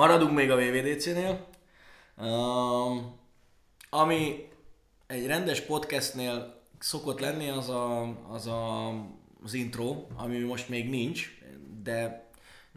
maradunk 0.00 0.32
még 0.32 0.50
a 0.50 0.56
VVDC-nél. 0.56 1.46
Um, 2.16 3.18
ami 3.90 4.48
egy 5.06 5.26
rendes 5.26 5.60
podcastnél 5.60 6.60
szokott 6.78 7.20
lenni, 7.20 7.48
az 7.48 7.68
a, 7.68 8.02
az, 8.28 8.46
a, 8.46 8.88
az 9.44 9.54
intro, 9.54 10.06
ami 10.16 10.38
most 10.38 10.68
még 10.68 10.88
nincs, 10.88 11.28
de 11.82 12.28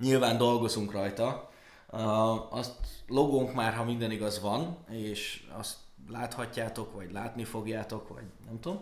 nyilván 0.01 0.37
dolgozunk 0.37 0.91
rajta. 0.91 1.51
Uh, 1.91 2.55
azt 2.55 2.75
logónk 3.07 3.53
már, 3.53 3.73
ha 3.73 3.83
minden 3.83 4.11
igaz 4.11 4.41
van, 4.41 4.77
és 4.89 5.43
azt 5.57 5.77
láthatjátok, 6.09 6.93
vagy 6.93 7.11
látni 7.11 7.43
fogjátok, 7.43 8.07
vagy 8.07 8.25
nem 8.45 8.59
tudom. 8.59 8.81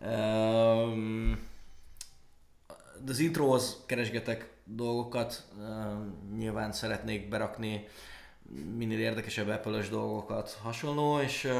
Um, 0.00 1.48
az 3.06 3.18
introhoz 3.18 3.82
keresgetek 3.86 4.50
dolgokat, 4.74 5.44
nyilván 6.36 6.72
szeretnék 6.72 7.28
berakni 7.28 7.88
minél 8.76 8.98
érdekesebb 8.98 9.48
apple 9.48 9.88
dolgokat, 9.90 10.58
hasonló, 10.62 11.20
és 11.20 11.52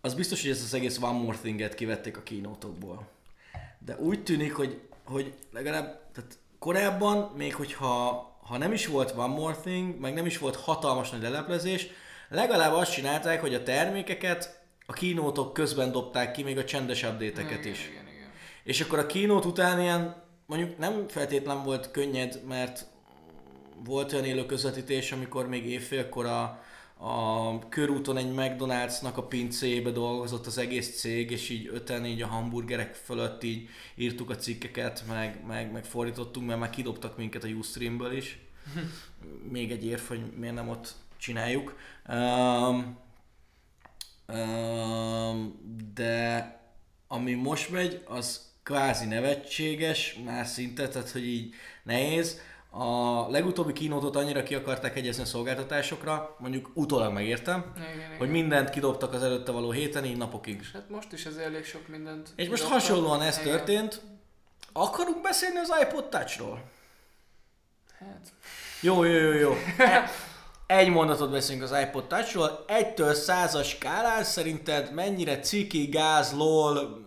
az 0.00 0.14
biztos, 0.14 0.42
hogy 0.42 0.50
ezt 0.50 0.64
az 0.64 0.74
egész 0.74 0.98
One 0.98 1.18
More 1.18 1.36
Thing-et 1.36 1.74
kivették 1.74 2.16
a 2.16 2.22
kínótokból. 2.22 3.08
De 3.78 3.96
úgy 3.98 4.22
tűnik, 4.22 4.54
hogy, 4.54 4.80
hogy 5.04 5.34
legalább 5.52 6.00
tehát 6.12 6.38
korábban, 6.58 7.32
még 7.36 7.54
hogyha 7.54 8.26
ha 8.42 8.58
nem 8.58 8.72
is 8.72 8.86
volt 8.86 9.14
One 9.16 9.34
More 9.34 9.54
Thing, 9.54 10.00
meg 10.00 10.14
nem 10.14 10.26
is 10.26 10.38
volt 10.38 10.56
hatalmas 10.56 11.10
nagy 11.10 11.22
leleplezés, 11.22 11.86
legalább 12.28 12.72
azt 12.72 12.92
csinálták, 12.92 13.40
hogy 13.40 13.54
a 13.54 13.62
termékeket 13.62 14.62
a 14.86 14.92
kínótok 14.92 15.52
közben 15.52 15.92
dobták 15.92 16.32
ki, 16.32 16.42
még 16.42 16.58
a 16.58 16.64
csendes 16.64 17.02
update-eket 17.02 17.58
igen, 17.58 17.72
is. 17.72 17.88
Igen, 17.88 18.06
igen. 18.14 18.30
És 18.62 18.80
akkor 18.80 18.98
a 18.98 19.06
kínót 19.06 19.44
után 19.44 19.80
ilyen, 19.80 20.22
mondjuk 20.48 20.78
nem 20.78 21.08
feltétlen 21.08 21.62
volt 21.62 21.90
könnyed, 21.90 22.40
mert 22.46 22.86
volt 23.84 24.12
olyan 24.12 24.24
élő 24.24 24.46
közvetítés, 24.46 25.12
amikor 25.12 25.48
még 25.48 25.66
évfélkor 25.66 26.26
a, 26.26 26.62
a 26.96 27.68
körúton 27.68 28.16
egy 28.16 28.32
McDonald'snak 28.34 29.16
a 29.16 29.22
pincébe 29.22 29.90
dolgozott 29.90 30.46
az 30.46 30.58
egész 30.58 30.98
cég, 31.00 31.30
és 31.30 31.48
így 31.48 31.70
öten 31.72 32.06
így 32.06 32.22
a 32.22 32.26
hamburgerek 32.26 32.94
fölött 32.94 33.42
így 33.42 33.68
írtuk 33.94 34.30
a 34.30 34.36
cikkeket, 34.36 35.04
meg, 35.08 35.44
meg, 35.46 35.72
meg 35.72 35.84
fordítottunk, 35.84 36.46
mert 36.46 36.60
már 36.60 36.70
kidobtak 36.70 37.16
minket 37.16 37.44
a 37.44 37.48
Ustreamből 37.48 38.12
is. 38.12 38.38
Még 39.52 39.70
egy 39.70 39.84
érv, 39.84 40.02
hogy 40.02 40.32
miért 40.36 40.54
nem 40.54 40.68
ott 40.68 40.94
csináljuk. 41.16 41.76
Um, 42.08 42.98
um, 44.28 45.60
de 45.94 46.56
ami 47.08 47.34
most 47.34 47.70
megy, 47.70 48.02
az 48.06 48.47
kvázi 48.68 49.06
nevetséges, 49.06 50.18
már 50.24 50.46
szinte, 50.46 50.88
tehát 50.88 51.10
hogy 51.10 51.26
így 51.26 51.54
nehéz. 51.82 52.40
A 52.70 53.30
legutóbbi 53.30 53.72
kínótot 53.72 54.16
annyira 54.16 54.42
ki 54.42 54.54
akarták 54.54 54.96
egyezni 54.96 55.22
a 55.22 55.26
szolgáltatásokra, 55.26 56.36
mondjuk 56.38 56.70
utólag 56.74 57.12
megértem, 57.12 57.72
igen, 57.76 57.94
igen. 57.94 58.16
hogy 58.18 58.30
mindent 58.30 58.70
kidobtak 58.70 59.12
az 59.12 59.22
előtte 59.22 59.52
való 59.52 59.70
héten, 59.70 60.04
így 60.04 60.16
napokig. 60.16 60.70
Hát 60.72 60.88
most 60.88 61.12
is 61.12 61.24
ez 61.24 61.36
elég 61.36 61.64
sok 61.64 61.88
mindent. 61.88 62.28
És 62.36 62.48
most 62.48 62.62
kidobtak. 62.62 62.80
hasonlóan 62.80 63.22
ez 63.22 63.38
Igen. 63.38 63.50
történt. 63.50 64.00
Akarunk 64.72 65.22
beszélni 65.22 65.58
az 65.58 65.72
iPod 65.82 66.08
Touchról? 66.08 66.62
Hát, 67.98 68.32
Jó, 68.80 69.04
jó, 69.04 69.18
jó, 69.18 69.32
jó. 69.32 69.54
Egy 70.66 70.88
mondatot 70.88 71.30
beszélünk 71.30 71.64
az 71.64 71.76
iPod 71.82 72.06
Touchról. 72.06 72.64
Egytől 72.66 73.14
százas 73.14 73.68
skálán 73.68 74.24
szerinted 74.24 74.92
mennyire 74.92 75.40
ciki, 75.40 75.84
gáz, 75.84 76.32
lol, 76.32 77.06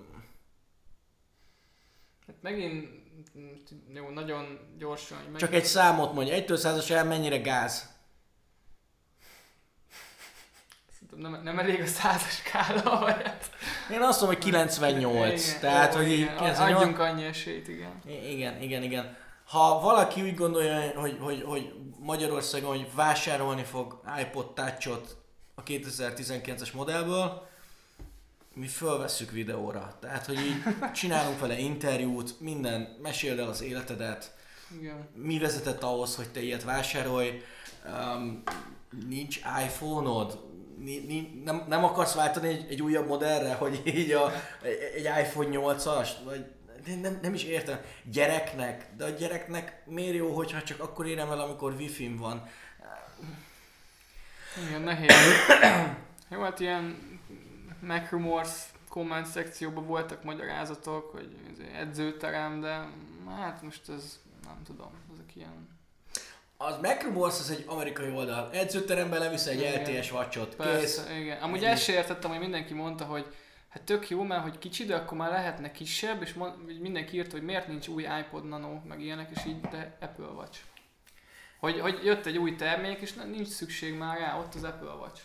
megint 2.41 2.89
mm, 3.37 3.93
jó, 3.93 4.09
nagyon 4.09 4.59
gyorsan. 4.77 5.17
hogy 5.31 5.35
csak 5.35 5.53
egy 5.53 5.65
számot 5.65 6.13
mondj. 6.13 6.31
Egytől 6.31 6.57
százas 6.57 6.89
el 6.89 7.05
mennyire 7.05 7.37
gáz? 7.37 7.89
Szerintem 10.99 11.31
nem, 11.31 11.43
nem 11.43 11.59
elég 11.59 11.81
a 11.81 11.85
százas 11.85 12.35
skála, 12.35 12.99
vagy 12.99 13.23
hát... 13.23 13.49
Én 13.91 14.01
azt 14.01 14.21
mondom, 14.21 14.39
hogy 14.39 14.51
98. 14.51 15.47
Igen, 15.47 15.59
Tehát, 15.59 15.93
jó, 15.93 15.99
hogy 15.99 16.11
igen, 16.11 16.35
98. 16.35 16.75
Adjunk 16.75 16.99
annyi 16.99 17.23
esélyt, 17.23 17.67
igen. 17.67 18.01
Igen, 18.05 18.61
igen, 18.61 18.83
igen. 18.83 19.17
Ha 19.45 19.79
valaki 19.79 20.21
úgy 20.21 20.35
gondolja, 20.35 20.99
hogy, 20.99 21.17
hogy, 21.19 21.43
hogy 21.45 21.73
Magyarországon 21.99 22.69
hogy 22.69 22.87
vásárolni 22.95 23.63
fog 23.63 24.01
iPod 24.21 24.53
Touch-ot 24.53 25.17
a 25.55 25.63
2019-es 25.63 26.73
modellből, 26.73 27.49
mi 28.54 28.68
fölvesszük 28.68 29.32
videóra. 29.32 29.97
Tehát, 29.99 30.26
hogy 30.26 30.39
így 30.39 30.64
csinálunk 30.93 31.39
vele 31.39 31.58
interjút, 31.58 32.39
minden, 32.39 32.97
meséld 33.02 33.39
el 33.39 33.47
az 33.47 33.62
életedet, 33.62 34.36
Igen. 34.80 35.10
mi 35.16 35.39
vezetett 35.39 35.84
ahhoz, 35.84 36.16
hogy 36.16 36.30
te 36.30 36.41
ilyet 36.41 36.64
vásárolj, 36.64 37.41
um, 37.86 38.43
nincs 39.08 39.38
iPhone-od, 39.66 40.49
nem, 41.43 41.66
nem 41.68 41.84
akarsz 41.84 42.14
váltani 42.14 42.47
egy, 42.47 42.66
egy 42.70 42.82
újabb 42.82 43.08
modellre, 43.08 43.54
hogy 43.54 43.82
így 43.86 44.12
a, 44.12 44.32
egy, 44.95 45.04
iPhone 45.04 45.49
8-ast, 45.52 46.10
vagy 46.24 46.45
nem, 47.02 47.20
nem 47.22 47.34
is 47.34 47.43
értem. 47.43 47.80
Gyereknek, 48.04 48.89
de 48.97 49.06
a 49.06 49.10
gyereknek 49.10 49.84
miért 49.86 50.16
jó, 50.16 50.34
hogyha 50.36 50.62
csak 50.62 50.80
akkor 50.80 51.08
érem 51.08 51.32
el, 51.32 51.39
amikor 51.39 51.74
wifi 51.74 52.16
van. 52.16 52.49
Igen, 54.68 54.82
nehéz. 54.82 55.12
Jó, 56.30 56.41
hát 56.41 56.60
ilyen 56.60 57.11
MacRumors 57.82 58.49
komment 58.89 59.25
szekcióban 59.25 59.86
voltak 59.86 60.23
magyarázatok, 60.23 61.11
hogy 61.11 61.38
edzőterem, 61.75 62.59
de 62.61 62.88
hát 63.29 63.61
most 63.61 63.89
ez 63.89 64.19
nem 64.43 64.61
tudom, 64.65 64.91
ezek 65.13 65.36
ilyen... 65.36 65.79
Az 66.57 66.77
Macrumors 66.82 67.39
az 67.39 67.49
egy 67.49 67.63
amerikai 67.67 68.11
oldal. 68.11 68.49
Edzőterembe 68.51 69.17
levisz 69.17 69.45
egy 69.45 69.59
Igen. 69.59 69.82
LTS 69.82 70.09
vacsot. 70.09 70.55
Persze, 70.55 71.03
Kész. 71.07 71.19
igen. 71.19 71.41
Amúgy 71.41 71.63
Ennyi. 71.63 71.71
ezt 71.71 71.84
se 71.84 71.93
értettem, 71.93 72.29
hogy 72.29 72.39
mindenki 72.39 72.73
mondta, 72.73 73.05
hogy 73.05 73.36
hát 73.69 73.84
tök 73.84 74.09
jó, 74.09 74.23
mert 74.23 74.41
hogy 74.41 74.57
kicsi, 74.57 74.86
de 74.86 74.95
akkor 74.95 75.17
már 75.17 75.32
lehetne 75.32 75.71
kisebb, 75.71 76.21
és 76.21 76.36
mindenki 76.79 77.15
írta, 77.15 77.32
hogy 77.32 77.43
miért 77.45 77.67
nincs 77.67 77.88
új 77.88 78.07
iPod 78.19 78.47
Nano, 78.47 78.82
meg 78.88 79.01
ilyenek, 79.01 79.29
és 79.36 79.45
így, 79.45 79.61
de 79.61 79.97
Apple 80.01 80.25
Watch. 80.25 80.59
Hogy, 81.59 81.79
hogy 81.79 81.99
jött 82.03 82.25
egy 82.25 82.38
új 82.38 82.55
termék, 82.55 82.99
és 82.99 83.13
nincs 83.13 83.47
szükség 83.47 83.97
már 83.97 84.17
rá, 84.17 84.39
ott 84.39 84.55
az 84.55 84.63
Apple 84.63 84.93
Watch. 84.93 85.21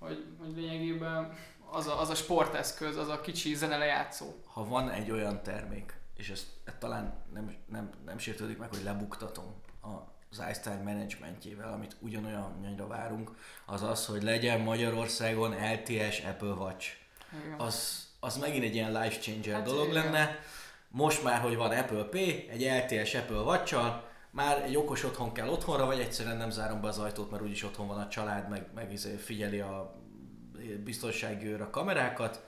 Hogy, 0.00 0.24
hogy 0.38 0.52
lényegében 0.56 1.32
az 1.70 1.86
a, 1.86 2.00
az 2.00 2.10
a 2.10 2.14
sporteszköz, 2.14 2.96
az 2.96 3.08
a 3.08 3.20
kicsi 3.20 3.54
zenelejátszó. 3.54 4.26
Ha 4.46 4.64
van 4.64 4.90
egy 4.90 5.10
olyan 5.10 5.42
termék, 5.42 5.94
és 6.16 6.30
ezt, 6.30 6.46
ezt 6.64 6.76
talán 6.76 7.14
nem, 7.32 7.54
nem, 7.66 7.90
nem 8.04 8.18
sértődik 8.18 8.58
meg, 8.58 8.68
hogy 8.68 8.82
lebuktatom 8.84 9.54
az 10.30 10.42
iStyle 10.50 10.82
managementjével, 10.84 11.72
amit 11.72 11.96
ugyanolyanra 11.98 12.86
várunk, 12.86 13.30
az 13.66 13.82
az, 13.82 14.06
hogy 14.06 14.22
legyen 14.22 14.60
Magyarországon 14.60 15.50
LTS 15.50 16.20
Apple 16.24 16.52
Watch. 16.52 16.88
Igen. 17.44 17.60
Az, 17.60 18.08
az 18.20 18.36
megint 18.36 18.64
egy 18.64 18.74
ilyen 18.74 18.92
life 18.92 19.18
changer 19.20 19.54
Hát 19.54 19.64
dolog 19.64 19.88
igen. 19.88 20.02
lenne. 20.04 20.38
Most 20.88 21.22
már, 21.22 21.40
hogy 21.40 21.56
van 21.56 21.70
Apple 21.70 22.04
Pay, 22.04 22.48
egy 22.48 22.62
LTS 22.62 23.14
Apple 23.14 23.40
watch 23.40 23.74
már 24.30 24.62
egy 24.62 24.76
okos 24.76 25.04
otthon 25.04 25.32
kell 25.32 25.48
otthonra, 25.48 25.86
vagy 25.86 26.00
egyszerűen 26.00 26.36
nem 26.36 26.50
zárom 26.50 26.80
be 26.80 26.88
az 26.88 26.98
ajtót, 26.98 27.30
mert 27.30 27.42
úgyis 27.42 27.62
otthon 27.62 27.86
van 27.86 27.98
a 27.98 28.08
család, 28.08 28.48
meg, 28.48 28.66
meg 28.74 28.92
izé 28.92 29.14
figyeli 29.14 29.60
a 29.60 30.00
biztonsági 30.84 31.46
őr 31.46 31.60
a 31.60 31.70
kamerákat, 31.70 32.44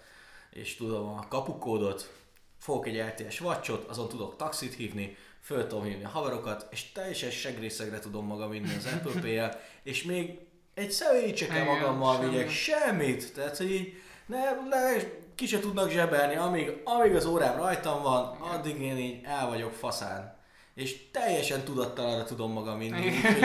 és 0.51 0.77
tudom 0.77 1.09
a 1.09 1.29
kapukódot, 1.29 2.13
fogok 2.59 2.87
egy 2.87 2.97
LTS 2.97 3.41
watchot, 3.41 3.89
azon 3.89 4.09
tudok 4.09 4.37
taxit 4.37 4.75
hívni, 4.75 5.17
föl 5.41 5.67
tudom 5.67 5.85
hívni 5.85 6.05
a 6.05 6.09
haverokat, 6.09 6.67
és 6.71 6.93
teljesen 6.93 7.31
segrészegre 7.31 7.99
tudom 7.99 8.27
magam 8.27 8.51
vinni 8.51 8.75
az 8.77 8.87
Apple 8.93 9.61
és 9.83 10.03
még 10.03 10.39
egy 10.75 10.91
személyt 10.91 11.37
se 11.37 11.47
kell 11.47 11.65
magammal 11.65 12.15
semmi. 12.15 12.29
vigyek, 12.29 12.51
semmit. 12.51 13.35
Tehát, 13.35 13.57
hogy 13.57 13.71
így 13.71 13.93
ne, 14.27 14.39
le, 14.69 14.97
ki 15.35 15.47
se 15.47 15.59
tudnak 15.59 15.91
zsebelni, 15.91 16.37
amíg, 16.37 16.81
amíg 16.85 17.15
az 17.15 17.25
órám 17.25 17.57
rajtam 17.57 18.03
van, 18.03 18.37
addig 18.41 18.81
én 18.81 18.97
így 18.97 19.25
el 19.25 19.49
vagyok 19.49 19.73
faszán. 19.73 20.41
És 20.75 21.11
teljesen 21.11 21.65
tudattalanra 21.65 22.25
tudom 22.25 22.53
magam 22.53 22.81
úgyhogy 22.81 23.41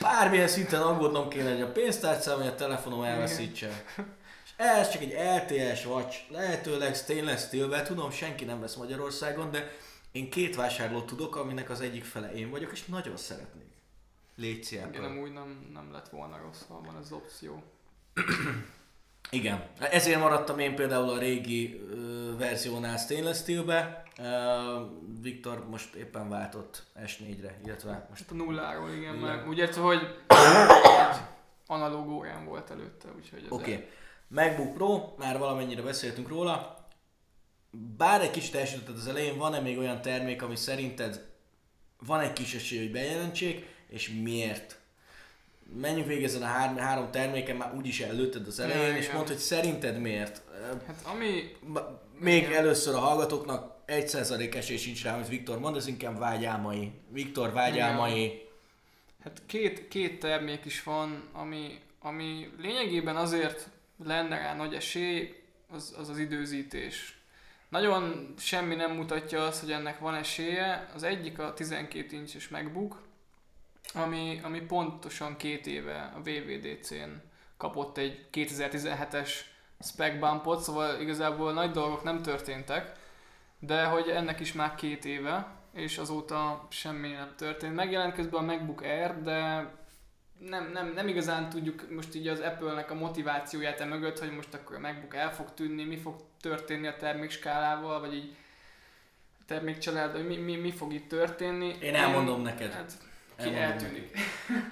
Bármilyen 0.00 0.48
szinten 0.48 0.82
aggódnom 0.82 1.28
kéne, 1.28 1.52
hogy 1.52 1.60
a 1.62 1.72
pénztárcám 1.72 2.38
vagy 2.38 2.46
a 2.46 2.54
telefonom 2.54 3.02
elveszítse. 3.02 3.84
És 4.44 4.50
ez 4.56 4.90
csak 4.90 5.02
egy 5.02 5.12
LTS 5.12 5.86
watch, 5.86 6.16
lehetőleg 6.30 6.94
stainless 6.94 7.42
steel 7.42 7.82
tudom, 7.82 8.10
senki 8.10 8.44
nem 8.44 8.60
vesz 8.60 8.74
Magyarországon, 8.74 9.50
de 9.50 9.70
én 10.12 10.30
két 10.30 10.56
vásárlót 10.56 11.06
tudok, 11.06 11.36
aminek 11.36 11.70
az 11.70 11.80
egyik 11.80 12.04
fele 12.04 12.32
én 12.34 12.50
vagyok, 12.50 12.72
és 12.72 12.84
nagyon 12.84 13.16
szeretnék. 13.16 13.72
Légy 14.36 14.68
Igen, 14.70 14.84
Apple. 14.84 15.04
amúgy 15.04 15.32
nem, 15.32 15.70
nem 15.72 15.92
lett 15.92 16.08
volna 16.08 16.38
rossz, 16.38 16.62
ha 16.68 16.80
van 16.80 16.96
ez 16.96 17.04
az 17.04 17.12
opció. 17.12 17.62
Igen. 19.34 19.64
Ezért 19.90 20.20
maradtam 20.20 20.58
én 20.58 20.74
például 20.74 21.08
a 21.08 21.18
régi 21.18 21.80
ö, 21.90 22.36
verziónál 22.36 22.96
stainless 22.96 23.38
steelbe. 23.38 24.02
Ö, 24.18 24.80
Viktor 25.20 25.68
most 25.68 25.94
éppen 25.94 26.28
váltott 26.28 26.82
S4-re, 27.06 27.58
illetve 27.64 27.90
most 27.90 28.08
Most 28.08 28.30
a 28.30 28.34
nulláról, 28.34 28.90
igen, 28.90 29.14
Nulla. 29.14 29.26
meg 29.26 29.48
ugye, 29.48 29.72
hogy 29.74 29.98
egy 30.26 31.16
analóg 31.66 32.08
órán 32.08 32.44
volt 32.44 32.70
előtte, 32.70 33.08
úgyhogy 33.16 33.46
Oké. 33.48 33.72
Okay. 33.72 33.88
MacBook 34.28 34.74
Pro, 34.74 35.14
már 35.18 35.38
valamennyire 35.38 35.82
beszéltünk 35.82 36.28
róla. 36.28 36.86
Bár 37.96 38.20
egy 38.20 38.30
kicsit 38.30 38.54
elsütötted 38.54 38.96
az 38.96 39.06
elején, 39.06 39.36
van-e 39.36 39.60
még 39.60 39.78
olyan 39.78 40.00
termék, 40.00 40.42
ami 40.42 40.56
szerinted 40.56 41.32
van 42.06 42.20
egy 42.20 42.32
kis 42.32 42.54
esély, 42.54 42.78
hogy 42.78 42.92
bejelentsék, 42.92 43.66
és 43.88 44.10
miért? 44.22 44.78
Menjünk 45.80 46.06
végig 46.06 46.24
ezen 46.24 46.42
a 46.42 46.46
három, 46.46 46.76
három 46.76 47.10
terméken, 47.10 47.56
már 47.56 47.74
úgyis 47.74 48.00
előtted 48.00 48.46
az 48.46 48.58
elején, 48.60 48.90
Ja, 48.90 48.96
és 48.96 49.04
igen. 49.04 49.16
mondd, 49.16 49.28
hogy 49.28 49.36
szerinted 49.36 49.98
miért? 49.98 50.42
Hát 50.86 51.02
ami, 51.04 51.56
Még 52.18 52.42
Igen. 52.42 52.52
először 52.52 52.94
a 52.94 52.98
hallgatóknak 52.98 53.74
1% 53.86 54.54
esély 54.54 54.76
sincs 54.76 55.02
rá, 55.04 55.14
amit 55.14 55.28
Viktor 55.28 55.58
mond, 55.58 55.76
ez 55.76 55.86
inkább 55.86 56.18
vágyálmai. 56.18 56.92
Viktor 57.08 57.52
vágyálmai. 57.52 58.42
hát 59.22 59.42
két, 59.46 59.88
két 59.88 60.18
termék 60.18 60.64
is 60.64 60.82
van, 60.82 61.28
ami, 61.32 61.78
ami 62.00 62.50
lényegében 62.58 63.16
azért 63.16 63.68
lenne 64.04 64.38
rá 64.38 64.54
nagy 64.54 64.74
esély, 64.74 65.34
az 65.70 65.94
az, 65.98 66.08
az 66.08 66.18
időzítés. 66.18 67.18
Nagyon 67.68 68.34
semmi 68.38 68.74
nem 68.74 68.92
mutatja 68.92 69.46
azt, 69.46 69.60
hogy 69.60 69.72
ennek 69.72 69.98
van 69.98 70.14
esélye. 70.14 70.90
Az 70.94 71.02
egyik 71.02 71.38
a 71.38 71.54
12 71.54 72.16
incses 72.16 72.48
MacBook, 72.48 73.02
ami, 73.92 74.40
ami 74.42 74.60
pontosan 74.60 75.36
két 75.36 75.66
éve 75.66 76.12
a 76.16 76.20
VVDC-n 76.22 77.10
kapott 77.56 77.98
egy 77.98 78.26
2017-es 78.32 79.30
spec 79.80 80.18
bumpot, 80.18 80.60
szóval 80.60 81.00
igazából 81.00 81.52
nagy 81.52 81.70
dolgok 81.70 82.02
nem 82.02 82.22
történtek, 82.22 82.92
de 83.58 83.84
hogy 83.84 84.08
ennek 84.08 84.40
is 84.40 84.52
már 84.52 84.74
két 84.74 85.04
éve, 85.04 85.46
és 85.74 85.98
azóta 85.98 86.66
semmi 86.70 87.08
nem 87.08 87.34
történt. 87.36 87.74
Megjelent 87.74 88.14
közben 88.14 88.42
a 88.42 88.52
MacBook 88.52 88.82
Air, 88.82 89.20
de 89.22 89.70
nem, 90.38 90.70
nem, 90.72 90.92
nem 90.94 91.08
igazán 91.08 91.48
tudjuk 91.48 91.90
most 91.90 92.14
így 92.14 92.28
az 92.28 92.40
Apple-nek 92.40 92.90
a 92.90 92.94
motivációját 92.94 93.80
e 93.80 93.84
mögött, 93.84 94.18
hogy 94.18 94.30
most 94.30 94.54
akkor 94.54 94.76
a 94.76 94.80
MacBook 94.80 95.14
el 95.14 95.34
fog 95.34 95.54
tűnni, 95.54 95.84
mi 95.84 95.96
fog 95.96 96.14
történni 96.40 96.86
a 96.86 96.96
termékskálával, 96.96 98.00
vagy 98.00 98.14
így 98.14 98.36
termékcsalád, 99.46 100.12
hogy 100.12 100.26
mi, 100.26 100.36
mi, 100.36 100.56
mi 100.56 100.72
fog 100.72 100.92
itt 100.92 101.08
történni. 101.08 101.76
Én 101.80 101.94
elmondom 101.94 102.42
neked. 102.42 102.72
Hát, 102.72 102.92
ki 103.42 103.54
eltűnik. 103.54 104.18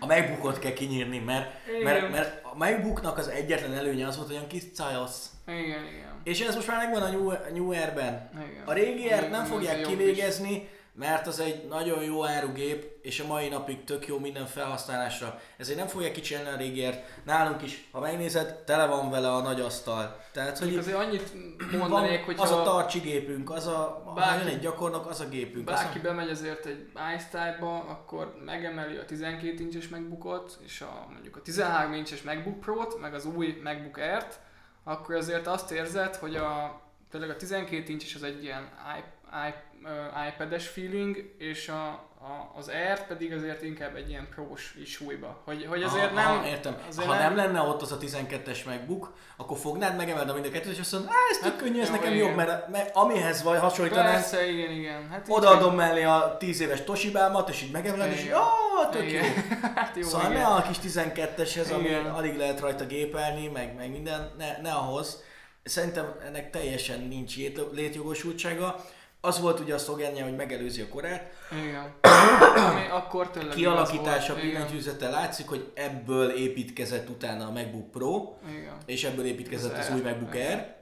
A 0.01 0.07
MacBookot 0.07 0.59
kell 0.59 0.73
kinyírni, 0.73 1.19
mert, 1.19 1.51
Igen. 1.69 1.83
mert, 1.83 2.11
mert 2.11 2.45
a 2.45 2.57
MacBooknak 2.57 3.19
az 3.19 3.29
egyetlen 3.29 3.75
előnye 3.75 4.07
az 4.07 4.17
volt, 4.17 4.27
hogy 4.29 4.37
olyan 4.37 4.49
kis 4.49 4.63
cajosz. 4.75 5.31
Igen, 5.47 5.61
igen. 5.65 6.21
És 6.25 6.41
ez 6.41 6.55
most 6.55 6.67
már 6.67 6.77
megvan 6.77 7.03
a 7.03 7.11
New, 7.11 7.33
New 7.55 7.73
Air-ben. 7.73 8.31
igen. 8.35 8.63
A 8.65 8.73
régi 8.73 9.09
Air-t 9.09 9.31
nem 9.31 9.45
fogják 9.45 9.81
kivégezni, 9.81 10.69
mert 10.95 11.27
az 11.27 11.41
egy 11.41 11.69
nagyon 11.69 12.03
jó 12.03 12.25
árugép, 12.27 12.99
és 13.03 13.21
a 13.21 13.27
mai 13.27 13.49
napig 13.49 13.85
tök 13.85 14.07
jó 14.07 14.19
minden 14.19 14.47
felhasználásra. 14.47 15.41
Ezért 15.57 15.79
nem 15.79 15.87
fogják 15.87 16.13
kicsinálni 16.13 16.49
a 16.49 16.57
régi 16.57 16.85
Air-t. 16.85 17.05
Nálunk 17.25 17.63
is, 17.63 17.89
ha 17.93 18.01
megnézed, 18.01 18.55
tele 18.55 18.87
van 18.87 19.11
vele 19.11 19.33
a 19.33 19.41
nagy 19.41 19.61
asztal. 19.61 20.21
Tehát, 20.33 20.59
hogy 20.59 20.77
azért 20.77 20.97
annyit 20.97 21.33
mondanék, 21.79 22.25
hogy 22.25 22.37
az 22.39 22.51
a 22.51 22.63
tartsi 22.63 22.99
gépünk, 22.99 23.51
az 23.51 23.67
a, 23.67 24.03
ha 24.05 24.13
Bárki- 24.13 24.45
jön 24.45 24.55
egy 24.55 24.61
gyakornok, 24.61 25.07
az 25.07 25.21
a 25.21 25.29
gépünk. 25.29 25.65
bárki 25.65 25.99
Az 25.99 26.05
bemegy 26.05 26.29
azért 26.29 26.67
egy 26.67 26.89
iStyle-ba, 27.17 27.75
akkor 27.75 28.35
megemeli 28.45 28.97
a 28.97 29.05
12 29.05 29.63
incses 29.63 29.89
MacBookot, 29.89 30.59
és 30.65 30.81
a, 30.81 31.07
mondjuk 31.13 31.37
a 31.37 31.43
13 31.43 31.93
incses 31.93 32.23
MacBook 32.23 32.61
Pro-t, 32.61 33.01
meg 33.01 33.15
az 33.15 33.25
új 33.25 33.61
MacBook 33.63 33.97
Air-t, 33.99 34.41
akkor 34.85 35.15
azért 35.15 35.47
azt 35.47 35.71
érzed, 35.71 36.17
hogy 36.17 36.37
a, 36.37 36.81
tényleg 37.11 37.31
a 37.31 37.37
12 37.37 37.93
incses 37.93 38.15
az 38.15 38.23
egy 38.23 38.43
ilyen 38.43 38.63
i, 38.99 39.55
ö, 39.85 40.27
iPad-es 40.29 40.67
feeling, 40.69 41.35
és 41.39 41.69
a, 41.69 41.87
a, 42.25 42.53
az 42.59 42.69
Air 42.69 43.07
pedig 43.07 43.33
azért 43.33 43.63
inkább 43.63 43.97
egy 43.97 44.09
ilyen 44.09 44.29
prós 44.35 44.75
is 44.83 44.91
súlyba. 44.91 45.43
Hogy, 45.45 45.67
hogy 45.69 45.83
azért 45.83 46.05
Aha, 46.05 46.15
nem... 46.15 46.27
aha, 46.39 46.47
értem. 46.47 46.77
Azért 46.89 47.07
ha 47.07 47.15
nem. 47.19 47.37
lenne 47.37 47.61
ott 47.61 47.83
az 47.83 47.93
a 47.93 47.99
12-es 47.99 48.65
MacBook, 48.67 49.13
akkor 49.37 49.59
fognád, 49.59 49.97
megemeld 49.97 50.29
a 50.29 50.33
mind 50.33 50.47
a 50.47 50.51
kettőt, 50.51 50.73
és 50.73 50.79
azt 50.79 50.93
mondod, 50.93 51.11
"Á, 51.11 51.15
ez 51.31 51.37
tök 51.39 51.51
Hát, 51.53 51.61
könnyű, 51.61 51.81
ez 51.81 51.87
jó, 51.89 51.95
nekem 51.95 52.13
igen. 52.13 52.27
jobb, 52.27 52.37
mert, 52.37 52.69
mert 52.69 52.97
amihez 52.97 53.43
vagy 53.43 53.59
hasonlítanánk, 53.59 54.13
Persze, 54.15 54.47
igen, 54.51 54.71
igen. 54.71 55.09
Hát 55.09 55.27
odaadom 55.29 55.75
mellé 55.75 56.03
a 56.03 56.37
10 56.39 56.61
éves 56.61 56.85
Toshibámat, 56.85 57.49
és 57.49 57.63
így 57.63 57.71
megemeled, 57.71 58.13
és 58.13 58.25
Igen. 58.25 58.37
ah, 58.37 58.91
tök 58.91 59.03
jó. 59.03 59.09
igen. 59.09 59.25
hát 59.75 59.97
jó, 59.97 60.03
Szóval 60.03 60.31
igen. 60.31 60.43
ne 60.43 60.47
a 60.49 60.63
kis 60.63 60.77
12-eshez, 60.93 61.75
ami 61.75 61.95
alig 61.95 62.37
lehet 62.37 62.61
rajta 62.61 62.87
gépelni, 62.87 63.49
meg, 63.49 63.75
meg 63.77 63.91
minden, 63.91 64.33
ne, 64.39 64.59
ne 64.63 64.73
ahhoz. 64.73 65.23
Szerintem 65.65 66.15
ennek 66.27 66.51
teljesen 66.51 67.01
nincs 67.01 67.37
lét- 67.37 67.61
létjogosultsága. 67.73 68.85
Az 69.25 69.41
volt 69.41 69.61
ugye 69.61 69.75
a 69.75 69.79
szlogenje, 69.79 70.23
hogy 70.23 70.37
megelőzi 70.37 70.81
a 70.81 70.89
korát. 70.89 71.33
Igen. 71.53 71.93
Ami 72.71 72.87
akkor 72.91 73.31
tényleg 73.31 73.55
Kialakítása, 73.55 74.35
billentyűzete 74.35 75.09
látszik, 75.09 75.49
hogy 75.49 75.71
ebből 75.75 76.31
építkezett 76.31 77.09
utána 77.09 77.47
a 77.47 77.51
MacBook 77.51 77.91
Pro, 77.91 78.37
Igen. 78.49 78.77
és 78.87 79.05
ebből 79.05 79.25
építkezett 79.25 79.79
Az 79.79 79.89
az 79.89 79.95
új. 79.95 80.01
MacBook. 80.01 80.35
Air, 80.35 80.75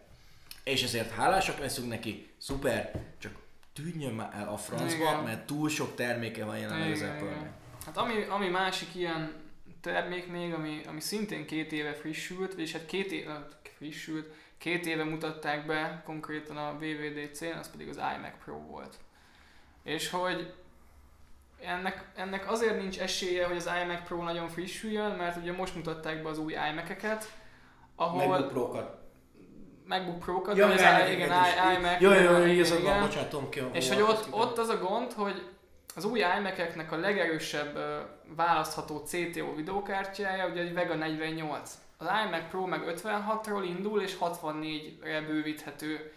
és 0.64 0.82
ezért 0.82 1.11
hálásak 1.11 1.59
leszünk 1.59 1.88
neki, 1.88 2.30
szuper, 2.38 2.91
csak 3.18 3.32
tűnjön 3.72 4.12
már 4.12 4.34
el 4.34 4.49
a 4.49 4.57
francba, 4.57 5.03
Igen. 5.11 5.22
mert 5.22 5.47
túl 5.47 5.68
sok 5.68 5.95
terméke 5.95 6.45
van 6.45 6.59
jelenleg 6.59 6.93
az 6.93 7.03
apple 7.03 7.30
igen. 7.30 7.53
Hát 7.86 7.97
ami, 7.97 8.24
ami 8.28 8.49
másik 8.49 8.95
ilyen 8.95 9.32
termék 9.80 10.26
még, 10.26 10.53
ami, 10.53 10.80
ami 10.86 11.01
szintén 11.01 11.47
két 11.47 11.72
éve 11.72 11.95
frissült, 11.95 12.53
és 12.53 12.72
hát 12.72 12.86
két 12.86 13.12
éve 13.12 13.49
frissült, 13.76 14.32
két 14.61 14.87
éve 14.87 15.05
mutatták 15.05 15.67
be 15.67 16.03
konkrétan 16.05 16.57
a 16.57 16.77
VVDC-n, 16.79 17.59
az 17.59 17.71
pedig 17.71 17.89
az 17.89 17.97
iMac 17.97 18.33
Pro 18.45 18.59
volt. 18.59 18.95
És 19.83 20.11
hogy 20.11 20.55
ennek, 21.61 22.11
ennek 22.17 22.51
azért 22.51 22.81
nincs 22.81 22.99
esélye, 22.99 23.47
hogy 23.47 23.57
az 23.57 23.71
iMac 23.83 24.07
Pro 24.07 24.23
nagyon 24.23 24.49
frissüljön, 24.49 25.11
mert 25.11 25.37
ugye 25.37 25.53
most 25.53 25.75
mutatták 25.75 26.23
be 26.23 26.29
az 26.29 26.39
új 26.39 26.53
iMac-eket, 26.53 27.33
ahol... 27.97 28.27
MacBook 28.27 28.53
Pro-kat. 28.53 28.99
MacBook 29.87 30.19
Pro-kat, 30.19 30.57
ja, 30.57 30.67
az 30.67 30.81
igen, 30.81 31.11
igen, 31.11 31.33
iMac. 31.77 32.01
Jó, 32.01 32.13
jó, 32.13 32.39
jó, 32.39 32.45
igazad 32.45 32.83
bocsánat, 32.83 33.29
Tom, 33.29 33.49
ki 33.49 33.63
És 33.73 33.89
hogy 33.89 34.03
ott, 34.03 34.27
ott 34.31 34.59
az 34.59 34.69
a 34.69 34.79
gond, 34.79 35.13
hogy 35.13 35.49
az 35.95 36.05
új 36.05 36.19
iMac-eknek 36.39 36.93
a 36.93 36.97
legerősebb 36.97 37.79
választható 38.37 38.99
CTO 38.99 39.55
videókártyája 39.55 40.49
ugye 40.49 40.61
egy 40.61 40.75
Vega 40.75 40.95
48. 40.95 41.79
Az 42.01 42.07
iMac 42.27 42.49
Pro 42.51 42.67
meg 42.67 42.83
56-ról 42.87 43.65
indul 43.65 44.01
és 44.01 44.17
64-re 44.21 45.21
bővíthető. 45.21 46.13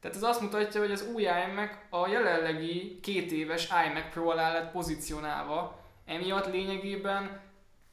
Tehát 0.00 0.16
ez 0.16 0.22
azt 0.22 0.40
mutatja, 0.40 0.80
hogy 0.80 0.90
az 0.90 1.08
új 1.14 1.22
iMac 1.22 1.70
a 1.90 2.08
jelenlegi 2.08 2.98
két 3.02 3.32
éves 3.32 3.68
iMac 3.86 4.10
Pro 4.12 4.28
alá 4.28 4.52
lett 4.52 4.72
pozícionálva, 4.72 5.80
emiatt 6.06 6.52
lényegében 6.52 7.40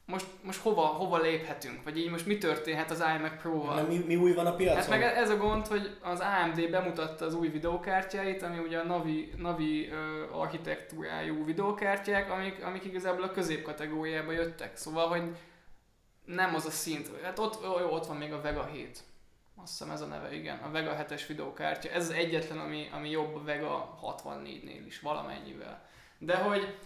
most, 0.06 0.26
most 0.42 0.60
hova, 0.60 0.82
hova 0.82 1.18
léphetünk? 1.18 1.84
Vagy 1.84 1.98
így 1.98 2.10
most 2.10 2.26
mi 2.26 2.38
történhet 2.38 2.90
az 2.90 3.04
iMac 3.16 3.40
Pro-val? 3.40 3.82
Mi, 3.82 4.04
mi 4.06 4.16
új 4.16 4.32
van 4.32 4.46
a 4.46 4.54
piacon? 4.54 4.76
Hát 4.76 4.88
meg 4.88 5.02
ez 5.02 5.30
a 5.30 5.36
gond, 5.36 5.66
hogy 5.66 5.96
az 6.02 6.20
AMD 6.20 6.70
bemutatta 6.70 7.24
az 7.24 7.34
új 7.34 7.48
videókártyáit, 7.48 8.42
ami 8.42 8.58
ugye 8.58 8.78
a 8.78 8.84
Navi, 8.84 9.32
Navi 9.36 9.88
uh, 9.88 10.40
architektúrájú 10.40 11.44
videókártyák, 11.44 12.30
amik, 12.30 12.64
amik 12.64 12.84
igazából 12.84 13.22
a 13.22 13.30
középkategóriába 13.30 14.32
jöttek. 14.32 14.76
Szóval, 14.76 15.08
hogy 15.08 15.22
nem 16.34 16.54
az 16.54 16.66
a 16.66 16.70
szint. 16.70 17.10
Hát 17.22 17.38
ott, 17.38 17.62
jó, 17.62 17.90
ott 17.90 18.06
van 18.06 18.16
még 18.16 18.32
a 18.32 18.40
Vega 18.40 18.64
7. 18.64 19.02
Azt 19.62 19.78
hiszem 19.78 19.90
ez 19.90 20.00
a 20.00 20.06
neve, 20.06 20.34
igen. 20.34 20.58
A 20.58 20.70
Vega 20.70 20.96
7-es 20.98 21.22
videókártya. 21.28 21.90
Ez 21.90 22.08
az 22.08 22.14
egyetlen, 22.14 22.58
ami, 22.58 22.88
ami 22.92 23.10
jobb 23.10 23.34
a 23.34 23.42
Vega 23.42 23.98
64-nél 24.02 24.82
is, 24.86 25.00
valamennyivel. 25.00 25.86
De 26.18 26.36
hogy 26.36 26.76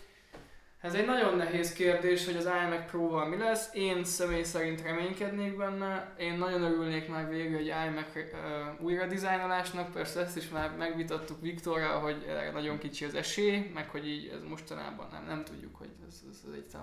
ez 0.81 0.95
egy 0.95 1.07
nagyon 1.07 1.37
nehéz 1.37 1.73
kérdés, 1.73 2.25
hogy 2.25 2.37
az 2.37 2.45
iMac 2.45 2.91
Pro-val 2.91 3.29
mi 3.29 3.37
lesz. 3.37 3.71
Én 3.75 4.05
személy 4.05 4.43
szerint 4.43 4.83
reménykednék 4.83 5.57
benne. 5.57 6.15
Én 6.19 6.35
nagyon 6.39 6.63
örülnék 6.63 7.09
már 7.09 7.29
végre 7.29 7.57
egy 7.57 7.67
iMac 7.67 8.15
uh, 8.15 8.85
újra 8.85 9.07
dizájnolásnak. 9.07 9.93
Persze 9.93 10.21
ezt 10.21 10.37
is 10.37 10.49
már 10.49 10.77
megvitattuk 10.77 11.41
Viktorral, 11.41 12.01
hogy 12.01 12.25
erre 12.29 12.51
nagyon 12.51 12.79
kicsi 12.79 13.05
az 13.05 13.15
esély, 13.15 13.71
meg 13.75 13.89
hogy 13.89 14.09
így 14.09 14.27
ez 14.27 14.43
mostanában 14.49 15.09
nem, 15.13 15.25
nem 15.27 15.45
tudjuk, 15.45 15.77
hogy 15.77 15.91
ez, 16.09 16.23
ez, 16.31 16.41
ez 16.47 16.55
egy. 16.55 16.77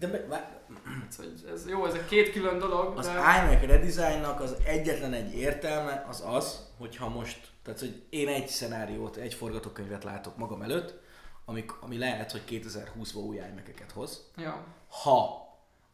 De 0.00 0.06
be, 0.06 0.62
ez, 1.08 1.16
hogy 1.16 1.32
ez 1.52 1.68
jó, 1.68 1.86
ez 1.86 1.94
egy 1.94 2.06
két 2.06 2.32
külön 2.32 2.58
dolog. 2.58 2.98
Az 2.98 3.06
de... 3.06 3.12
iMac 3.12 3.64
redesignnak 3.64 4.40
az 4.40 4.56
egyetlen 4.64 5.12
egy 5.12 5.34
értelme 5.34 6.06
az 6.08 6.22
az, 6.26 6.68
hogyha 6.78 7.08
most, 7.08 7.50
tehát 7.62 7.80
hogy 7.80 8.02
én 8.10 8.28
egy 8.28 8.48
szenáriót, 8.48 9.16
egy 9.16 9.34
forgatókönyvet 9.34 10.04
látok 10.04 10.36
magam 10.36 10.62
előtt, 10.62 11.00
amik, 11.44 11.82
ami 11.82 11.98
lehet, 11.98 12.32
hogy 12.32 12.42
2020-ban 12.48 13.26
új 13.26 13.36
iMac-eket 13.36 13.92
hoz. 13.92 14.30
Ja. 14.36 14.64
Ha 14.88 15.48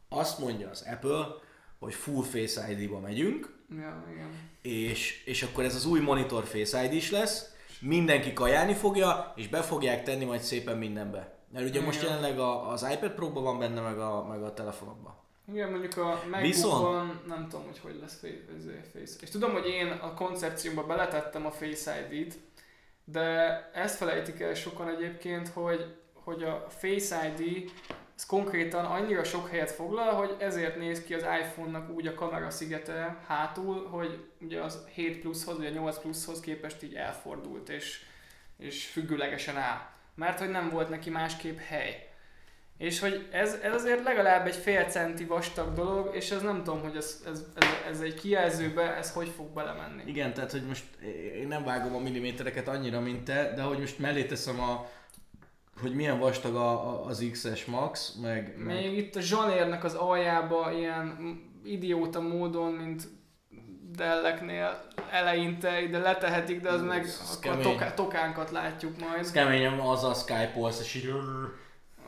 azt 0.09 0.39
mondja 0.39 0.69
az 0.69 0.85
Apple, 0.91 1.25
hogy 1.79 1.93
full 1.93 2.23
Face 2.23 2.71
ID-ba 2.71 2.99
megyünk, 2.99 3.55
ja, 3.69 4.05
igen. 4.11 4.29
És, 4.61 5.23
és 5.25 5.43
akkor 5.43 5.63
ez 5.63 5.75
az 5.75 5.85
új 5.85 5.99
monitor 5.99 6.43
Face 6.43 6.83
ID 6.83 6.93
is 6.93 7.11
lesz, 7.11 7.55
mindenki 7.79 8.33
kajálni 8.33 8.73
fogja, 8.73 9.33
és 9.35 9.47
be 9.47 9.61
fogják 9.61 10.03
tenni 10.03 10.25
majd 10.25 10.41
szépen 10.41 10.77
mindenbe. 10.77 11.36
Mert 11.51 11.65
ugye 11.65 11.73
igen. 11.73 11.83
most 11.83 12.01
jelenleg 12.01 12.39
a, 12.39 12.69
az 12.69 12.87
iPad 12.93 13.11
pro 13.11 13.29
van 13.29 13.59
benne, 13.59 13.81
meg 13.81 13.99
a, 13.99 14.25
meg 14.25 14.43
a 14.43 14.53
telefonokban. 14.53 15.15
Igen, 15.51 15.69
mondjuk 15.69 15.97
a 15.97 16.21
Viszont... 16.41 17.27
nem 17.27 17.47
tudom, 17.49 17.65
hogy 17.65 17.79
hogy 17.79 17.99
lesz 18.01 18.19
Face. 18.93 19.15
És 19.21 19.29
tudom, 19.29 19.51
hogy 19.51 19.67
én 19.67 19.87
a 19.87 20.13
koncepciómba 20.13 20.85
beletettem 20.85 21.45
a 21.45 21.51
Face 21.51 22.07
ID-t, 22.09 22.37
de 23.03 23.29
ezt 23.73 23.97
felejtik 23.97 24.39
el 24.39 24.53
sokan 24.53 24.87
egyébként, 24.89 25.47
hogy, 25.47 25.95
hogy 26.13 26.43
a 26.43 26.65
Face 26.69 27.33
ID 27.37 27.71
ez 28.15 28.25
konkrétan 28.25 28.85
annyira 28.85 29.23
sok 29.23 29.49
helyet 29.49 29.71
foglal, 29.71 30.13
hogy 30.13 30.35
ezért 30.39 30.77
néz 30.77 31.03
ki 31.03 31.13
az 31.13 31.25
iPhone-nak 31.41 31.89
úgy 31.89 32.07
a 32.07 32.13
kamera 32.13 32.49
szigete 32.49 33.23
hátul, 33.27 33.87
hogy 33.87 34.25
ugye 34.41 34.61
az 34.61 34.85
7 34.93 35.19
pluszhoz, 35.19 35.57
vagy 35.57 35.65
a 35.65 35.69
8 35.69 35.99
pluszhoz 35.99 36.39
képest 36.39 36.83
így 36.83 36.95
elfordult, 36.95 37.69
és, 37.69 38.05
és 38.57 38.85
függőlegesen 38.85 39.57
áll. 39.57 39.95
Mert 40.17 40.39
hogy 40.39 40.49
nem 40.49 40.69
volt 40.69 40.89
neki 40.89 41.09
másképp 41.09 41.57
hely. 41.57 42.07
És 42.77 42.99
hogy 42.99 43.27
ez, 43.31 43.53
ez 43.63 43.73
azért 43.73 44.03
legalább 44.03 44.47
egy 44.47 44.55
fél 44.55 44.83
centi 44.83 45.25
vastag 45.25 45.73
dolog, 45.73 46.15
és 46.15 46.31
ez 46.31 46.41
nem 46.41 46.63
tudom, 46.63 46.81
hogy 46.81 46.95
ez, 46.95 47.23
ez, 47.25 47.43
ez, 47.55 47.67
ez 47.91 47.99
egy 47.99 48.13
kijelzőbe, 48.13 48.95
ez 48.95 49.13
hogy 49.13 49.27
fog 49.35 49.53
belemenni. 49.53 50.03
Igen, 50.05 50.33
tehát 50.33 50.51
hogy 50.51 50.65
most 50.67 50.83
én 51.35 51.47
nem 51.47 51.63
vágom 51.63 51.95
a 51.95 51.99
millimétereket 51.99 52.67
annyira, 52.67 52.99
mint 52.99 53.23
te, 53.23 53.53
de 53.55 53.61
hogy 53.61 53.79
most 53.79 53.99
mellé 53.99 54.23
teszem 54.23 54.59
a, 54.59 54.89
hogy 55.81 55.95
milyen 55.95 56.19
vastag 56.19 56.55
a, 56.55 56.89
a, 56.89 57.05
az 57.05 57.25
XS 57.31 57.65
Max, 57.65 58.13
meg, 58.21 58.53
meg... 58.57 58.75
Még 58.75 58.97
itt 58.97 59.15
a 59.15 59.21
zsanérnek 59.21 59.83
az 59.83 59.93
aljába 59.93 60.71
ilyen 60.71 61.17
idióta 61.63 62.21
módon, 62.21 62.71
mint 62.71 63.07
Delleknél 63.97 64.81
eleinte 65.11 65.81
ide 65.81 65.97
letehetik, 65.97 66.61
de 66.61 66.69
az 66.69 66.81
meg 66.81 67.07
akkor 67.35 67.51
a 67.51 67.61
toká, 67.61 67.93
tokánkat 67.93 68.51
látjuk 68.51 68.99
majd. 68.99 69.19
Ez 69.19 69.31
kemény, 69.31 69.65
az 69.65 70.03
a 70.03 70.13
Skype-olsz, 70.13 70.79
és 70.79 70.95
így 70.95 71.11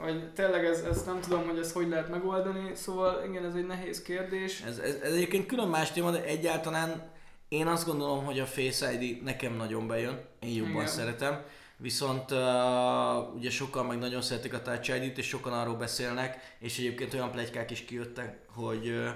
vagy 0.02 0.34
tényleg 0.34 0.66
ez, 0.66 0.80
ezt 0.80 1.06
nem 1.06 1.22
tudom, 1.22 1.48
hogy 1.48 1.60
ezt 1.60 1.74
hogy 1.74 1.90
lehet 1.90 2.10
megoldani, 2.10 2.72
szóval 2.76 3.24
igen, 3.30 3.46
ez 3.46 3.54
egy 3.54 3.66
nehéz 3.66 4.02
kérdés. 4.02 4.62
Ez, 4.62 4.78
ez, 4.78 4.96
ez 5.04 5.14
egyébként 5.14 5.46
külön 5.46 5.68
más 5.68 5.92
téma, 5.92 6.12
de 6.12 6.24
egyáltalán 6.24 7.12
én 7.48 7.68
azt 7.68 7.86
gondolom, 7.86 8.26
hogy 8.26 8.40
a 8.40 8.46
Face 8.46 8.94
ID 8.94 9.24
nekem 9.24 9.56
nagyon 9.56 9.88
bejön, 9.88 10.20
én 10.40 10.56
jobban 10.56 10.72
igen. 10.72 10.88
szeretem. 10.88 11.42
Viszont 11.78 12.32
uh, 12.32 13.36
ugye 13.36 13.50
sokan 13.50 13.86
meg 13.86 13.98
nagyon 13.98 14.22
szeretik 14.22 14.54
a 14.54 14.62
Touch 14.62 14.96
ID-t, 14.96 15.18
és 15.18 15.28
sokan 15.28 15.54
arról 15.54 15.76
beszélnek, 15.76 16.56
és 16.60 16.78
egyébként 16.78 17.14
olyan 17.14 17.32
plegykák 17.32 17.72
is 17.72 17.86
kijöttek, 17.86 18.38
hogy 18.56 18.88
uh, 18.88 19.10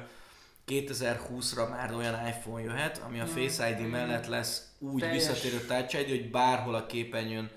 2020-ra 0.67 1.69
már 1.69 1.93
olyan 1.93 2.27
iPhone 2.27 2.63
jöhet, 2.63 3.01
ami 3.05 3.19
a 3.19 3.25
Face 3.25 3.69
ID 3.69 3.87
mellett 3.89 4.27
lesz 4.27 4.71
úgy 4.79 4.99
Teljes. 4.99 5.17
visszatérő 5.17 5.65
Touch 5.65 5.99
ID, 5.99 6.09
hogy 6.09 6.31
bárhol 6.31 6.75
a 6.75 6.85
képernyőn 6.85 7.49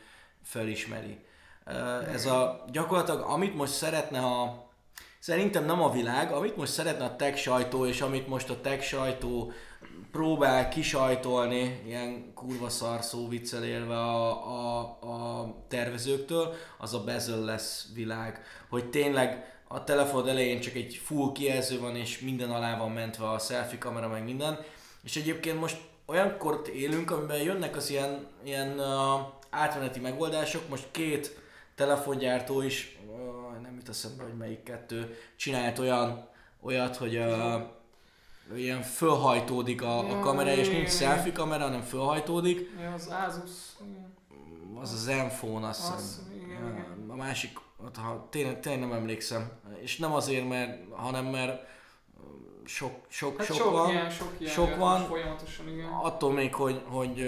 felismeri. 0.42 1.18
Ez 2.12 2.26
a 2.26 2.64
gyakorlatilag, 2.72 3.20
amit 3.20 3.54
most 3.54 3.72
szeretne 3.72 4.18
a 4.18 4.64
Szerintem 5.18 5.64
nem 5.64 5.82
a 5.82 5.90
világ, 5.90 6.32
amit 6.32 6.56
most 6.56 6.72
szeretne 6.72 7.04
a 7.04 7.16
tech 7.16 7.36
sajtó, 7.36 7.86
és 7.86 8.00
amit 8.00 8.28
most 8.28 8.50
a 8.50 8.60
tech 8.60 8.82
sajtó 8.82 9.52
próbál 10.12 10.68
kisajtolni, 10.68 11.82
ilyen 11.86 12.32
kurva 12.34 12.68
szar 12.68 13.02
szó 13.02 13.28
viccel 13.28 13.64
élve 13.64 13.98
a, 13.98 14.46
a, 14.52 14.78
a 15.00 15.54
tervezőktől, 15.68 16.54
az 16.78 16.94
a 16.94 17.04
bezel 17.04 17.40
lesz 17.40 17.88
világ. 17.94 18.42
Hogy 18.68 18.90
tényleg 18.90 19.55
a 19.76 19.84
telefon 19.84 20.28
elején 20.28 20.60
csak 20.60 20.74
egy 20.74 21.00
full 21.04 21.32
kijelző 21.32 21.80
van, 21.80 21.96
és 21.96 22.20
minden 22.20 22.50
alá 22.50 22.78
van 22.78 22.90
mentve 22.90 23.28
a 23.30 23.38
selfie 23.38 23.78
kamera, 23.78 24.08
meg 24.08 24.24
minden. 24.24 24.58
És 25.02 25.16
egyébként 25.16 25.60
most 25.60 25.80
olyan 26.06 26.38
kort 26.38 26.68
élünk, 26.68 27.10
amiben 27.10 27.42
jönnek 27.42 27.76
az 27.76 27.90
ilyen, 27.90 28.26
ilyen 28.44 28.78
uh, 28.78 29.20
átmeneti 29.50 30.00
megoldások. 30.00 30.68
Most 30.68 30.88
két 30.90 31.38
telefongyártó 31.74 32.62
is, 32.62 32.98
nem 33.62 33.74
jut 33.74 33.88
eszembe, 33.88 34.22
hogy 34.22 34.36
melyik 34.36 34.62
kettő, 34.62 35.18
csinált 35.36 35.78
olyan, 35.78 36.28
olyat, 36.60 36.96
hogy 36.96 37.16
uh, 37.16 37.62
ilyen 38.54 38.82
fölhajtódik 38.82 39.82
a, 39.82 40.18
a 40.18 40.20
kamera, 40.20 40.50
és 40.50 40.68
nincs 40.68 40.90
selfie 40.90 41.32
kamera, 41.32 41.64
hanem 41.64 41.82
fölhajtódik. 41.82 42.70
Ja, 42.80 42.92
az 42.92 43.06
Asus. 43.06 43.50
Az 44.80 44.92
a 44.92 44.96
Zenfone, 44.96 45.68
azt 45.68 45.94
hiszem. 45.94 46.24
A 47.08 47.16
másik, 47.16 47.58
ha 47.94 48.26
tényleg, 48.30 48.60
tényleg 48.60 48.80
nem 48.80 48.92
emlékszem. 48.92 49.50
És 49.80 49.96
nem 49.96 50.12
azért, 50.12 50.48
mert, 50.48 50.92
hanem 50.92 51.24
mert 51.26 51.66
sok, 52.64 52.92
sok, 53.08 53.36
hát 53.38 53.46
sok, 53.46 53.56
sok 53.56 53.72
van. 53.72 53.90
Ilyen, 53.90 54.10
sok, 54.10 54.32
ilyen 54.38 54.52
sok 54.52 54.76
van. 54.76 55.00
Folyamatosan, 55.06 55.68
igen. 55.68 55.88
Attól 55.88 56.32
még, 56.32 56.54
hogy, 56.54 56.82
hogy 56.84 57.18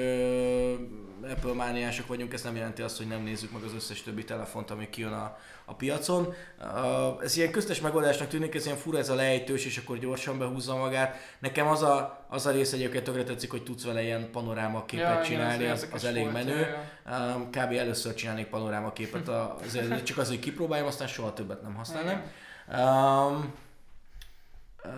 Apple 1.23 1.53
mániások 1.53 2.07
vagyunk, 2.07 2.33
ez 2.33 2.43
nem 2.43 2.57
jelenti 2.57 2.83
azt, 2.83 2.97
hogy 2.97 3.07
nem 3.07 3.23
nézzük 3.23 3.53
meg 3.53 3.62
az 3.62 3.75
összes 3.75 4.03
többi 4.03 4.25
telefont, 4.25 4.71
ami 4.71 4.91
kijön 4.91 5.12
a, 5.12 5.39
a 5.64 5.75
piacon. 5.75 6.35
Uh, 6.61 7.23
ez 7.23 7.37
ilyen 7.37 7.51
köztes 7.51 7.81
megoldásnak 7.81 8.29
tűnik, 8.29 8.55
ez 8.55 8.64
ilyen 8.64 8.77
fura 8.77 8.99
ez 8.99 9.09
a 9.09 9.14
lejtős, 9.14 9.64
és 9.64 9.77
akkor 9.77 9.99
gyorsan 9.99 10.39
behúzza 10.39 10.77
magát. 10.77 11.16
Nekem 11.39 11.66
az 11.66 11.83
a, 11.83 12.27
az 12.29 12.47
a 12.47 12.51
rész 12.51 12.73
egyébként 12.73 13.05
tökre 13.05 13.25
tetszik, 13.25 13.51
hogy 13.51 13.62
tudsz 13.62 13.85
vele 13.85 14.03
ilyen 14.03 14.31
panoráma 14.31 14.85
képet 14.85 15.16
ja, 15.16 15.23
csinálni, 15.23 15.62
igen, 15.62 15.73
az, 15.73 15.89
az 15.93 16.05
elég 16.05 16.23
volt, 16.23 16.35
menő. 16.35 16.59
Ja. 17.07 17.35
Um, 17.35 17.51
kb. 17.51 17.73
először 17.73 18.14
csinálnék 18.14 18.47
panoráma 18.47 18.93
képet, 18.93 19.29
azért 19.29 20.03
csak 20.07 20.19
az, 20.19 20.29
hogy 20.29 20.39
kipróbáljam, 20.39 20.87
aztán 20.87 21.09
soha 21.09 21.33
többet 21.33 21.62
nem 21.62 21.75
használnám. 21.75 22.23
Um, 22.69 23.55
uh, 24.85 24.93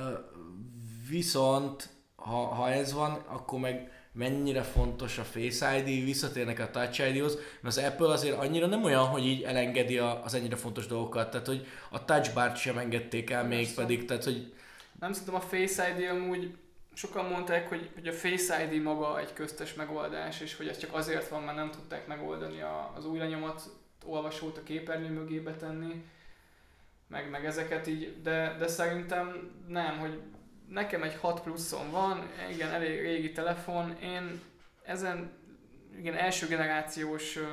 viszont 1.08 1.88
ha, 2.22 2.46
ha 2.46 2.70
ez 2.70 2.92
van, 2.92 3.22
akkor 3.26 3.60
meg 3.60 3.90
mennyire 4.12 4.62
fontos 4.62 5.18
a 5.18 5.22
Face 5.22 5.78
ID, 5.78 6.04
visszatérnek 6.04 6.58
a 6.58 6.70
Touch 6.70 7.08
ID-hoz, 7.08 7.34
mert 7.34 7.76
az 7.76 7.84
Apple 7.84 8.08
azért 8.08 8.36
annyira 8.36 8.66
nem 8.66 8.84
olyan, 8.84 9.06
hogy 9.06 9.26
így 9.26 9.42
elengedi 9.42 9.98
az 9.98 10.34
ennyire 10.34 10.56
fontos 10.56 10.86
dolgokat, 10.86 11.30
tehát 11.30 11.46
hogy 11.46 11.66
a 11.90 12.04
Touch 12.04 12.34
Bar-t 12.34 12.56
sem 12.56 12.78
engedték 12.78 13.30
el 13.30 13.44
még 13.44 13.74
pedig, 13.74 14.04
tehát 14.04 14.24
hogy... 14.24 14.52
Nem 15.00 15.12
szerintem 15.12 15.34
a 15.34 15.40
Face 15.40 15.88
ID 15.88 16.08
amúgy 16.08 16.54
sokan 16.94 17.24
mondták, 17.24 17.68
hogy, 17.68 17.90
hogy 17.94 18.08
a 18.08 18.12
Face 18.12 18.64
ID 18.64 18.82
maga 18.82 19.20
egy 19.20 19.32
köztes 19.32 19.74
megoldás, 19.74 20.40
és 20.40 20.56
hogy 20.56 20.68
ez 20.68 20.78
csak 20.78 20.94
azért 20.94 21.28
van, 21.28 21.42
mert 21.42 21.56
nem 21.56 21.70
tudták 21.70 22.06
megoldani 22.06 22.60
a, 22.60 22.92
az 22.96 23.06
új 23.06 23.18
lenyomat 23.18 23.62
olvasót 24.04 24.56
a 24.56 24.62
képernyő 24.62 25.08
mögébe 25.08 25.56
tenni, 25.56 26.04
meg, 27.06 27.30
meg 27.30 27.44
ezeket 27.44 27.86
így, 27.86 28.22
de, 28.22 28.56
de 28.58 28.68
szerintem 28.68 29.50
nem, 29.68 29.98
hogy 29.98 30.20
nekem 30.72 31.02
egy 31.02 31.16
6 31.16 31.40
pluszon 31.40 31.90
van, 31.90 32.30
igen, 32.50 32.70
elég 32.70 33.00
régi 33.00 33.32
telefon, 33.32 33.96
én 34.02 34.40
ezen 34.82 35.38
igen, 35.98 36.14
első 36.14 36.46
generációs 36.46 37.36
uh, 37.36 37.44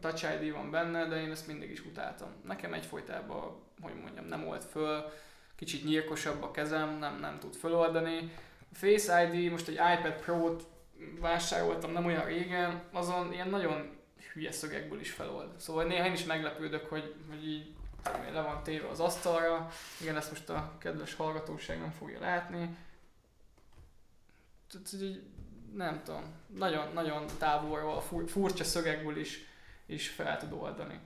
Touch 0.00 0.42
ID 0.42 0.52
van 0.52 0.70
benne, 0.70 1.06
de 1.06 1.20
én 1.20 1.30
ezt 1.30 1.46
mindig 1.46 1.70
is 1.70 1.84
utáltam. 1.84 2.28
Nekem 2.44 2.72
egyfolytában, 2.72 3.62
hogy 3.80 3.94
mondjam, 4.02 4.24
nem 4.24 4.44
volt 4.44 4.64
föl, 4.64 5.12
kicsit 5.56 5.84
nyírkosabb 5.84 6.42
a 6.42 6.50
kezem, 6.50 6.98
nem, 6.98 7.18
nem 7.20 7.38
tud 7.38 7.54
föloldani. 7.54 8.32
Face 8.72 9.22
ID, 9.22 9.50
most 9.50 9.68
egy 9.68 9.74
iPad 9.74 10.12
Pro-t 10.20 10.62
vásároltam 11.20 11.92
nem 11.92 12.06
olyan 12.06 12.24
régen, 12.24 12.82
azon 12.92 13.32
ilyen 13.32 13.48
nagyon 13.48 13.90
hülye 14.32 14.52
szögekből 14.52 15.00
is 15.00 15.10
felold. 15.10 15.48
Szóval 15.56 15.84
néha 15.84 16.06
én 16.06 16.12
is 16.12 16.24
meglepődök, 16.24 16.88
hogy, 16.88 17.14
hogy 17.28 17.48
így 17.48 17.74
le 18.32 18.40
van 18.40 18.62
téve 18.62 18.88
az 18.88 19.00
asztalra. 19.00 19.68
Igen, 20.00 20.16
ezt 20.16 20.30
most 20.30 20.48
a 20.48 20.72
kedves 20.78 21.14
hallgatóság 21.14 21.80
nem 21.80 21.90
fogja 21.90 22.20
látni. 22.20 22.76
Nem 25.74 26.02
tudom, 26.04 26.24
nagyon-nagyon 26.54 27.26
távolról, 27.38 28.00
furcsa 28.26 28.64
szögekből 28.64 29.16
is, 29.16 29.38
is 29.86 30.08
fel 30.08 30.38
tud 30.38 30.52
oldani. 30.52 31.00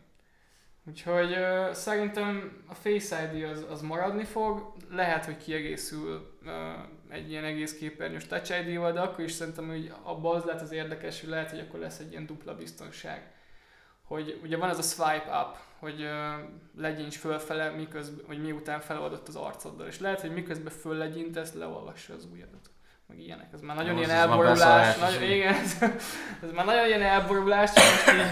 Úgyhogy 0.89 1.33
uh, 1.33 1.73
szerintem 1.73 2.63
a 2.67 2.75
Face 2.75 3.33
ID 3.33 3.43
az, 3.43 3.65
az 3.71 3.81
maradni 3.81 4.25
fog, 4.25 4.73
lehet, 4.91 5.25
hogy 5.25 5.37
kiegészül 5.37 6.39
uh, 6.43 6.53
egy 7.09 7.31
ilyen 7.31 7.45
egész 7.45 7.77
képernyős 7.79 8.27
Touch 8.27 8.67
ID-val, 8.67 8.93
de 8.93 9.01
akkor 9.01 9.25
is 9.25 9.33
szerintem, 9.33 9.69
hogy 9.69 9.93
abban 10.03 10.37
az 10.37 10.45
lehet 10.45 10.63
az 10.63 10.73
érdekes, 10.73 11.21
hogy 11.21 11.29
lehet, 11.29 11.51
hogy 11.51 11.61
akkor 11.61 11.81
lesz 11.81 11.99
egy 11.99 12.11
ilyen 12.11 12.27
dupla 12.27 12.55
biztonság. 12.55 13.35
Hogy 14.03 14.41
ugye 14.43 14.57
van 14.57 14.71
ez 14.71 14.79
a 14.79 14.83
swipe 14.83 15.41
up, 15.41 15.57
hogy 15.79 16.03
uh, 16.03 16.49
legyints 16.77 17.17
fölfele, 17.17 17.71
miközben, 17.71 18.25
vagy 18.27 18.41
miután 18.41 18.81
feloldott 18.81 19.29
az 19.29 19.37
arcoddal, 19.37 19.87
és 19.87 20.01
lehet, 20.01 20.21
hogy 20.21 20.33
miközben 20.33 20.73
föllegyintesz, 20.73 21.53
leolvassa 21.53 22.15
az 22.15 22.29
ujjadat 22.33 22.71
meg 23.07 23.19
ilyenek. 23.19 23.53
Ez 23.53 23.61
már 23.61 23.77
nagyon 23.77 23.95
most 23.95 24.07
ilyen 24.07 24.19
elborulás, 24.19 24.97
nagyon, 24.97 25.23
igen, 25.23 25.55
ez, 25.55 25.77
ez 26.43 26.51
már 26.55 26.65
nagyon 26.65 26.87
ilyen 26.87 27.03
elborulás, 27.03 27.73
csak 27.73 27.85
most 27.85 28.13
így, 28.13 28.27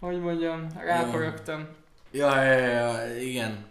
hogy 0.00 0.20
mondjam, 0.20 0.66
rápörögtem. 0.76 1.68
Ja, 2.10 2.42
ja, 2.42 2.58
ja, 2.58 3.16
igen. 3.20 3.66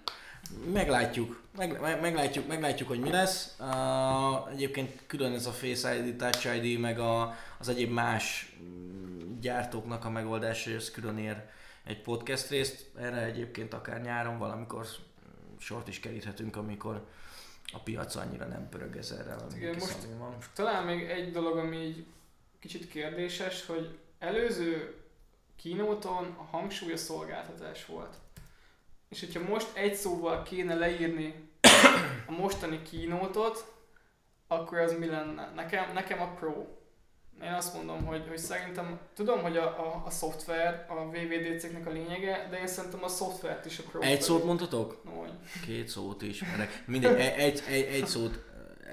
Meglátjuk. 0.73 1.41
Meg, 1.57 1.81
meg, 1.81 2.01
meglátjuk, 2.01 2.47
meglátjuk, 2.47 2.87
hogy 2.87 2.99
mi 2.99 3.11
lesz. 3.11 3.55
Uh, 3.59 4.51
egyébként 4.51 5.01
külön 5.07 5.33
ez 5.33 5.45
a 5.45 5.51
Face 5.51 5.95
ID, 5.95 6.15
Touch 6.15 6.55
ID, 6.55 6.79
meg 6.79 6.99
a, 6.99 7.35
az 7.59 7.69
egyéb 7.69 7.91
más 7.91 8.55
mm, 8.63 9.39
gyártóknak 9.39 10.05
a 10.05 10.09
megoldása, 10.09 10.69
hogy 10.69 10.79
ez 10.79 10.91
külön 10.91 11.17
ér 11.17 11.43
egy 11.83 12.01
podcast 12.01 12.49
részt. 12.49 12.89
Erre 12.95 13.23
egyébként 13.23 13.73
akár 13.73 14.01
nyáron 14.01 14.37
valamikor 14.37 14.85
sort 15.59 15.87
is 15.87 15.99
keríthetünk, 15.99 16.55
amikor 16.55 17.07
a 17.73 17.79
piac 17.79 18.15
annyira 18.15 18.45
nem 18.45 18.69
pörög 18.69 18.97
ezerre. 18.97 19.35
Igen, 19.55 19.73
most, 19.73 20.07
van. 20.17 20.37
talán 20.53 20.85
még 20.85 21.09
egy 21.09 21.31
dolog, 21.31 21.57
ami 21.57 21.77
így 21.77 22.05
kicsit 22.59 22.87
kérdéses, 22.87 23.65
hogy 23.65 23.97
előző 24.19 24.95
kínóton 25.55 26.35
a 26.37 26.43
hangsúly 26.43 26.91
a 26.91 26.97
szolgáltatás 26.97 27.85
volt. 27.85 28.15
És 29.09 29.19
hogyha 29.19 29.49
most 29.49 29.75
egy 29.77 29.95
szóval 29.95 30.43
kéne 30.43 30.75
leírni 30.75 31.49
a 32.27 32.31
mostani 32.31 32.81
kínótot, 32.81 33.73
akkor 34.47 34.77
az 34.77 34.97
mi 34.97 35.05
lenne? 35.05 35.51
Nekem, 35.55 35.93
nekem 35.93 36.21
a 36.21 36.33
Pro. 36.33 36.67
Én 37.45 37.53
azt 37.53 37.73
mondom, 37.73 38.05
hogy, 38.05 38.23
hogy 38.27 38.37
szerintem, 38.37 38.99
tudom, 39.15 39.41
hogy 39.41 39.57
a, 39.57 39.63
a, 39.63 40.03
a 40.05 40.09
szoftver, 40.09 40.85
a 40.89 41.09
VVDC-nek 41.09 41.87
a 41.87 41.91
lényege, 41.91 42.47
de 42.49 42.59
én 42.59 42.67
szerintem 42.67 43.03
a 43.03 43.07
szoftvert 43.07 43.65
is 43.65 43.79
a 43.79 43.83
Pro. 43.91 44.01
Egy 44.01 44.21
szót 44.21 44.43
mondhatok? 44.43 45.01
No, 45.03 45.11
Két 45.65 45.87
szót 45.87 46.21
is, 46.21 46.43
mert 46.57 46.71
mindig 46.85 47.09
egy, 47.09 47.63
egy, 47.67 47.87
egy, 47.91 48.05
szót 48.05 48.43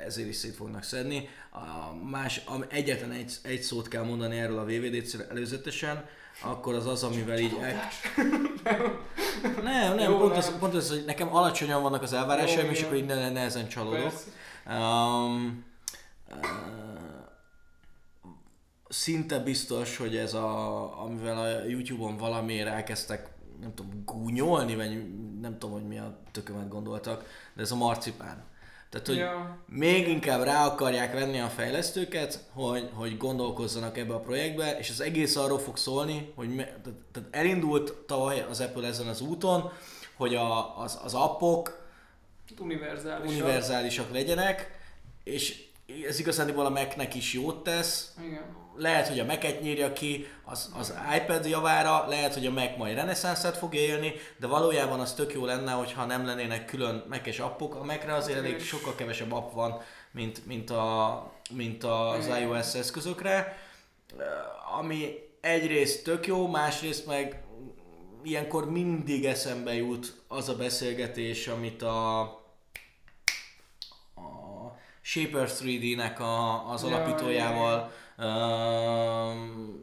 ezért 0.05 0.29
is 0.29 0.37
szét 0.37 0.55
fognak 0.55 0.83
szedni. 0.83 1.29
A 1.51 1.95
más, 2.11 2.45
egyetlen 2.69 3.11
egy, 3.11 3.33
egy 3.43 3.61
szót 3.61 3.89
kell 3.89 4.05
mondani 4.05 4.39
erről 4.39 4.59
a 4.59 4.65
VVDC 4.65 5.15
előzetesen, 5.31 6.05
akkor 6.43 6.75
az 6.75 6.87
az, 6.87 7.03
amivel 7.03 7.39
így... 7.39 7.57
El... 7.61 7.89
nem, 9.63 9.95
nem, 9.95 10.11
Jó, 10.11 10.19
pont, 10.19 10.31
nem. 10.31 10.39
Az, 10.39 10.59
pont 10.59 10.75
az, 10.75 10.89
hogy 10.89 11.05
nekem 11.07 11.35
alacsonyan 11.35 11.83
vannak 11.83 12.03
az 12.03 12.13
elvárásaim, 12.13 12.71
és 12.71 12.83
akkor 12.83 12.97
így 12.97 13.07
ne, 13.07 13.31
nehezen 13.31 13.69
csalódok. 13.69 14.13
Um, 14.67 15.65
uh, 16.31 17.10
szinte 18.91 19.39
biztos, 19.39 19.97
hogy 19.97 20.17
ez 20.17 20.35
a, 20.35 21.03
amivel 21.03 21.39
a 21.39 21.65
Youtube-on 21.65 22.17
valamiért 22.17 22.69
elkezdtek 22.69 23.31
nem 23.61 23.75
tudom, 23.75 24.03
gúnyolni, 24.05 24.75
vagy 24.77 24.91
nem 25.41 25.59
tudom, 25.59 25.75
hogy 25.75 25.89
mi 25.89 25.99
a 25.99 26.19
tökömet 26.31 26.69
gondoltak, 26.69 27.25
de 27.55 27.63
ez 27.63 27.71
a 27.71 27.77
marcipán. 27.77 28.45
Tehát, 28.89 29.07
hogy 29.07 29.17
ja. 29.17 29.59
még 29.67 30.09
inkább 30.09 30.43
rá 30.43 30.67
akarják 30.67 31.13
venni 31.13 31.41
a 31.41 31.49
fejlesztőket, 31.49 32.45
hogy, 32.53 32.91
hogy 32.93 33.17
gondolkozzanak 33.17 33.99
ebbe 33.99 34.15
a 34.15 34.21
projektbe, 34.21 34.79
és 34.79 34.91
az 34.91 35.01
egész 35.01 35.37
arról 35.37 35.59
fog 35.59 35.77
szólni, 35.77 36.33
hogy 36.35 36.55
me, 36.55 36.65
tehát 37.13 37.29
elindult 37.31 37.93
tavaly 37.93 38.47
az 38.51 38.61
Apple 38.61 38.87
ezen 38.87 39.07
az 39.07 39.21
úton, 39.21 39.73
hogy 40.17 40.35
a, 40.35 40.79
az, 40.79 41.01
az 41.05 41.15
appok 41.15 41.89
univerzálisak. 42.59 43.29
univerzálisak 43.29 44.13
legyenek, 44.13 44.79
és 45.25 45.65
ez 46.09 46.19
igazániból 46.19 46.67
a 46.67 46.71
Mac-nek 46.71 47.15
is 47.15 47.33
jót 47.33 47.63
tesz. 47.63 48.15
Igen 48.27 48.60
lehet, 48.77 49.09
hogy 49.09 49.19
a 49.19 49.25
Mac-et 49.25 49.61
nyírja 49.61 49.93
ki 49.93 50.27
az, 50.45 50.73
az 50.79 50.95
iPad 51.17 51.47
javára, 51.47 52.09
lehet, 52.09 52.35
hogy 52.35 52.47
a 52.47 52.51
Mac 52.51 52.77
majd 52.77 52.95
reneszánszát 52.95 53.57
fog 53.57 53.75
élni, 53.75 54.13
de 54.37 54.47
valójában 54.47 55.01
az 55.01 55.15
tök 55.15 55.33
jó 55.33 55.45
lenne, 55.45 55.73
hogyha 55.73 56.05
nem 56.05 56.27
lennének 56.27 56.65
külön 56.65 57.05
Mac-es 57.09 57.39
appok. 57.39 57.75
A 57.75 57.85
Mac-re 57.85 58.15
azért 58.15 58.39
elég 58.39 58.61
sokkal 58.61 58.95
kevesebb 58.95 59.33
app 59.33 59.53
van, 59.53 59.81
mint, 60.13 60.47
mint, 60.47 60.71
a, 60.71 61.33
mint 61.55 61.85
az 61.85 62.31
iOS 62.41 62.75
eszközökre, 62.75 63.57
ami 64.79 65.15
egyrészt 65.41 66.05
tök 66.05 66.27
jó, 66.27 66.49
másrészt 66.49 67.07
meg 67.07 67.43
ilyenkor 68.23 68.71
mindig 68.71 69.25
eszembe 69.25 69.75
jut 69.75 70.23
az 70.29 70.49
a 70.49 70.57
beszélgetés, 70.57 71.47
amit 71.47 71.83
a, 71.83 72.21
a 72.21 72.39
Shaper 75.01 75.49
3D-nek 75.51 76.19
a, 76.19 76.69
az 76.71 76.85
alapítójával 76.85 77.93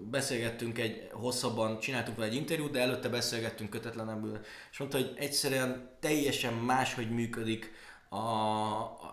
beszélgettünk 0.10 0.80
egy 0.80 1.08
hosszabban, 1.12 1.80
csináltunk 1.80 2.18
vele 2.18 2.30
egy 2.30 2.36
interjút, 2.36 2.72
de 2.72 2.80
előtte 2.80 3.10
beszélgettünk 3.10 3.70
kötetlenebből, 3.70 4.40
és 4.72 4.78
mondta, 4.78 4.98
hogy 4.98 5.14
egyszerűen 5.16 5.90
teljesen 6.00 6.54
máshogy 6.54 7.10
működik 7.10 7.72
a, 8.10 8.18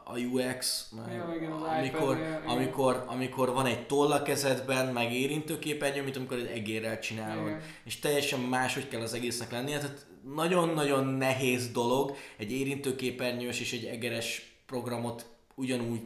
a 0.05 0.19
UX, 0.33 0.89
ja, 0.97 1.35
igen, 1.37 1.53
amikor, 1.53 2.17
iPad, 2.17 2.43
amikor, 2.47 3.05
amikor 3.07 3.53
van 3.53 3.67
egy 3.67 3.87
toll 3.87 4.13
a 4.13 4.23
kezedben, 4.23 4.93
meg 4.93 5.13
érintőképernyő, 5.13 6.03
mint 6.03 6.17
amikor 6.17 6.39
egy 6.39 6.47
egérrel 6.47 6.99
csinálod. 6.99 7.47
Igen. 7.47 7.61
És 7.85 7.99
teljesen 7.99 8.41
máshogy 8.41 8.89
kell 8.89 9.01
az 9.01 9.15
egésznek 9.15 9.51
lennie. 9.51 9.79
Tehát 9.79 10.07
nagyon-nagyon 10.35 11.07
nehéz 11.07 11.71
dolog 11.71 12.17
egy 12.37 12.53
érintőképernyős 12.53 13.61
és 13.61 13.73
egy 13.73 13.85
egeres 13.85 14.57
programot 14.67 15.27
ugyanúgy 15.55 16.01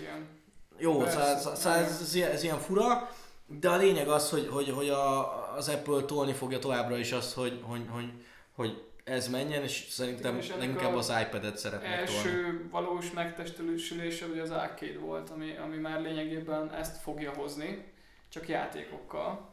igen 0.00 0.39
jó, 0.80 1.06
szóval, 1.06 1.38
szóval 1.38 1.78
ez, 1.78 2.14
ez, 2.14 2.42
ilyen 2.42 2.58
fura, 2.58 3.10
de 3.46 3.68
a 3.68 3.76
lényeg 3.76 4.08
az, 4.08 4.30
hogy, 4.30 4.48
hogy, 4.50 4.70
hogy 4.70 4.88
a, 4.88 5.54
az 5.56 5.68
Apple 5.68 6.02
tolni 6.02 6.32
fogja 6.32 6.58
továbbra 6.58 6.96
is 6.96 7.12
azt, 7.12 7.34
hogy, 7.34 7.60
hogy, 7.62 7.86
hogy, 7.90 8.12
hogy 8.54 8.82
ez 9.04 9.28
menjen, 9.28 9.62
és 9.62 9.86
szerintem 9.90 10.36
és 10.36 10.48
leginkább 10.48 10.94
az 10.94 11.12
iPad-et 11.22 11.56
szeretnék 11.56 11.90
első 11.90 12.42
tolni. 12.42 12.68
valós 12.70 13.10
megtestülése 13.10 14.26
ugye 14.26 14.42
az 14.42 14.50
arcade 14.50 14.98
volt, 14.98 15.30
ami, 15.30 15.56
ami 15.56 15.76
már 15.76 16.00
lényegében 16.00 16.74
ezt 16.74 16.96
fogja 17.02 17.32
hozni, 17.34 17.92
csak 18.28 18.48
játékokkal. 18.48 19.48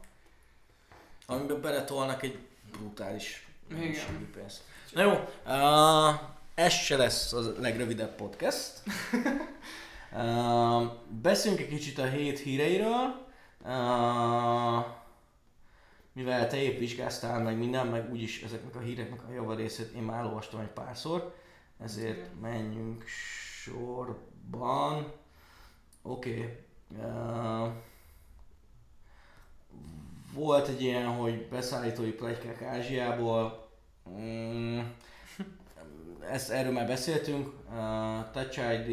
Amiben 1.26 1.60
beletolnak 1.60 2.22
egy 2.22 2.38
brutális 2.72 3.46
Igen. 3.70 4.30
pénzt. 4.34 4.62
Na 4.92 5.02
jó, 5.02 5.28
uh, 5.46 6.20
ez 6.54 6.72
se 6.72 6.96
lesz 6.96 7.32
a 7.32 7.52
legrövidebb 7.58 8.14
podcast. 8.14 8.72
Uh, 10.12 10.92
beszéljünk 11.22 11.62
egy 11.62 11.68
kicsit 11.68 11.98
a 11.98 12.06
hét 12.06 12.38
híreiről. 12.38 13.26
Uh, 13.64 14.84
mivel 16.12 16.48
te 16.48 16.56
épp 16.56 16.78
vizsgáztál 16.78 17.42
meg 17.42 17.58
minden, 17.58 17.86
meg 17.86 18.10
úgyis 18.10 18.42
ezeknek 18.42 18.76
a 18.76 18.80
híreknek 18.80 19.28
a 19.28 19.32
javarészét 19.32 19.92
én 19.92 20.02
már 20.02 20.24
olvastam 20.24 20.60
egy 20.60 20.66
párszor, 20.66 21.34
ezért 21.78 22.40
menjünk 22.40 23.04
sorban. 23.06 25.12
Oké. 26.02 26.30
Okay. 26.30 26.56
Uh, 27.10 27.68
volt 30.34 30.68
egy 30.68 30.82
ilyen, 30.82 31.06
hogy 31.06 31.48
beszállítói 31.48 32.10
plegykák 32.10 32.62
Ázsiából. 32.62 33.68
Mm, 34.08 34.80
ezt, 36.32 36.50
erről 36.50 36.72
már 36.72 36.86
beszéltünk, 36.86 37.46
uh, 37.46 38.30
Touch 38.32 38.58
ID 38.58 38.88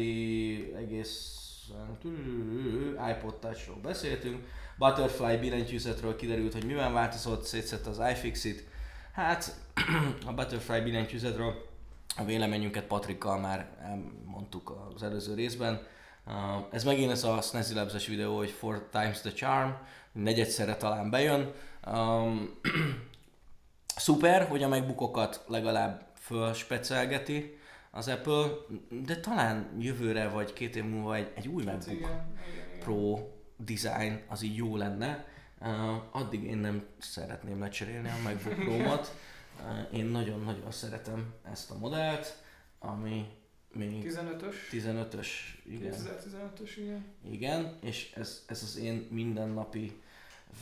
egészen 0.76 1.74
iPod 3.10 3.34
Touchról 3.34 3.76
beszéltünk, 3.82 4.46
Butterfly 4.78 5.36
billentyűzetről 5.36 6.16
kiderült, 6.16 6.52
hogy 6.52 6.64
mivel 6.64 6.92
változott, 6.92 7.44
szétszett 7.44 7.86
az 7.86 8.00
iFixit. 8.10 8.64
Hát 9.12 9.54
a 10.28 10.32
Butterfly 10.32 10.80
billentyűzetről 10.80 11.54
a 12.16 12.24
véleményünket 12.24 12.84
Patrikkal 12.84 13.38
már 13.38 13.68
elmondtuk 13.82 14.90
az 14.94 15.02
előző 15.02 15.34
részben. 15.34 15.86
Ez 16.70 16.84
megint 16.84 17.10
ez 17.10 17.24
a 17.24 17.40
Snazzy 17.40 17.74
Labs-es 17.74 18.06
videó, 18.06 18.36
hogy 18.36 18.50
four 18.50 18.88
times 18.92 19.20
the 19.20 19.32
charm, 19.32 19.70
negyedszerre 20.12 20.76
talán 20.76 21.10
bejön. 21.10 21.52
Um, 21.86 22.58
szuper, 23.96 24.48
hogy 24.48 24.62
a 24.62 24.68
megbukokat 24.68 25.44
legalább 25.46 26.05
fölspecelgeti 26.26 27.58
az 27.90 28.08
Apple, 28.08 28.46
de 29.04 29.20
talán 29.20 29.76
jövőre 29.78 30.28
vagy 30.28 30.52
két 30.52 30.76
év 30.76 30.84
múlva 30.84 31.14
egy, 31.14 31.32
egy 31.34 31.48
új 31.48 31.64
hát 31.64 31.74
MacBook 31.74 31.98
igen, 31.98 32.10
igen, 32.10 32.66
igen. 32.68 32.78
Pro 32.78 33.28
design 33.56 34.22
az 34.28 34.42
így 34.42 34.56
jó 34.56 34.76
lenne. 34.76 35.26
Uh, 35.60 36.16
addig 36.16 36.42
én 36.42 36.56
nem 36.56 36.84
szeretném 36.98 37.60
lecserélni 37.60 38.08
a 38.08 38.22
MacBook 38.22 38.54
Pro-mat. 38.54 39.14
Uh, 39.60 39.98
én 39.98 40.04
nagyon-nagyon 40.04 40.70
szeretem 40.70 41.34
ezt 41.52 41.70
a 41.70 41.78
modellt, 41.78 42.42
ami 42.78 43.26
még 43.72 44.12
15-ös. 44.12 44.54
15-ös, 44.70 45.28
igen. 45.64 45.92
2015-ös, 45.92 46.70
igen. 46.76 47.04
Igen, 47.30 47.78
és 47.80 48.12
ez, 48.14 48.44
ez 48.46 48.62
az 48.62 48.76
én 48.76 49.08
mindennapi 49.10 50.00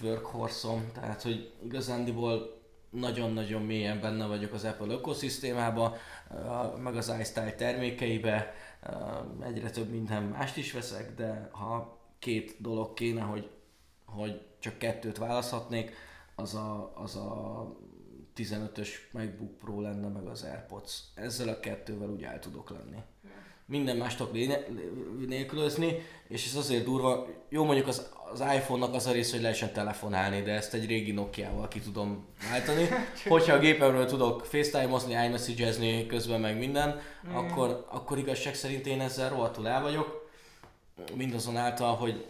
workhorse-om, 0.03 0.91
tehát 0.93 1.23
hogy 1.23 1.53
igazándiból 1.65 2.63
nagyon-nagyon 2.95 3.63
mélyen 3.63 4.01
benne 4.01 4.27
vagyok 4.27 4.53
az 4.53 4.65
Apple 4.65 4.93
ökoszisztémába, 4.93 5.97
meg 6.79 6.97
az 6.97 7.13
iStyle 7.21 7.53
termékeibe, 7.53 8.55
egyre 9.41 9.71
több 9.71 9.91
minden 9.91 10.23
mást 10.23 10.57
is 10.57 10.73
veszek, 10.73 11.15
de 11.15 11.49
ha 11.53 11.99
két 12.19 12.57
dolog 12.59 12.95
kéne, 12.95 13.21
hogy, 13.21 13.51
hogy 14.05 14.41
csak 14.59 14.79
kettőt 14.79 15.19
választhatnék, 15.19 15.95
az 16.35 16.55
a, 16.55 16.93
az 16.95 17.17
a 17.17 17.77
15-ös 18.37 18.89
MacBook 19.13 19.59
Pro 19.59 19.81
lenne, 19.81 20.09
meg 20.09 20.27
az 20.27 20.43
AirPods. 20.43 21.03
Ezzel 21.15 21.49
a 21.49 21.61
kettővel 21.61 22.09
úgy 22.09 22.23
el 22.23 22.39
tudok 22.39 22.71
lenni. 22.71 23.03
Minden 23.67 23.97
más 23.97 24.15
tudok 24.17 24.33
nélkülözni, 25.27 26.07
és 26.29 26.47
ez 26.47 26.55
azért 26.55 26.85
durva, 26.85 27.27
jó 27.49 27.65
mondjuk 27.65 27.87
az, 27.87 28.11
az 28.33 28.41
iPhone-nak 28.41 28.95
az 28.95 29.07
a 29.07 29.13
rész, 29.13 29.31
hogy 29.31 29.41
lehessen 29.41 29.73
telefonálni, 29.73 30.43
de 30.43 30.53
ezt 30.53 30.75
egy 30.75 30.87
régi 30.87 31.13
Nokia-val 31.13 31.69
ki 31.69 31.81
tudom 31.81 32.27
váltani. 32.51 32.89
Hogyha 33.29 33.55
a 33.55 33.59
gépemről 33.59 34.07
tudok 34.07 34.45
FaceTime-ozni, 34.45 35.13
iMessage-ezni 35.13 36.07
közben 36.07 36.41
meg 36.41 36.59
minden, 36.59 37.01
mm. 37.29 37.35
akkor, 37.35 37.87
akkor 37.91 38.19
igazság 38.19 38.55
szerint 38.55 38.87
én 38.87 39.01
ezzel 39.01 39.31
rohadtul 39.31 39.69
el 39.69 39.83
vagyok. 39.83 40.31
Mindazonáltal, 41.15 41.95
hogy 41.95 42.27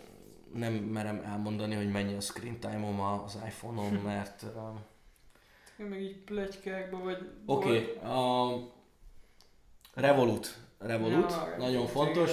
nem 0.54 0.72
merem 0.72 1.22
elmondani, 1.26 1.74
hogy 1.74 1.90
mennyi 1.90 2.14
a 2.14 2.20
screen 2.20 2.58
time-om 2.58 3.00
az 3.00 3.38
iPhone-on, 3.46 3.92
mert... 4.12 4.42
Uh... 4.42 5.88
meg 5.88 6.02
így 6.02 6.16
pletykákba 6.16 6.98
vagy... 6.98 7.28
Oké, 7.46 7.68
okay, 7.68 8.10
a 8.10 8.72
Revolut. 9.94 10.63
Revolut, 10.86 11.30
ja, 11.30 11.54
nagyon 11.58 11.86
fontos. 11.86 12.30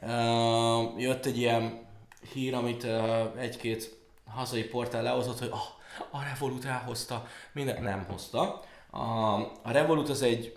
Uh, 0.00 1.00
jött 1.00 1.26
egy 1.26 1.38
ilyen 1.38 1.86
hír, 2.32 2.54
amit 2.54 2.82
uh, 2.82 3.40
egy-két 3.40 3.96
hazai 4.24 4.64
portál 4.64 5.02
lehozott, 5.02 5.38
hogy 5.38 5.50
oh, 5.50 6.20
a 6.20 6.22
Revolut 6.22 6.64
elhozta, 6.64 7.26
minden 7.52 7.82
nem 7.82 8.04
hozta. 8.08 8.62
A, 8.90 9.34
a 9.62 9.70
Revolut 9.70 10.08
az 10.08 10.22
egy 10.22 10.56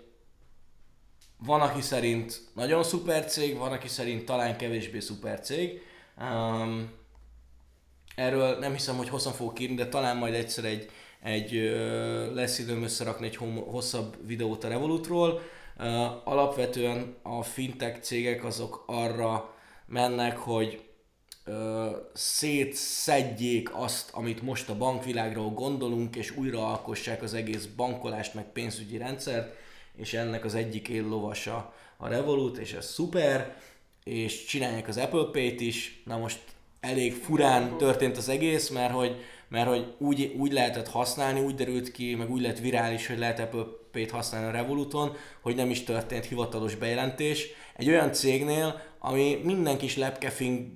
van, 1.38 1.60
aki 1.60 1.80
szerint 1.80 2.40
nagyon 2.54 2.82
szuper 2.82 3.24
cég, 3.24 3.58
van, 3.58 3.72
aki 3.72 3.88
szerint 3.88 4.24
talán 4.24 4.56
kevésbé 4.56 4.98
szuper 4.98 5.40
cég. 5.40 5.80
Um, 6.20 6.90
erről 8.14 8.58
nem 8.58 8.72
hiszem, 8.72 8.96
hogy 8.96 9.08
hosszan 9.08 9.32
fogok 9.32 9.60
írni, 9.60 9.74
de 9.74 9.88
talán 9.88 10.16
majd 10.16 10.34
egyszer 10.34 10.64
egy, 10.64 10.90
egy 11.22 11.52
lesz 12.34 12.58
időm 12.58 12.82
összerakni 12.82 13.26
egy 13.26 13.36
hosszabb 13.66 14.26
videót 14.26 14.64
a 14.64 14.68
Revolutról. 14.68 15.40
Alapvetően 16.24 17.16
a 17.22 17.42
fintech 17.42 18.00
cégek 18.00 18.44
azok 18.44 18.84
arra 18.86 19.54
mennek, 19.86 20.36
hogy 20.36 20.84
szétszedjék 22.12 23.74
azt, 23.74 24.10
amit 24.12 24.42
most 24.42 24.68
a 24.68 24.76
bankvilágról 24.76 25.50
gondolunk, 25.50 26.16
és 26.16 26.36
újra 26.36 26.68
alkossák 26.68 27.22
az 27.22 27.34
egész 27.34 27.64
bankolást, 27.64 28.34
meg 28.34 28.52
pénzügyi 28.52 28.96
rendszert, 28.96 29.56
és 29.96 30.14
ennek 30.14 30.44
az 30.44 30.54
egyik 30.54 30.88
éllovasa 30.88 31.74
a 31.96 32.08
Revolut, 32.08 32.58
és 32.58 32.72
ez 32.72 32.86
szuper, 32.86 33.56
és 34.04 34.44
csinálják 34.44 34.88
az 34.88 34.96
Apple 34.96 35.28
Pay-t 35.32 35.60
is. 35.60 36.02
Na 36.04 36.18
most 36.18 36.40
elég 36.80 37.12
furán 37.12 37.76
történt 37.78 38.16
az 38.16 38.28
egész, 38.28 38.68
mert 38.68 38.92
hogy, 38.92 39.16
mert 39.48 39.68
hogy 39.68 39.94
úgy, 39.98 40.34
úgy 40.38 40.52
lehetett 40.52 40.88
használni, 40.88 41.40
úgy 41.40 41.54
derült 41.54 41.92
ki, 41.92 42.14
meg 42.14 42.30
úgy 42.30 42.40
lett 42.40 42.58
virális, 42.58 43.06
hogy 43.06 43.18
lehet 43.18 43.38
Apple 43.38 43.64
Pay-t 43.92 44.10
használni 44.10 44.46
a 44.46 44.50
Revoluton, 44.50 45.16
hogy 45.40 45.54
nem 45.54 45.70
is 45.70 45.84
történt 45.84 46.24
hivatalos 46.24 46.74
bejelentés. 46.74 47.46
Egy 47.76 47.88
olyan 47.88 48.12
cégnél, 48.12 48.80
ami 48.98 49.40
minden 49.44 49.78
kis 49.78 49.96
lepkefing 49.96 50.66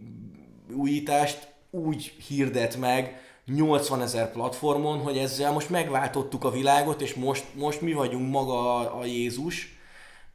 újítást 0.74 1.48
úgy 1.70 2.14
hirdet 2.26 2.76
meg 2.76 3.20
80 3.44 4.02
ezer 4.02 4.32
platformon, 4.32 4.98
hogy 4.98 5.18
ezzel 5.18 5.52
most 5.52 5.70
megváltottuk 5.70 6.44
a 6.44 6.50
világot, 6.50 7.00
és 7.00 7.14
most, 7.14 7.44
most 7.54 7.80
mi 7.80 7.92
vagyunk 7.92 8.30
maga 8.30 8.76
a, 8.76 8.98
a 9.00 9.04
Jézus. 9.04 9.78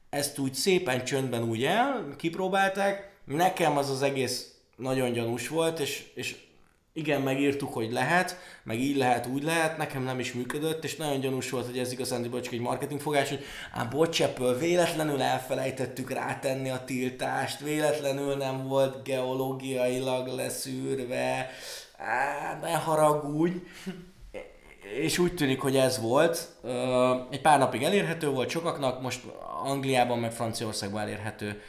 Ezt 0.10 0.40
úgy 0.40 0.54
szépen 0.54 1.04
csöndben 1.06 1.44
úgy 1.44 1.64
el, 1.64 2.14
kipróbálták. 2.18 3.14
Nekem 3.26 3.78
az 3.78 3.90
az 3.90 4.02
egész 4.02 4.56
nagyon 4.76 5.12
gyanús 5.12 5.48
volt, 5.48 5.80
és, 5.80 6.12
és 6.16 6.45
igen, 6.98 7.22
megírtuk, 7.22 7.74
hogy 7.74 7.92
lehet, 7.92 8.38
meg 8.64 8.80
így 8.80 8.98
lehet, 8.98 9.28
úgy 9.28 9.44
lehet, 9.44 9.78
nekem 9.78 10.04
nem 10.04 10.20
is 10.20 10.34
működött, 10.34 10.84
és 10.84 10.96
nagyon 10.96 11.20
gyanús 11.20 11.50
volt, 11.50 11.66
hogy 11.66 11.78
ez 11.78 11.92
igazán 11.92 12.32
csak 12.32 12.54
egy 12.54 12.60
marketingfogás, 12.60 13.30
hogy 13.30 13.44
á, 13.74 13.84
bocs, 13.84 14.20
Apple, 14.20 14.54
véletlenül 14.54 15.22
elfelejtettük 15.22 16.12
rátenni 16.12 16.70
a 16.70 16.84
tiltást, 16.86 17.60
véletlenül 17.60 18.36
nem 18.36 18.68
volt 18.68 19.04
geológiailag 19.04 20.28
leszűrve, 20.28 21.50
á, 21.98 22.60
ne 22.62 22.74
haragudj. 22.74 23.58
És 25.00 25.18
úgy 25.18 25.36
tűnik, 25.36 25.62
hogy 25.62 25.76
ez 25.76 26.02
volt. 26.02 26.50
Egy 27.30 27.42
pár 27.42 27.60
napig 27.60 27.84
elérhető 27.84 28.30
volt 28.30 28.50
sokaknak, 28.50 29.02
most 29.02 29.22
Angliában 29.64 30.20
meg 30.20 30.32
Franciaországban 30.32 31.02
elérhető 31.02 31.62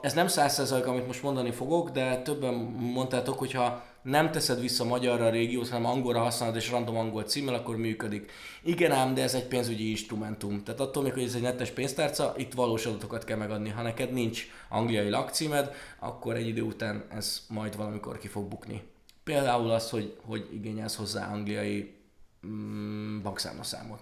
ez 0.00 0.12
nem 0.12 0.26
százszerzalék, 0.26 0.86
amit 0.86 1.06
most 1.06 1.22
mondani 1.22 1.50
fogok, 1.50 1.90
de 1.90 2.22
többen 2.22 2.54
mondtátok, 2.94 3.38
hogyha 3.38 3.82
nem 4.08 4.30
teszed 4.30 4.60
vissza 4.60 4.84
magyarra 4.84 5.24
a 5.24 5.30
régiót, 5.30 5.68
hanem 5.68 5.86
angolra 5.86 6.20
használod 6.20 6.56
és 6.56 6.70
random 6.70 6.96
angol 6.96 7.22
címmel, 7.22 7.54
akkor 7.54 7.76
működik. 7.76 8.30
Igen 8.62 8.92
ám, 8.92 9.14
de 9.14 9.22
ez 9.22 9.34
egy 9.34 9.46
pénzügyi 9.46 9.90
instrumentum. 9.90 10.62
Tehát 10.64 10.80
attól 10.80 11.02
még, 11.02 11.12
hogy 11.12 11.22
ez 11.22 11.34
egy 11.34 11.42
netes 11.42 11.70
pénztárca, 11.70 12.34
itt 12.36 12.52
valós 12.52 12.86
adatokat 12.86 13.24
kell 13.24 13.36
megadni. 13.36 13.68
Ha 13.68 13.82
neked 13.82 14.12
nincs 14.12 14.46
angliai 14.68 15.08
lakcímed, 15.08 15.74
akkor 15.98 16.36
egy 16.36 16.46
idő 16.46 16.62
után 16.62 17.04
ez 17.10 17.46
majd 17.48 17.76
valamikor 17.76 18.18
ki 18.18 18.28
fog 18.28 18.48
bukni. 18.48 18.82
Például 19.24 19.70
az, 19.70 19.90
hogy, 19.90 20.16
hogy 20.24 20.48
igényelsz 20.52 20.96
hozzá 20.96 21.32
angliai 21.32 21.94
mm, 22.46 23.22
bankszámlaszámot. 23.22 24.00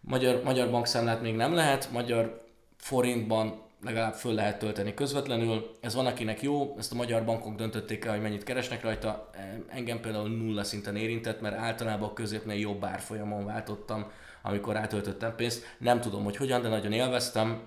Magyar, 0.00 0.42
magyar 0.44 0.70
bankszámlát 0.70 1.22
még 1.22 1.34
nem 1.34 1.54
lehet, 1.54 1.92
magyar 1.92 2.46
forintban 2.76 3.62
legalább 3.82 4.14
föl 4.14 4.34
lehet 4.34 4.58
tölteni 4.58 4.94
közvetlenül. 4.94 5.76
Ez 5.80 5.94
van, 5.94 6.06
akinek 6.06 6.42
jó, 6.42 6.74
ezt 6.78 6.92
a 6.92 6.94
magyar 6.94 7.24
bankok 7.24 7.54
döntötték 7.54 8.04
el, 8.04 8.12
hogy 8.12 8.22
mennyit 8.22 8.42
keresnek 8.44 8.82
rajta. 8.82 9.30
Engem 9.68 10.00
például 10.00 10.28
nulla 10.28 10.64
szinten 10.64 10.96
érintett, 10.96 11.40
mert 11.40 11.56
általában 11.56 12.08
a 12.08 12.12
középnél 12.12 12.58
jobb 12.58 12.84
árfolyamon 12.84 13.44
váltottam, 13.44 14.10
amikor 14.42 14.76
átöltöttem 14.76 15.34
pénzt. 15.34 15.76
Nem 15.78 16.00
tudom, 16.00 16.24
hogy 16.24 16.36
hogyan, 16.36 16.62
de 16.62 16.68
nagyon 16.68 16.92
élveztem. 16.92 17.60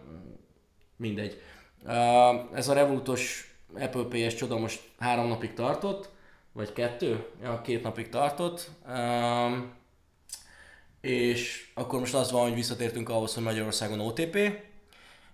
Mindegy. 0.96 1.42
Ez 2.54 2.68
a 2.68 2.74
Revolutos 2.74 3.54
Apple 3.80 4.04
Pay-es 4.04 4.36
csoda 4.36 4.58
most 4.58 4.82
három 5.00 5.28
napig 5.28 5.54
tartott, 5.54 6.10
vagy 6.54 6.74
kettő? 6.74 7.26
Ja, 7.42 7.62
két 7.62 7.84
napig 7.84 8.10
tartott. 8.10 8.70
és 11.02 11.72
akkor 11.74 12.00
most 12.00 12.14
az 12.14 12.32
van, 12.32 12.42
hogy 12.42 12.54
visszatértünk 12.54 13.10
ahhoz, 13.10 13.34
hogy 13.34 13.44
Magyarországon 13.44 14.00
OTP, 14.00 14.38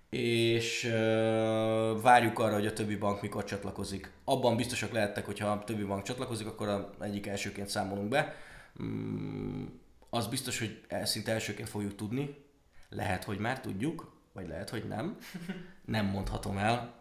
és 0.09 0.83
uh, 0.83 2.01
várjuk 2.01 2.39
arra, 2.39 2.53
hogy 2.53 2.65
a 2.65 2.73
többi 2.73 2.95
bank 2.95 3.21
mikor 3.21 3.43
csatlakozik. 3.43 4.11
Abban 4.23 4.55
biztosak 4.55 4.91
lehettek, 4.91 5.25
hogyha 5.25 5.47
a 5.47 5.63
többi 5.63 5.83
bank 5.83 6.03
csatlakozik, 6.03 6.47
akkor 6.47 6.67
a 6.67 6.89
egyik 6.99 7.27
elsőként 7.27 7.67
számolunk 7.67 8.09
be. 8.09 8.35
Mm, 8.83 9.65
az 10.09 10.27
biztos, 10.27 10.59
hogy 10.59 10.85
szinte 11.03 11.31
elsőként 11.31 11.69
fogjuk 11.69 11.95
tudni. 11.95 12.45
Lehet, 12.89 13.23
hogy 13.23 13.37
már 13.37 13.59
tudjuk, 13.59 14.11
vagy 14.33 14.47
lehet, 14.47 14.69
hogy 14.69 14.87
nem. 14.87 15.17
Nem 15.85 16.05
mondhatom 16.05 16.57
el. 16.57 16.95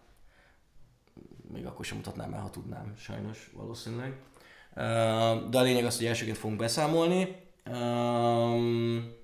Még 1.53 1.67
akkor 1.67 1.85
sem 1.85 1.97
mutatnám 1.97 2.35
el, 2.35 2.41
ha 2.41 2.51
tudnám, 2.51 2.95
sajnos, 2.97 3.51
valószínűleg. 3.55 4.17
Uh, 4.71 5.49
de 5.49 5.59
a 5.59 5.63
lényeg 5.63 5.85
az, 5.85 5.97
hogy 5.97 6.07
elsőként 6.07 6.37
fogunk 6.37 6.59
beszámolni. 6.59 7.37
Um, 7.71 9.15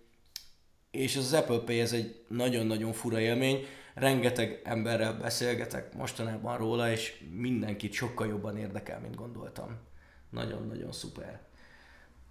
és 0.92 1.16
az 1.16 1.32
Apple 1.32 1.58
Pay 1.58 1.80
ez 1.80 1.92
egy 1.92 2.24
nagyon-nagyon 2.28 2.92
fura 2.92 3.20
élmény. 3.20 3.66
Rengeteg 3.94 4.60
emberrel 4.64 5.18
beszélgetek 5.18 5.94
mostanában 5.94 6.56
róla, 6.56 6.90
és 6.90 7.24
mindenkit 7.30 7.92
sokkal 7.92 8.26
jobban 8.26 8.56
érdekel, 8.56 9.00
mint 9.00 9.14
gondoltam. 9.14 9.76
Nagyon-nagyon 10.30 10.92
szuper. 10.92 11.40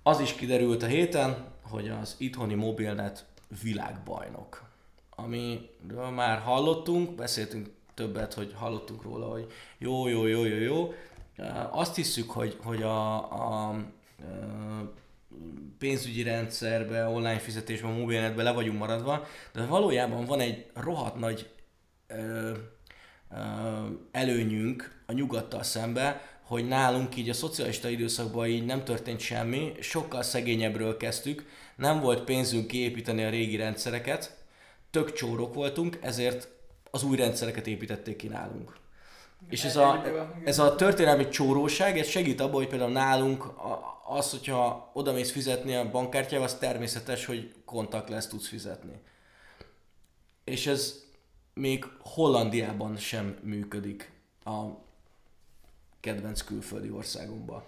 Az 0.03 0.19
is 0.19 0.33
kiderült 0.33 0.83
a 0.83 0.87
héten, 0.87 1.45
hogy 1.61 1.89
az 1.89 2.15
itthoni 2.17 2.53
mobilnet 2.53 3.25
világbajnok. 3.61 4.69
amiről 5.09 6.09
már 6.09 6.39
hallottunk, 6.39 7.15
beszéltünk 7.15 7.69
többet, 7.93 8.33
hogy 8.33 8.53
hallottunk 8.55 9.03
róla, 9.03 9.27
hogy 9.27 9.51
jó, 9.77 10.07
jó, 10.07 10.27
jó, 10.27 10.45
jó, 10.45 10.55
jó. 10.55 10.93
Azt 11.71 11.95
hiszük, 11.95 12.31
hogy, 12.31 12.57
hogy 12.63 12.81
a, 12.81 13.31
a, 13.31 13.69
a 13.69 13.83
pénzügyi 15.77 16.23
rendszerbe, 16.23 17.05
online 17.05 17.39
fizetésben, 17.39 17.91
mobilnetben 17.91 18.45
le 18.45 18.51
vagyunk 18.51 18.77
maradva, 18.77 19.27
de 19.53 19.65
valójában 19.65 20.25
van 20.25 20.39
egy 20.39 20.65
rohadt 20.73 21.19
nagy 21.19 21.49
ö, 22.07 22.51
ö, 23.31 23.85
előnyünk 24.11 25.03
a 25.05 25.11
nyugattal 25.11 25.63
szembe, 25.63 26.21
hogy 26.41 26.67
nálunk 26.67 27.15
így 27.15 27.29
a 27.29 27.33
szocialista 27.33 27.89
időszakban 27.89 28.47
így 28.47 28.65
nem 28.65 28.83
történt 28.83 29.19
semmi, 29.19 29.71
sokkal 29.79 30.23
szegényebbről 30.23 30.97
kezdtük, 30.97 31.45
nem 31.75 31.99
volt 31.99 32.23
pénzünk 32.23 32.67
kiépíteni 32.67 33.23
a 33.23 33.29
régi 33.29 33.55
rendszereket, 33.55 34.37
tök 34.89 35.13
csórok 35.13 35.53
voltunk, 35.53 35.97
ezért 36.01 36.47
az 36.91 37.03
új 37.03 37.17
rendszereket 37.17 37.67
építették 37.67 38.15
ki 38.15 38.27
nálunk. 38.27 38.80
És 39.49 39.63
ez 39.63 39.75
a, 39.75 40.03
ez 40.43 40.59
a 40.59 40.75
történelmi 40.75 41.27
csóróság, 41.27 41.97
ez 41.97 42.07
segít 42.07 42.39
abban, 42.39 42.55
hogy 42.55 42.67
például 42.67 42.91
nálunk 42.91 43.45
az, 44.07 44.31
hogyha 44.31 44.91
oda 44.93 45.13
mész 45.13 45.31
fizetni 45.31 45.75
a 45.75 45.91
bankkártyával, 45.91 46.47
az 46.47 46.57
természetes, 46.57 47.25
hogy 47.25 47.53
kontakt 47.65 48.09
lesz 48.09 48.27
tudsz 48.27 48.47
fizetni. 48.47 49.01
És 50.43 50.67
ez 50.67 51.03
még 51.53 51.85
Hollandiában 51.99 52.97
sem 52.97 53.37
működik 53.43 54.11
a 54.43 54.63
kedvenc 55.99 56.41
külföldi 56.41 56.89
országunkban. 56.89 57.63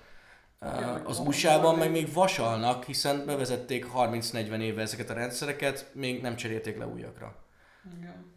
Az 1.04 1.20
USA-ban 1.20 1.78
meg 1.78 1.92
még 1.92 2.14
vasalnak, 2.14 2.84
hiszen 2.84 3.26
bevezették 3.26 3.86
30-40 3.96 4.60
éve 4.60 4.82
ezeket 4.82 5.10
a 5.10 5.14
rendszereket, 5.14 5.92
még 5.94 6.22
nem 6.22 6.36
cserélték 6.36 6.78
le 6.78 6.88
újakra. 6.88 7.36
Igen. 7.98 8.32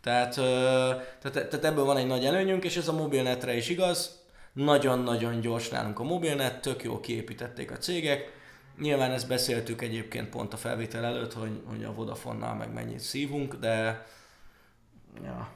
Tehát, 0.00 0.34
tehát, 0.34 1.48
tehát 1.48 1.64
ebből 1.64 1.84
van 1.84 1.96
egy 1.96 2.06
nagy 2.06 2.24
előnyünk, 2.24 2.64
és 2.64 2.76
ez 2.76 2.88
a 2.88 2.92
mobilnetre 2.92 3.56
is 3.56 3.68
igaz. 3.68 4.22
Nagyon-nagyon 4.52 5.40
gyors 5.40 5.68
nálunk 5.68 5.98
a 5.98 6.02
mobilnet, 6.02 6.60
tök 6.60 6.82
jó 6.82 7.00
kiépítették 7.00 7.70
a 7.70 7.76
cégek. 7.76 8.32
Nyilván 8.78 9.10
ezt 9.10 9.28
beszéltük 9.28 9.82
egyébként 9.82 10.28
pont 10.28 10.52
a 10.52 10.56
felvétel 10.56 11.04
előtt, 11.04 11.32
hogy, 11.32 11.62
hogy 11.64 11.84
a 11.84 11.92
Vodafonnal 11.92 12.54
meg 12.54 12.72
mennyit 12.72 13.00
szívunk, 13.00 13.54
de 13.54 14.06
ja, 15.24 15.52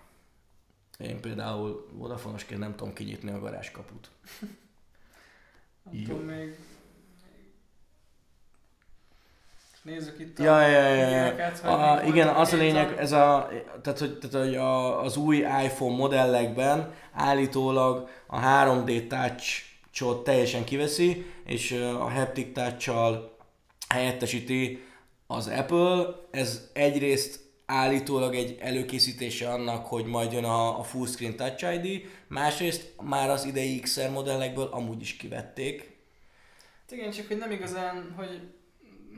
én 0.98 1.20
például 1.20 1.88
Vodafonosként 1.92 2.60
nem 2.60 2.76
tudom 2.76 2.92
kinyitni 2.92 3.30
a 3.30 3.40
garázskaput. 3.40 4.10
Nem 5.82 6.02
tudom 6.02 6.20
még 6.20 6.58
Nézzük 9.82 10.18
itt 10.18 10.38
a 10.38 10.42
ja, 10.42 10.60
ja, 10.60 10.94
ja, 10.94 11.08
ja. 11.08 11.70
A, 11.70 12.02
igen, 12.06 12.28
az 12.28 12.52
a 12.52 12.56
lényeg, 12.56 12.94
ez 12.98 13.12
a, 13.12 13.48
tehát, 13.82 13.98
hogy, 13.98 14.18
tehát, 14.18 14.46
hogy 14.46 14.56
a, 14.56 15.02
az 15.02 15.16
új 15.16 15.36
iPhone 15.36 15.96
modellekben 15.96 16.94
állítólag 17.12 18.08
a 18.26 18.40
3D 18.40 19.06
touch 19.06 20.22
teljesen 20.24 20.64
kiveszi, 20.64 21.26
és 21.44 21.72
a 21.72 22.10
haptic 22.10 22.54
touch 22.54 22.90
helyettesíti 23.88 24.84
az 25.26 25.46
Apple. 25.46 26.06
Ez 26.30 26.70
egyrészt 26.72 27.40
állítólag 27.66 28.34
egy 28.34 28.56
előkészítése 28.60 29.48
annak, 29.48 29.86
hogy 29.86 30.04
majd 30.04 30.32
jön 30.32 30.44
a, 30.44 30.78
a 30.78 30.82
full 30.82 31.06
screen 31.06 31.36
Touch 31.36 31.84
ID, 31.84 32.10
másrészt 32.28 32.92
már 33.00 33.30
az 33.30 33.44
idei 33.44 33.80
XR 33.80 34.10
modellekből 34.10 34.68
amúgy 34.70 35.00
is 35.00 35.16
kivették. 35.16 35.90
Igen, 36.90 37.10
csak 37.10 37.26
hogy 37.26 37.38
nem 37.38 37.50
igazán, 37.50 38.14
hogy 38.16 38.40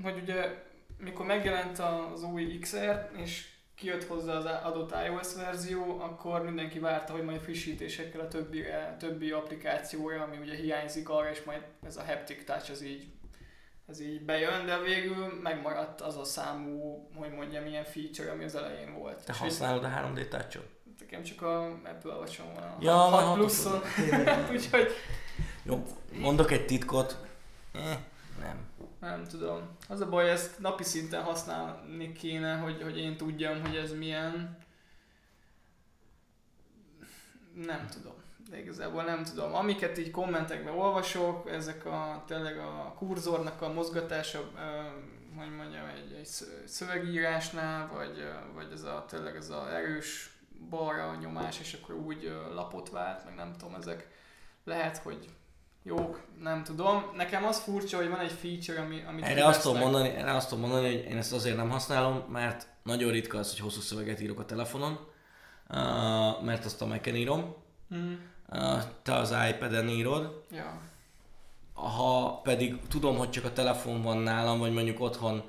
hogy 0.02 0.20
ugye 0.22 0.62
mikor 0.98 1.26
megjelent 1.26 1.78
az 1.78 2.22
új 2.22 2.58
XR, 2.58 3.10
és 3.16 3.52
kijött 3.74 4.04
hozzá 4.04 4.32
az 4.32 4.44
adott 4.44 4.94
iOS 5.06 5.34
verzió, 5.34 6.00
akkor 6.00 6.42
mindenki 6.42 6.78
várta, 6.78 7.12
hogy 7.12 7.24
majd 7.24 7.40
frissítésekkel 7.40 8.20
a 8.20 8.28
többi, 8.28 8.64
többi 8.98 9.30
applikációja, 9.30 10.22
ami 10.22 10.36
ugye 10.36 10.54
hiányzik 10.54 11.08
arra, 11.08 11.30
és 11.30 11.42
majd 11.42 11.62
ez 11.86 11.96
a 11.96 12.04
haptic 12.04 12.44
touch 12.44 12.70
az 12.70 12.82
így, 12.82 13.06
ez 13.86 14.00
így 14.00 14.24
bejön, 14.24 14.66
de 14.66 14.78
végül 14.78 15.40
megmaradt 15.42 16.00
az 16.00 16.16
a 16.16 16.24
számú, 16.24 17.08
hogy 17.14 17.32
mondjam, 17.32 17.66
ilyen 17.66 17.84
feature, 17.84 18.30
ami 18.30 18.44
az 18.44 18.54
elején 18.54 18.94
volt. 18.98 19.24
Te 19.24 19.32
és 19.32 19.38
használod 19.38 19.84
a 19.84 19.88
3D 19.88 20.28
touch-ot? 20.28 20.68
Nekem 21.00 21.22
csak 21.22 21.42
a 21.42 21.66
Apple 21.66 22.14
watch 22.14 22.42
van 22.54 22.62
a 22.62 22.76
ja, 22.80 22.92
6 22.92 23.34
pluszon. 23.34 23.80
Úgyhogy... 24.52 24.90
Jó, 25.62 25.82
mondok 26.12 26.50
egy 26.50 26.66
titkot. 26.66 27.16
Eh, 27.72 27.98
nem 28.40 28.72
nem 29.04 29.24
tudom. 29.24 29.76
Az 29.88 30.00
a 30.00 30.08
baj, 30.08 30.30
ezt 30.30 30.58
napi 30.58 30.82
szinten 30.82 31.22
használni 31.22 32.12
kéne, 32.12 32.56
hogy, 32.56 32.82
hogy 32.82 32.98
én 32.98 33.16
tudjam, 33.16 33.60
hogy 33.60 33.76
ez 33.76 33.92
milyen. 33.92 34.58
Nem 37.54 37.86
tudom. 37.86 38.14
De 38.50 38.58
igazából 38.58 39.02
nem 39.02 39.24
tudom. 39.24 39.54
Amiket 39.54 39.98
így 39.98 40.10
kommentekben 40.10 40.74
olvasok, 40.74 41.50
ezek 41.50 41.86
a 41.86 42.22
tényleg 42.26 42.58
a 42.58 42.94
kurzornak 42.96 43.62
a 43.62 43.72
mozgatása, 43.72 44.50
hogy 45.36 45.56
mondjam, 45.56 45.86
egy, 45.86 46.12
egy 46.12 46.28
szövegírásnál, 46.66 47.88
vagy, 47.94 48.28
vagy 48.54 48.72
ez 48.72 48.82
a 48.82 49.04
tényleg 49.08 49.36
ez 49.36 49.50
a 49.50 49.74
erős 49.74 50.38
balra 50.70 51.14
nyomás, 51.14 51.60
és 51.60 51.78
akkor 51.82 51.94
úgy 51.94 52.32
lapot 52.54 52.90
vált, 52.90 53.24
meg 53.24 53.34
nem 53.34 53.52
tudom, 53.52 53.74
ezek 53.74 54.08
lehet, 54.64 54.96
hogy 54.96 55.28
jók, 55.84 56.20
nem 56.40 56.64
tudom. 56.64 57.04
Nekem 57.16 57.44
az 57.44 57.60
furcsa, 57.60 57.96
hogy 57.96 58.08
van 58.08 58.20
egy 58.20 58.32
feature, 58.32 58.80
ami, 58.80 59.02
amit 59.08 59.24
erre 59.24 59.46
azt, 59.46 59.62
tudom 59.62 59.78
mondani, 59.78 60.08
erre 60.08 60.34
azt 60.34 60.48
tudom 60.48 60.70
mondani, 60.70 60.94
hogy 60.94 61.04
én 61.04 61.16
ezt 61.16 61.32
azért 61.32 61.56
nem 61.56 61.70
használom, 61.70 62.24
mert 62.28 62.68
nagyon 62.82 63.10
ritka 63.10 63.38
az, 63.38 63.50
hogy 63.50 63.60
hosszú 63.60 63.80
szöveget 63.80 64.20
írok 64.20 64.38
a 64.38 64.44
telefonon, 64.44 64.92
uh, 65.68 66.42
mert 66.42 66.64
azt 66.64 66.82
a 66.82 66.86
mac 66.86 67.06
írom. 67.06 67.54
Mm. 67.94 68.12
Uh, 68.48 68.82
te 69.02 69.14
az 69.14 69.34
iPad-en 69.50 69.88
írod. 69.88 70.44
Ja. 70.50 70.80
Ha 71.72 72.40
pedig 72.42 72.78
tudom, 72.88 73.16
hogy 73.16 73.30
csak 73.30 73.44
a 73.44 73.52
telefon 73.52 74.02
van 74.02 74.18
nálam, 74.18 74.58
vagy 74.58 74.72
mondjuk 74.72 75.00
otthon, 75.00 75.42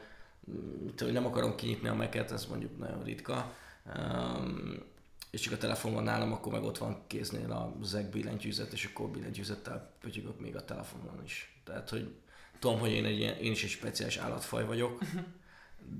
hogy 0.97 1.11
nem 1.11 1.25
akarom 1.25 1.55
kinyitni 1.55 1.87
a 1.87 1.93
mac 1.93 2.15
ez 2.15 2.45
mondjuk 2.45 2.77
nagyon 2.77 3.03
ritka. 3.03 3.51
Um, 3.95 4.93
és 5.35 5.41
csak 5.41 5.53
a 5.53 5.57
telefon 5.57 5.93
van 5.93 6.03
nálam, 6.03 6.31
akkor 6.31 6.51
meg 6.51 6.63
ott 6.63 6.77
van 6.77 7.03
kéznél 7.07 7.51
a 7.51 7.75
zeg 7.81 8.09
billentyűzet, 8.09 8.73
és 8.73 8.85
akkor 8.85 9.09
billentyűzettel 9.09 9.93
pötyögök 9.99 10.39
még 10.39 10.55
a 10.55 10.65
telefonon 10.65 11.21
is. 11.23 11.59
Tehát, 11.63 11.89
hogy 11.89 12.15
tudom, 12.59 12.79
hogy 12.79 12.91
én, 12.91 13.05
egy 13.05 13.19
ilyen, 13.19 13.37
én 13.37 13.51
is 13.51 13.63
egy 13.63 13.69
speciális 13.69 14.17
állatfaj 14.17 14.65
vagyok, 14.65 14.99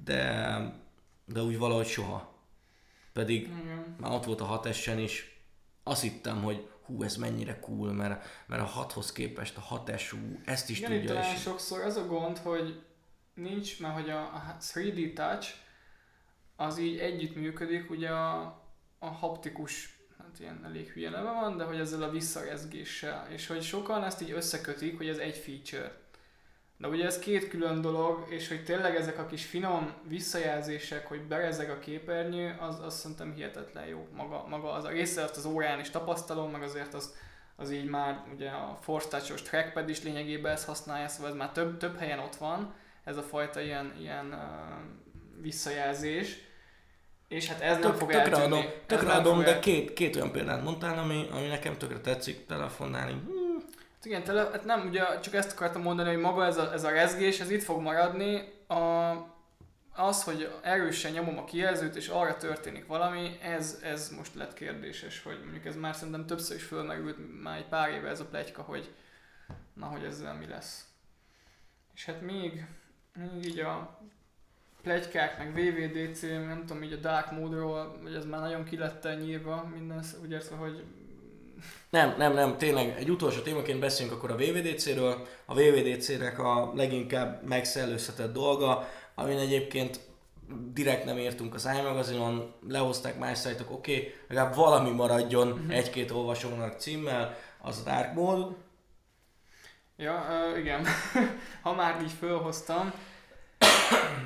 de, 0.04 0.60
de 1.26 1.42
úgy 1.42 1.58
valahogy 1.58 1.88
soha. 1.88 2.34
Pedig 3.14 3.42
Igen. 3.42 3.96
már 4.00 4.12
ott 4.12 4.26
volt 4.26 4.42
a 4.42 4.46
6 4.46 4.68
is, 4.98 5.42
azt 5.84 6.02
hittem, 6.02 6.44
hogy 6.44 6.70
hú, 6.86 7.04
ez 7.04 7.16
mennyire 7.16 7.60
cool, 7.60 7.94
mert, 7.94 8.26
mert 8.48 8.62
a 8.62 8.88
6-hoz 8.88 9.12
képest 9.12 9.58
a 9.58 9.62
6 9.62 9.90
ezt 10.46 10.70
is 10.70 10.80
Igen, 10.80 10.92
tudja. 10.92 11.14
Igen, 11.14 11.36
sokszor 11.36 11.82
az 11.82 11.96
a 11.96 12.06
gond, 12.06 12.38
hogy 12.38 12.82
nincs, 13.34 13.80
mert 13.80 13.94
hogy 13.94 14.10
a 14.10 14.56
3D 14.60 15.14
Touch 15.14 15.54
az 16.56 16.80
így 16.80 16.98
együtt 16.98 17.36
működik, 17.36 17.90
ugye 17.90 18.10
a, 18.10 18.64
a 19.06 19.12
haptikus, 19.12 20.00
hát 20.18 20.40
ilyen 20.40 20.62
elég 20.66 20.92
hülye 20.92 21.10
neve 21.10 21.32
van, 21.32 21.58
de 21.58 21.64
hogy 21.64 21.80
ezzel 21.80 22.04
a 22.04 22.12
visszarezgéssel, 22.12 23.28
és 23.32 23.48
hogy 23.48 23.64
sokan 23.64 24.04
ezt 24.04 24.22
így 24.22 24.32
összekötik, 24.32 24.98
hogy 24.98 25.08
ez 25.08 25.18
egy 25.18 25.38
feature. 25.38 26.04
De 26.78 26.88
ugye 26.88 27.06
ez 27.06 27.20
két 27.20 27.48
külön 27.48 27.82
dolog, 27.82 28.26
és 28.30 28.48
hogy 28.48 28.64
tényleg 28.64 28.96
ezek 28.96 29.20
a 29.20 29.26
kis 29.26 29.46
finom 29.46 29.94
visszajelzések, 30.08 31.08
hogy 31.08 31.22
berezeg 31.22 31.70
a 31.70 31.80
képernyő, 31.80 32.58
az, 32.60 32.80
az 32.80 32.96
szerintem 33.00 33.34
hihetetlen 33.34 33.86
jó. 33.86 34.08
Maga, 34.16 34.46
maga 34.48 34.72
az 34.72 34.84
a 34.84 34.90
része, 34.90 35.24
azt 35.24 35.38
az 35.38 35.46
órán 35.46 35.80
is 35.80 35.90
tapasztalom, 35.90 36.52
meg 36.52 36.64
azért 36.64 36.94
az, 36.94 37.16
az 37.56 37.72
így 37.72 37.90
már 37.90 38.24
ugye 38.34 38.50
a 38.50 38.78
Force 38.82 39.08
Touch-os 39.08 39.42
trackpad 39.42 39.90
is 39.90 40.04
lényegében 40.04 40.52
ezt 40.52 40.66
használja, 40.66 41.08
szóval 41.08 41.32
ez 41.32 41.38
már 41.38 41.52
több, 41.52 41.78
több 41.78 41.98
helyen 41.98 42.20
ott 42.20 42.36
van, 42.36 42.74
ez 43.04 43.18
a 43.18 43.24
fajta 43.24 43.62
ilyen, 43.62 43.96
ilyen 44.00 44.26
uh, 44.26 45.42
visszajelzés. 45.42 46.45
És 47.28 47.48
hát 47.48 47.62
ez 47.62 47.76
Tök, 47.76 47.84
nem 47.84 47.94
fog 47.96 48.12
tökre 48.12 48.38
eltűnni. 48.38 48.58
Adom, 48.58 48.72
tökre 48.86 49.12
adom, 49.12 49.44
de 49.44 49.54
el... 49.54 49.60
két, 49.60 49.94
két 49.94 50.16
olyan 50.16 50.32
példát 50.32 50.64
mondtál, 50.64 50.98
ami, 50.98 51.28
ami 51.32 51.48
nekem 51.48 51.78
tökre 51.78 52.00
tetszik 52.00 52.46
telefonnálni. 52.46 53.12
Hmm. 53.12 53.64
Hát 53.94 54.06
igen, 54.06 54.24
tele, 54.24 54.50
hát 54.52 54.66
nem, 54.66 54.88
ugye 54.88 55.20
csak 55.20 55.34
ezt 55.34 55.52
akartam 55.52 55.82
mondani, 55.82 56.10
hogy 56.10 56.22
maga 56.22 56.46
ez 56.46 56.58
a, 56.58 56.74
ez 56.74 56.84
a 56.84 56.90
rezgés, 56.90 57.40
ez 57.40 57.50
itt 57.50 57.64
fog 57.64 57.82
maradni. 57.82 58.54
A, 58.68 59.12
az, 59.96 60.24
hogy 60.24 60.52
erősen 60.62 61.12
nyomom 61.12 61.38
a 61.38 61.44
kijelzőt, 61.44 61.96
és 61.96 62.08
arra 62.08 62.38
történik 62.38 62.86
valami, 62.88 63.38
ez, 63.42 63.80
ez 63.84 64.10
most 64.10 64.36
lett 64.36 64.54
kérdéses, 64.54 65.24
hogy 65.24 65.40
mondjuk 65.44 65.66
ez 65.66 65.76
már 65.76 65.96
szerintem 65.96 66.26
többször 66.26 66.56
is 66.56 66.64
fölmerült 66.64 67.42
már 67.44 67.58
egy 67.58 67.68
pár 67.68 67.90
éve 67.90 68.10
ez 68.10 68.20
a 68.20 68.26
plegyka, 68.26 68.62
hogy 68.62 68.94
na, 69.74 69.86
hogy 69.86 70.04
ezzel 70.04 70.34
mi 70.34 70.48
lesz. 70.48 70.86
És 71.94 72.06
hát 72.06 72.22
még, 72.22 72.66
még 73.14 73.46
így 73.46 73.60
a 73.60 74.00
plegykák, 74.86 75.38
meg 75.38 75.54
VVDC, 75.54 76.22
nem 76.22 76.64
tudom, 76.68 76.84
így 76.84 76.94
a 76.94 76.96
Dark 76.96 77.32
Mode-ról, 77.32 77.98
hogy 78.04 78.14
ez 78.14 78.26
már 78.26 78.40
nagyon 78.40 78.64
ki 78.64 78.78
lett 78.78 79.08
nyírva 79.22 79.70
minden, 79.74 80.04
úgy 80.24 80.32
értve, 80.32 80.56
hogy 80.56 80.84
nem, 81.90 82.16
nem, 82.18 82.34
nem, 82.34 82.58
tényleg 82.58 82.96
egy 82.98 83.10
utolsó 83.10 83.42
témaként 83.42 83.80
beszélünk 83.80 84.16
akkor 84.16 84.32
a 84.32 84.36
VVDC-ről. 84.36 85.28
A 85.46 85.54
VVDC-nek 85.54 86.40
a 86.40 86.72
leginkább 86.76 87.48
megszellőzhetett 87.48 88.34
dolga, 88.34 88.90
amin 89.16 89.38
egyébként 89.38 90.00
direkt 90.74 91.06
nem 91.06 91.18
értünk 91.18 91.54
az 91.54 91.70
iMagazinon, 91.80 92.54
lehozták 92.68 93.20
más 93.20 93.38
szájtok, 93.38 93.72
oké, 93.72 93.98
okay, 93.98 94.14
legalább 94.28 94.56
valami 94.56 94.92
maradjon 94.92 95.52
uh-huh. 95.52 95.76
egy-két 95.76 96.12
olvasónak 96.12 96.80
címmel, 96.80 97.38
az 97.62 97.84
a 97.86 97.90
Dark 97.90 98.14
Mode. 98.14 98.56
Ja, 99.98 100.26
uh, 100.30 100.60
igen. 100.60 100.86
ha 101.64 101.74
már 101.74 102.02
így 102.02 102.12
fölhoztam, 102.12 102.94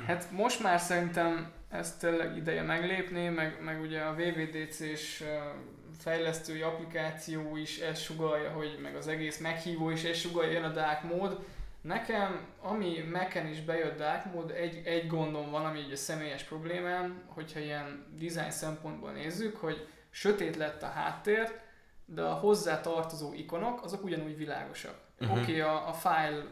hát 0.06 0.30
most 0.30 0.62
már 0.62 0.80
szerintem 0.80 1.52
ezt 1.70 1.98
tényleg 1.98 2.36
ideje 2.36 2.62
meglépni, 2.62 3.28
meg, 3.28 3.56
meg 3.64 3.80
ugye 3.80 4.00
a 4.00 4.14
VVDC-s 4.14 5.24
fejlesztői 5.98 6.60
applikáció 6.60 7.56
is 7.56 7.78
ezt 7.78 8.02
sugalja, 8.02 8.50
hogy 8.50 8.78
meg 8.82 8.96
az 8.96 9.08
egész 9.08 9.38
meghívó 9.38 9.90
is 9.90 10.04
ezt 10.04 10.20
sugalja, 10.20 10.52
jön 10.52 10.64
a 10.64 10.72
dark 10.72 11.02
mód. 11.02 11.38
Nekem, 11.80 12.46
ami 12.60 13.04
Mac-en 13.12 13.46
is 13.46 13.60
bejött 13.60 13.98
dark 13.98 14.32
mód, 14.32 14.50
egy, 14.50 14.82
egy 14.84 15.06
gondom 15.06 15.50
van, 15.50 15.64
ami 15.64 15.78
egy 15.78 15.92
a 15.92 15.96
személyes 15.96 16.42
problémám, 16.42 17.22
hogyha 17.26 17.60
ilyen 17.60 18.06
design 18.18 18.50
szempontból 18.50 19.10
nézzük, 19.10 19.56
hogy 19.56 19.86
sötét 20.10 20.56
lett 20.56 20.82
a 20.82 20.86
háttér, 20.86 21.60
de 22.04 22.22
a 22.22 22.34
hozzá 22.34 22.80
tartozó 22.80 23.32
ikonok, 23.32 23.82
azok 23.82 24.04
ugyanúgy 24.04 24.36
világosak. 24.36 24.94
Uh-huh. 25.20 25.36
Oké, 25.36 25.42
okay, 25.42 25.60
a, 25.60 25.88
a 25.88 25.92
file 25.92 26.44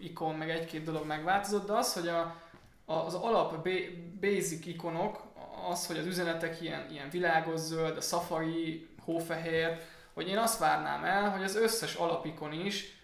ikon, 0.00 0.34
meg 0.34 0.50
egy-két 0.50 0.84
dolog 0.84 1.06
megváltozott, 1.06 1.66
de 1.66 1.72
az, 1.72 1.94
hogy 1.94 2.08
a, 2.08 2.36
az 2.84 3.14
alap 3.14 3.68
basic 4.20 4.66
ikonok, 4.66 5.22
az, 5.70 5.86
hogy 5.86 5.98
az 5.98 6.06
üzenetek 6.06 6.60
ilyen, 6.60 6.90
ilyen 6.90 7.10
világos 7.10 7.60
zöld, 7.60 7.96
a 7.96 8.00
Safari, 8.00 8.88
hófehér, 9.04 9.78
hogy 10.12 10.28
én 10.28 10.38
azt 10.38 10.58
várnám 10.58 11.04
el, 11.04 11.30
hogy 11.30 11.42
az 11.42 11.56
összes 11.56 11.94
alapikon 11.94 12.52
is 12.52 12.98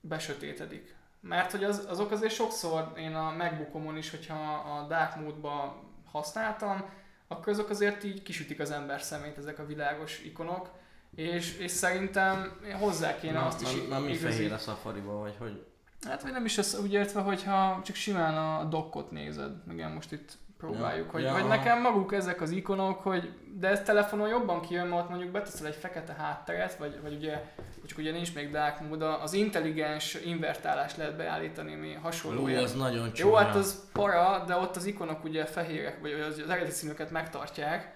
besötétedik. 0.00 0.94
Mert 1.20 1.50
hogy 1.50 1.64
az, 1.64 1.86
azok 1.88 2.10
azért 2.10 2.34
sokszor 2.34 2.92
én 2.96 3.14
a 3.14 3.30
MacBookomon 3.30 3.96
is, 3.96 4.10
hogyha 4.10 4.34
a 4.54 4.86
dark 4.86 5.16
mode 5.16 5.72
használtam, 6.10 6.84
akkor 7.28 7.52
azok 7.52 7.70
azért 7.70 8.04
így 8.04 8.22
kisütik 8.22 8.60
az 8.60 8.70
ember 8.70 9.02
szemét 9.02 9.38
ezek 9.38 9.58
a 9.58 9.66
világos 9.66 10.22
ikonok, 10.22 10.70
és, 11.14 11.58
és 11.58 11.70
szerintem 11.70 12.60
hozzá 12.80 13.18
kéne 13.18 13.38
na, 13.38 13.46
azt 13.46 13.60
is 13.60 13.68
Na, 13.88 13.98
mi 13.98 14.12
igazi... 14.12 14.24
fehér 14.24 14.52
a 14.52 14.58
safari 14.58 15.00
vagy 15.00 15.36
hogy? 15.38 15.66
Hát 16.08 16.22
vagy 16.22 16.32
nem 16.32 16.44
is 16.44 16.58
az 16.58 16.78
úgy 16.82 16.92
értve, 16.92 17.20
hogyha 17.20 17.80
csak 17.84 17.96
simán 17.96 18.36
a 18.36 18.64
dokkot 18.64 19.10
nézed, 19.10 19.52
igen, 19.70 19.90
most 19.90 20.12
itt 20.12 20.38
próbáljuk, 20.58 21.06
ja, 21.06 21.12
hogy, 21.12 21.22
ja. 21.22 21.32
hogy 21.32 21.46
nekem 21.46 21.80
maguk 21.80 22.12
ezek 22.12 22.40
az 22.40 22.50
ikonok, 22.50 23.00
hogy 23.02 23.32
de 23.58 23.68
ez 23.68 23.82
telefonon 23.82 24.28
jobban 24.28 24.60
kijön, 24.60 24.86
mert 24.86 25.08
mondjuk 25.08 25.30
beteszel 25.30 25.66
egy 25.66 25.74
fekete 25.74 26.12
hátteret, 26.12 26.76
vagy, 26.76 26.98
vagy 27.02 27.14
ugye, 27.14 27.42
csak 27.86 27.98
ugye 27.98 28.12
nincs 28.12 28.34
még 28.34 28.50
dark 28.50 28.88
mode, 28.88 29.14
az 29.14 29.32
intelligens 29.32 30.14
invertálást 30.14 30.96
lehet 30.96 31.16
beállítani, 31.16 31.74
mi 31.74 31.92
hasonló. 31.92 32.42
Ó, 32.42 32.46
az 32.46 32.74
nagyon 32.74 33.12
csúnya. 33.12 33.30
Jó, 33.30 33.36
hát 33.36 33.54
az 33.54 33.88
para, 33.92 34.44
de 34.46 34.56
ott 34.56 34.76
az 34.76 34.86
ikonok 34.86 35.24
ugye 35.24 35.44
fehérek, 35.44 36.00
vagy 36.00 36.12
az, 36.12 36.38
az 36.38 36.50
eredeti 36.50 36.70
színüket 36.70 37.10
megtartják, 37.10 37.94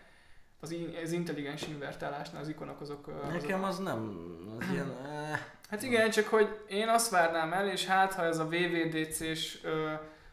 az, 0.61 0.74
az 1.04 1.12
intelligens 1.12 1.66
invertálásnál 1.66 2.42
az 2.42 2.48
ikonok 2.48 2.80
azok... 2.80 3.30
Nekem 3.32 3.64
az 3.64 3.78
nem, 3.78 4.16
az 4.59 4.66
ilyen... 4.72 4.92
Eh. 5.06 5.40
Hát 5.70 5.82
igen, 5.82 6.11
csak 6.11 6.28
hogy 6.28 6.59
én 6.68 6.88
azt 6.88 7.11
várnám 7.11 7.52
el, 7.52 7.68
és 7.68 7.86
hát 7.86 8.14
ha 8.14 8.24
ez 8.24 8.38
a 8.38 8.48
VVDC-s 8.48 9.61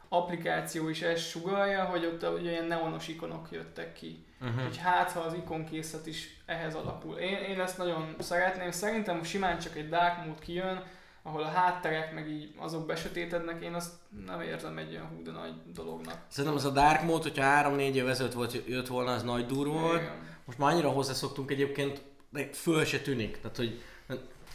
applikáció 0.10 0.90
is 0.90 1.02
ezt 1.02 1.30
sugalja, 1.30 1.84
hogy 1.84 2.06
ott 2.06 2.40
ugye 2.40 2.52
ilyen 2.52 2.66
neonos 2.66 3.08
ikonok 3.08 3.48
jöttek 3.52 3.94
ki. 3.94 4.26
Uh-huh. 4.42 4.64
Hogy 4.64 4.78
hát, 4.78 5.12
ha 5.12 5.20
az 5.20 5.34
ikonkészlet 5.34 6.08
is 6.08 6.42
ehhez 6.46 6.76
alapul. 6.76 7.16
Én, 7.16 7.38
én 7.38 7.60
ezt 7.60 7.78
nagyon 7.78 8.16
szeretném. 8.20 8.72
Szerintem 8.72 9.24
simán 9.24 9.60
csak 9.60 9.76
egy 9.76 9.90
dark 9.90 10.26
mode 10.26 10.40
kijön, 10.40 10.84
ahol 11.28 11.44
a 11.44 11.48
hátterek 11.48 12.14
meg 12.14 12.30
így 12.30 12.54
azok 12.58 12.86
besötétednek, 12.86 13.64
én 13.64 13.74
azt 13.74 13.94
nem 14.26 14.42
érzem 14.42 14.78
egy 14.78 14.92
olyan 14.92 15.08
hú 15.08 15.24
de 15.24 15.32
nagy 15.32 15.54
dolognak. 15.74 16.18
Szerintem 16.28 16.60
az 16.60 16.66
a 16.66 16.70
dark 16.70 17.02
mode, 17.02 17.24
hogyha 17.24 17.76
3-4 17.76 17.94
év 17.94 18.08
ezelőtt 18.08 18.34
volt, 18.34 18.62
jött 18.68 18.88
volna, 18.88 19.12
az 19.12 19.24
nagy 19.24 19.46
durva 19.46 19.80
volt. 19.80 20.12
Most 20.46 20.58
már 20.58 20.72
annyira 20.72 20.90
hozzászoktunk 20.90 21.52
egyébként, 21.52 22.02
de 22.30 22.50
föl 22.54 22.86
se 22.86 23.00
tűnik. 23.00 23.42
Tehát, 23.42 23.58
hogy 23.58 23.82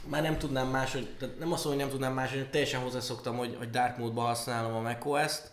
már 0.06 0.22
nem 0.22 0.38
tudnám 0.38 0.68
máshogy, 0.68 1.08
tehát 1.18 1.38
nem 1.38 1.52
azt 1.52 1.64
mondom, 1.64 1.82
hogy 1.82 1.90
nem 1.90 1.98
tudnám 1.98 2.14
máshogy, 2.14 2.50
teljesen 2.50 2.80
hozzászoktam, 2.80 3.36
hogy, 3.36 3.56
hogy 3.58 3.70
dark 3.70 3.96
mode-ban 3.96 4.26
használom 4.26 4.74
a 4.74 4.80
macOS-t. 4.80 5.50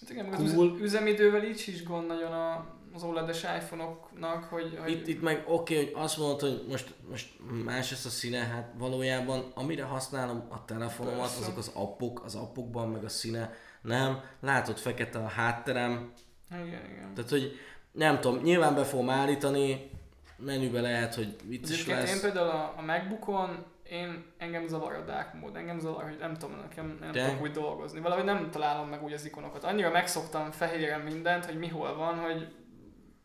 Hát 0.00 0.10
igen, 0.10 0.30
cool. 0.30 0.70
az 0.72 0.80
üzemidővel 0.80 1.44
így 1.44 1.64
is 1.66 1.84
gond 1.84 2.06
nagyon 2.06 2.32
a, 2.32 2.66
az 2.98 3.04
OLED-es 3.04 3.42
iPhone-oknak, 3.42 4.44
hogy... 4.44 4.78
hogy... 4.82 4.90
Itt, 4.90 5.06
itt 5.06 5.22
meg 5.22 5.44
oké, 5.46 5.74
okay, 5.74 5.92
hogy 5.92 6.02
azt 6.02 6.18
mondod, 6.18 6.40
hogy 6.40 6.64
most, 6.68 6.94
most 7.08 7.32
más 7.64 7.92
ez 7.92 8.06
a 8.06 8.08
színe, 8.08 8.38
hát 8.38 8.72
valójában 8.78 9.52
amire 9.54 9.84
használom 9.84 10.46
a 10.50 10.64
telefonomat, 10.64 11.20
Persze. 11.20 11.40
azok 11.40 11.58
az 11.58 11.70
appok, 11.74 12.24
az 12.24 12.34
appokban 12.34 12.88
meg 12.88 13.04
a 13.04 13.08
színe, 13.08 13.54
nem, 13.82 14.20
látod 14.40 14.78
fekete 14.78 15.18
a 15.18 15.28
hátterem. 15.28 16.12
Igen, 16.50 16.66
igen. 16.66 17.14
Tehát, 17.14 17.30
hogy 17.30 17.52
nem 17.92 18.20
tudom, 18.20 18.42
nyilván 18.42 18.74
be 18.74 18.84
fogom 18.84 19.10
állítani, 19.10 19.90
menübe 20.36 20.80
lehet, 20.80 21.14
hogy 21.14 21.36
is 21.48 21.86
lesz. 21.86 22.14
Én 22.14 22.20
például 22.20 22.48
a, 22.48 22.74
a 22.76 22.82
Macbookon 22.82 23.64
én, 23.90 24.24
engem 24.38 24.66
zavar 24.66 24.94
a 24.94 25.04
dark 25.04 25.34
mód, 25.34 25.56
engem 25.56 25.78
zavar, 25.78 26.04
hogy 26.04 26.16
nem 26.18 26.34
tudom, 26.34 26.56
nekem 26.56 26.96
nem 27.00 27.12
De? 27.12 27.24
tudok 27.24 27.42
úgy 27.42 27.50
dolgozni. 27.50 28.00
Valahogy 28.00 28.24
nem 28.24 28.50
találom 28.50 28.88
meg 28.88 29.02
úgy 29.02 29.12
az 29.12 29.24
ikonokat. 29.24 29.64
Annyira 29.64 29.90
megszoktam 29.90 30.50
fehéren 30.50 31.00
mindent, 31.00 31.44
hogy 31.44 31.58
mi 31.58 31.68
hol 31.68 31.96
van, 31.96 32.18
hogy 32.18 32.48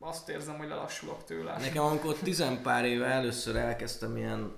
azt 0.05 0.29
érzem, 0.29 0.57
hogy 0.57 0.67
lelassulok 0.67 1.23
tőle. 1.23 1.57
Nekem 1.59 1.83
amikor 1.83 2.13
tizenpár 2.13 2.85
éve 2.85 3.05
először 3.05 3.55
elkezdtem 3.55 4.17
ilyen 4.17 4.51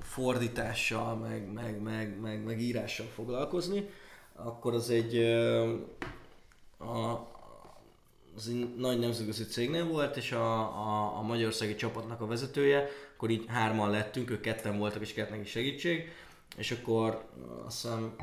fordítással, 0.00 1.16
meg, 1.16 1.52
meg, 1.52 1.80
meg, 1.80 2.20
meg, 2.20 2.44
meg 2.44 2.60
írással 2.60 3.06
foglalkozni, 3.06 3.90
akkor 4.34 4.74
az 4.74 4.90
egy 4.90 5.16
a, 6.78 7.28
az 8.36 8.48
egy 8.48 8.74
nagy 8.76 8.98
nemzetközi 8.98 9.44
cégnél 9.44 9.86
volt, 9.86 10.16
és 10.16 10.32
a, 10.32 10.58
a, 10.60 11.16
a 11.16 11.22
magyarországi 11.22 11.74
csapatnak 11.74 12.20
a 12.20 12.26
vezetője, 12.26 12.88
akkor 13.14 13.30
így 13.30 13.44
hárman 13.48 13.90
lettünk, 13.90 14.30
ők 14.30 14.40
ketten 14.40 14.78
voltak, 14.78 15.02
és 15.02 15.12
kellett 15.12 15.30
neki 15.30 15.48
segítség, 15.48 16.12
és 16.56 16.70
akkor 16.70 17.24
azt 17.66 17.82
hiszem, 17.82 18.14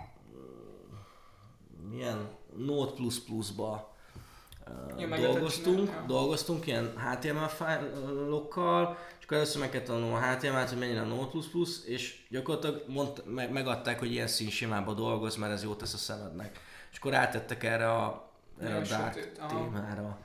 milyen 1.90 2.30
Note++ 2.56 2.94
ba 3.56 3.96
ja, 4.98 5.18
dolgoztunk, 5.18 5.92
dolgoztunk 6.08 6.68
ilyen 6.68 6.94
HTML 6.98 7.48
fájlokkal, 7.48 8.98
és 9.20 9.26
akkor 9.26 9.38
először 9.38 9.62
meg 9.62 9.70
kellett 9.70 9.88
tanulnom 9.88 10.14
a 10.14 10.32
HTML-t, 10.32 10.70
hogy 10.70 10.78
mennyire 10.78 11.02
a 11.02 11.06
Note++, 11.06 11.38
és 11.86 12.26
gyakorlatilag 12.30 12.84
mond, 12.88 13.24
meg, 13.26 13.52
megadták, 13.52 14.00
hogy 14.00 14.12
ilyen 14.12 14.28
színsimába 14.28 14.94
dolgoz, 14.94 15.36
mert 15.36 15.52
ez 15.52 15.64
jót 15.64 15.78
tesz 15.78 15.94
a 15.94 15.98
szemednek. 15.98 16.60
És 16.92 16.98
akkor 16.98 17.14
átettek 17.14 17.64
erre 17.64 17.92
a 17.92 18.32
erre 18.62 18.76
a 18.76 18.82
dark 18.82 19.32
témára. 19.48 20.20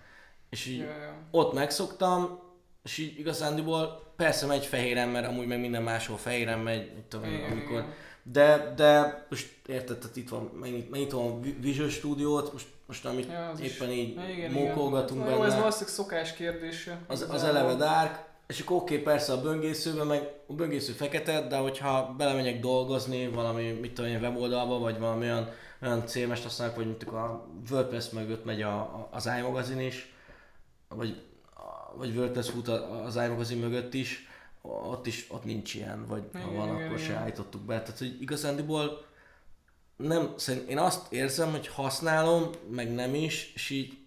És 0.51 0.66
így 0.66 0.78
ja, 0.78 0.84
ja. 0.84 1.14
ott 1.30 1.53
megszoktam, 1.53 2.40
és 2.84 2.99
így 2.99 3.18
igazándiból 3.18 4.12
persze 4.16 4.47
megy 4.47 4.66
fehéren, 4.66 5.09
mert 5.09 5.26
amúgy 5.26 5.47
meg 5.47 5.61
minden 5.61 5.82
máshol 5.82 6.16
fehéren 6.16 6.59
megy, 6.59 6.93
mit 6.95 7.05
tudom, 7.05 7.32
igen, 7.32 7.51
amikor... 7.51 7.78
Igen. 7.78 7.95
De, 8.22 8.72
de 8.76 9.24
most 9.30 9.57
érted, 9.66 9.98
tehát 9.98 10.16
itt 10.16 10.28
van, 10.28 10.51
megnyitom 10.90 11.27
a 11.27 11.40
Visual 11.60 11.89
Studio-t, 11.89 12.52
most, 12.52 12.66
most 12.86 13.04
amit 13.04 13.28
ja, 13.30 13.52
éppen 13.62 13.90
így 13.90 14.20
igen, 14.30 14.50
mókolgatunk 14.50 15.20
igen. 15.20 15.32
benne. 15.32 15.36
Jó, 15.36 15.42
ez 15.44 15.54
valószínűleg 15.54 15.94
szokás 15.94 16.32
kérdése. 16.32 16.98
Az, 17.06 17.26
az 17.30 17.42
eleve 17.42 17.74
dark, 17.74 18.24
és 18.46 18.60
akkor 18.60 18.76
oké, 18.76 18.92
okay, 18.92 19.04
persze 19.04 19.32
a 19.32 19.40
böngészőben, 19.40 20.06
meg 20.06 20.30
a 20.46 20.52
böngésző 20.52 20.92
fekete, 20.92 21.46
de 21.46 21.56
hogyha 21.56 22.14
belemegyek 22.18 22.60
dolgozni 22.60 23.28
valami, 23.28 23.70
mit 23.70 23.94
tudom 23.94 24.10
én, 24.10 24.20
weboldalba, 24.20 24.78
vagy 24.78 24.98
valami 24.98 25.24
olyan 25.24 25.48
olyan 25.82 26.06
CMS-t 26.06 26.42
használok, 26.42 26.76
vagy 26.76 26.86
mint 26.86 27.02
a 27.02 27.48
WordPress 27.70 28.10
mögött 28.10 28.44
megy 28.44 28.62
a, 28.62 28.74
a, 28.74 29.09
az 29.10 29.30
iMagazin 29.38 29.80
is, 29.80 30.14
vagy, 30.88 31.22
vagy 31.96 32.16
WordPress 32.16 32.50
fut 32.50 32.68
az 32.68 33.16
iMagazin 33.16 33.59
mögött 33.59 33.94
is, 33.94 34.28
ott 34.62 35.06
is 35.06 35.26
ott 35.30 35.44
nincs 35.44 35.74
ilyen, 35.74 36.06
vagy 36.06 36.22
igen, 36.34 36.46
ha 36.46 36.52
van, 36.52 36.68
igen, 36.68 36.84
akkor 36.84 36.98
igen. 36.98 37.09
se 37.09 37.14
állítottuk 37.14 37.60
be. 37.60 37.82
Tehát, 37.82 37.98
hogy 37.98 38.16
igazándiból 38.20 39.04
nem, 40.03 40.35
szerint 40.37 40.69
én 40.69 40.79
azt 40.79 41.12
érzem, 41.12 41.51
hogy 41.51 41.69
használom, 41.69 42.51
meg 42.70 42.95
nem 42.95 43.15
is, 43.15 43.53
és 43.55 43.70
így 43.70 43.99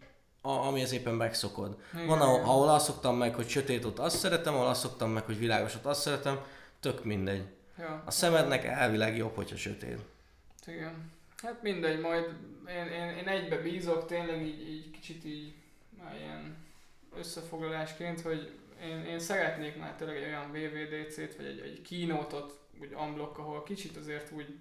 a, 0.42 0.50
ami 0.50 0.82
az 0.82 0.92
éppen 0.92 1.14
megszokod. 1.14 1.78
Igen, 1.94 2.08
van, 2.08 2.22
ahol, 2.22 2.40
ahol 2.40 2.70
azt 2.70 2.86
szoktam 2.86 3.18
meg, 3.18 3.36
hogy 3.36 3.48
sötét 3.48 3.86
ott 3.86 4.00
azt 4.00 4.18
szeretem, 4.18 4.54
ahol 4.54 4.68
azt 4.68 4.82
szoktam 4.82 5.12
meg, 5.12 5.24
hogy 5.24 5.40
világos 5.40 5.76
ott 5.76 5.86
azt 5.86 6.02
szeretem, 6.02 6.40
tök 6.80 7.04
mindegy. 7.04 7.44
Ja. 7.78 8.04
A 8.06 8.12
szemednek 8.12 8.64
elvileg 8.64 9.18
jobb, 9.18 9.36
hogyha 9.36 9.56
sötét. 9.56 10.00
Igen. 10.68 11.12
Hát 11.38 11.62
mindegy, 11.62 12.00
majd 12.00 12.26
én, 12.68 12.86
én, 12.86 13.18
én 13.18 13.28
egybe 13.28 13.58
bízok, 13.58 14.06
tényleg 14.06 14.42
így, 14.42 14.70
így 14.70 14.92
kicsit 14.92 15.26
így 15.26 15.54
már 15.98 16.16
ilyen 16.16 16.58
összefoglalásként, 17.18 18.22
hogy 18.22 18.52
én, 18.84 19.06
én 19.06 19.20
szeretnék 19.20 19.78
már 19.78 19.96
tényleg 19.96 20.18
egy 20.18 20.28
olyan 20.28 20.52
VVDC-t, 20.52 21.36
vagy 21.36 21.46
egy, 21.46 21.60
egy 21.60 21.82
kínótot, 21.82 22.60
úgy 22.82 22.94
unblock, 22.94 23.38
ahol 23.38 23.64
kicsit 23.64 23.98
azért 23.98 24.32
úgy 24.32 24.60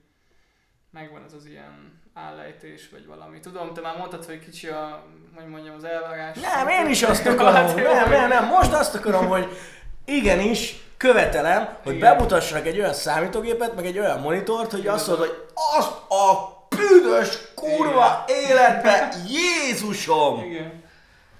megvan 0.95 1.23
az 1.27 1.33
az 1.33 1.47
ilyen 1.47 2.01
állejtés, 2.15 2.89
vagy 2.93 3.07
valami. 3.07 3.41
Tudom, 3.41 3.75
te 3.75 3.81
már 3.81 3.97
mondtad, 3.97 4.25
hogy 4.25 4.39
kicsi 4.39 4.67
a, 4.67 5.05
hogy 5.35 5.47
mondjam, 5.47 5.75
az 5.75 5.85
elvárás. 5.85 6.37
Nem, 6.37 6.69
én 6.69 6.91
is 6.91 7.03
azt 7.03 7.27
akarom, 7.27 7.53
nem, 7.53 8.09
nem, 8.11 8.29
nem, 8.29 8.47
most 8.47 8.73
azt 8.73 8.95
akarom, 8.95 9.27
hogy 9.27 9.57
igenis, 10.05 10.77
követelem, 10.97 11.77
hogy 11.83 11.95
Igen. 11.97 12.17
bemutassanak 12.17 12.67
egy 12.67 12.79
olyan 12.79 12.93
számítógépet, 12.93 13.75
meg 13.75 13.87
egy 13.87 13.99
olyan 13.99 14.21
monitort, 14.21 14.71
hogy 14.71 14.81
Igen. 14.81 14.95
azt 14.95 15.07
mondod, 15.07 15.27
hogy 15.27 15.37
az 15.79 15.87
a 16.09 16.53
büdös 16.69 17.39
kurva 17.55 18.25
Igen. 18.27 18.41
életbe, 18.41 19.15
Jézusom! 19.29 20.43
Igen. 20.45 20.83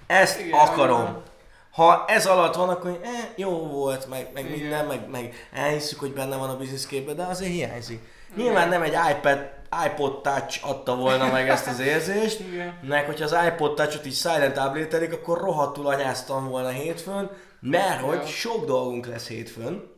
Ezt 0.07 0.39
Igen, 0.39 0.49
Igen, 0.49 0.61
akarom. 0.61 1.01
igen. 1.01 1.23
Ha 1.71 2.05
ez 2.07 2.27
alatt 2.27 2.55
van, 2.55 2.69
akkor 2.69 3.01
eh, 3.03 3.11
jó 3.37 3.51
volt, 3.51 4.09
meg, 4.09 4.31
meg 4.35 4.45
Igen. 4.45 4.59
minden, 4.59 4.87
meg, 4.87 5.09
meg 5.11 5.49
elhiszük, 5.53 5.99
hogy 5.99 6.13
benne 6.13 6.37
van 6.37 6.51
a 6.51 6.57
bizniszképben, 6.57 7.17
de 7.17 7.25
azért 7.25 7.53
hiányzik. 7.53 8.13
Nyilván 8.37 8.69
nem 8.69 8.83
egy 8.83 8.97
iPad, 9.11 9.51
iPod 9.87 10.23
Touch 10.23 10.69
adta 10.69 10.97
volna 10.97 11.31
meg 11.31 11.49
ezt 11.49 11.67
az 11.67 11.81
érzést, 11.81 12.41
meg 12.89 13.07
hogyha 13.07 13.25
az 13.25 13.37
iPod 13.47 13.75
Touch-ot 13.75 14.07
így 14.07 14.15
silent 14.15 14.59
update 14.59 15.09
akkor 15.13 15.39
rohadtul 15.39 15.87
anyáztam 15.87 16.49
volna 16.49 16.69
hétfőn, 16.69 17.31
mert 17.61 18.01
hogy 18.01 18.27
sok 18.27 18.67
dolgunk 18.67 19.07
lesz 19.07 19.29
hétfőn. 19.29 19.93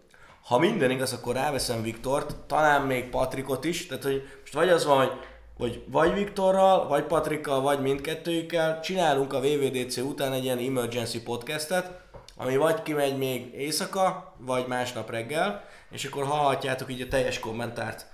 Ha 0.45 0.59
minden 0.59 0.91
igaz, 0.91 1.13
akkor 1.13 1.35
ráveszem 1.35 1.83
Viktort, 1.83 2.37
talán 2.37 2.83
még 2.83 3.09
Patrikot 3.09 3.65
is, 3.65 3.87
tehát 3.87 4.03
hogy 4.03 4.23
most 4.41 4.53
vagy 4.53 4.69
az 4.69 4.85
van, 4.85 4.97
hogy 4.97 5.13
hogy 5.59 5.85
vagy 5.91 6.15
Viktorral, 6.15 6.89
vagy 6.89 7.05
Patrikkal, 7.05 7.61
vagy 7.61 7.81
mindkettőjükkel 7.81 8.81
csinálunk 8.81 9.33
a 9.33 9.41
VVDC 9.41 9.97
után 9.97 10.33
egy 10.33 10.45
ilyen 10.45 10.59
emergency 10.59 11.23
podcastet, 11.23 11.91
ami 12.37 12.57
vagy 12.57 12.83
kimegy 12.83 13.19
még 13.19 13.55
éjszaka, 13.55 14.35
vagy 14.39 14.67
másnap 14.67 15.11
reggel, 15.11 15.65
és 15.91 16.05
akkor 16.05 16.25
hallhatjátok 16.25 16.93
így 16.93 17.01
a 17.01 17.09
teljes 17.09 17.39
kommentárt. 17.39 18.07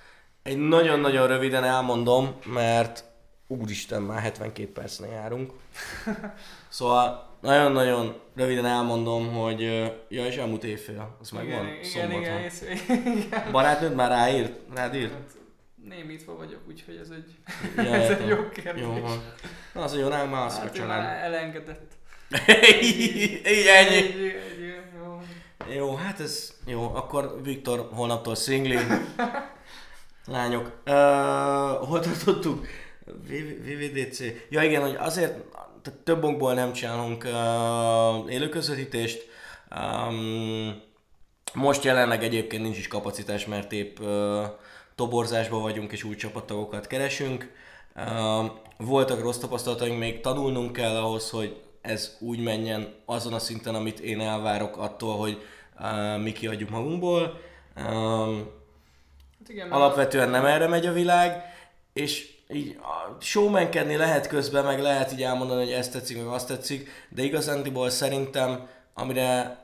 Egy 0.42 0.58
nagyon-nagyon 0.58 1.26
röviden 1.26 1.64
elmondom, 1.64 2.34
mert 2.44 3.04
úristen, 3.46 4.02
már 4.02 4.20
72 4.20 4.72
percnél 4.72 5.10
járunk. 5.12 5.52
Szóval 6.68 7.30
nagyon-nagyon 7.40 8.20
röviden 8.36 8.66
elmondom, 8.66 9.32
hogy 9.32 9.60
ja, 10.08 10.26
és 10.26 10.36
elmúlt 10.36 10.64
évfél, 10.64 11.16
az 11.20 11.30
megvan, 11.30 11.66
igen, 11.66 11.66
igen, 11.66 11.84
szombat 11.84 12.20
igen, 12.20 13.02
van. 13.04 13.16
igen. 13.16 13.50
Barátnőd 13.52 13.94
már 13.94 14.10
ráírt? 14.10 14.52
Rád 14.74 14.94
írt? 14.94 15.12
Hát, 15.12 15.30
Némítva 15.88 16.36
vagyok, 16.36 16.60
úgyhogy 16.68 16.96
ez 16.96 17.08
egy, 17.10 17.34
Ja, 17.76 17.94
ez 18.02 18.10
egy 18.10 18.26
jó 18.26 18.48
kérdés. 18.48 18.82
Jó 18.82 19.00
van. 19.00 19.22
Na 19.74 19.82
az 19.82 19.96
jó, 19.98 20.08
nem 20.08 20.28
már 20.28 20.46
az 20.46 20.54
a 20.54 20.58
Hát 20.58 20.74
ő 20.74 20.78
család. 20.78 21.02
már 21.02 21.22
elengedett. 21.24 21.92
így 22.82 23.40
ennyi. 23.66 23.96
Egy, 23.96 24.06
egy, 24.06 24.34
jó. 24.98 25.20
Jó, 25.74 25.94
hát 25.94 26.20
ez 26.20 26.54
jó. 26.66 26.94
Akkor 26.94 27.40
Viktor 27.42 27.88
holnaptól 27.92 28.34
szingli. 28.34 28.78
Lányok. 30.26 30.72
Uh, 30.86 31.88
hol 31.88 32.00
tartottuk? 32.00 32.66
VVDC. 33.64 34.20
Ja 34.50 34.62
igen, 34.62 34.82
hogy 34.82 34.96
azért 34.98 35.44
több 36.04 36.24
okból 36.24 36.54
nem 36.54 36.72
csinálunk 36.72 37.24
uh, 37.24 38.32
élőközvetítést. 38.32 39.28
Um, 39.76 40.82
most 41.54 41.84
jelenleg 41.84 42.24
egyébként 42.24 42.62
nincs 42.62 42.78
is 42.78 42.88
kapacitás, 42.88 43.46
mert 43.46 43.72
épp 43.72 43.98
uh, 44.00 44.42
toborzásban 44.94 45.62
vagyunk 45.62 45.92
és 45.92 46.04
új 46.04 46.14
csapattagokat 46.14 46.86
keresünk. 46.86 47.52
Uh, 47.96 48.50
voltak 48.76 49.20
rossz 49.20 49.38
tapasztalataink, 49.38 49.98
még 49.98 50.20
tanulnunk 50.20 50.72
kell 50.72 50.96
ahhoz, 50.96 51.30
hogy 51.30 51.60
ez 51.80 52.16
úgy 52.20 52.42
menjen 52.42 52.94
azon 53.04 53.32
a 53.32 53.38
szinten, 53.38 53.74
amit 53.74 54.00
én 54.00 54.20
elvárok 54.20 54.76
attól, 54.76 55.16
hogy 55.16 55.42
uh, 55.80 56.22
mi 56.22 56.32
kiadjuk 56.32 56.70
magunkból. 56.70 57.40
Um, 57.76 58.60
igen, 59.52 59.70
alapvetően 59.70 60.30
nem 60.30 60.44
erre 60.44 60.66
megy 60.66 60.86
a 60.86 60.92
világ, 60.92 61.42
és 61.92 62.30
így 62.48 62.78
showmankedni 63.20 63.96
lehet 63.96 64.26
közben, 64.26 64.64
meg 64.64 64.80
lehet 64.80 65.12
így 65.12 65.22
elmondani, 65.22 65.64
hogy 65.64 65.72
ezt 65.72 65.92
tetszik, 65.92 66.16
meg 66.16 66.26
azt 66.26 66.48
tetszik, 66.48 66.88
de 67.08 67.22
igazándiból 67.22 67.90
szerintem, 67.90 68.68
amire 68.94 69.60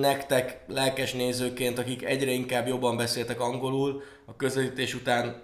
nektek 0.00 0.60
lelkes 0.66 1.12
nézőként, 1.12 1.78
akik 1.78 2.04
egyre 2.04 2.30
inkább 2.30 2.66
jobban 2.66 2.96
beszéltek 2.96 3.40
angolul, 3.40 4.02
a 4.26 4.36
közvetítés 4.36 4.94
után 4.94 5.42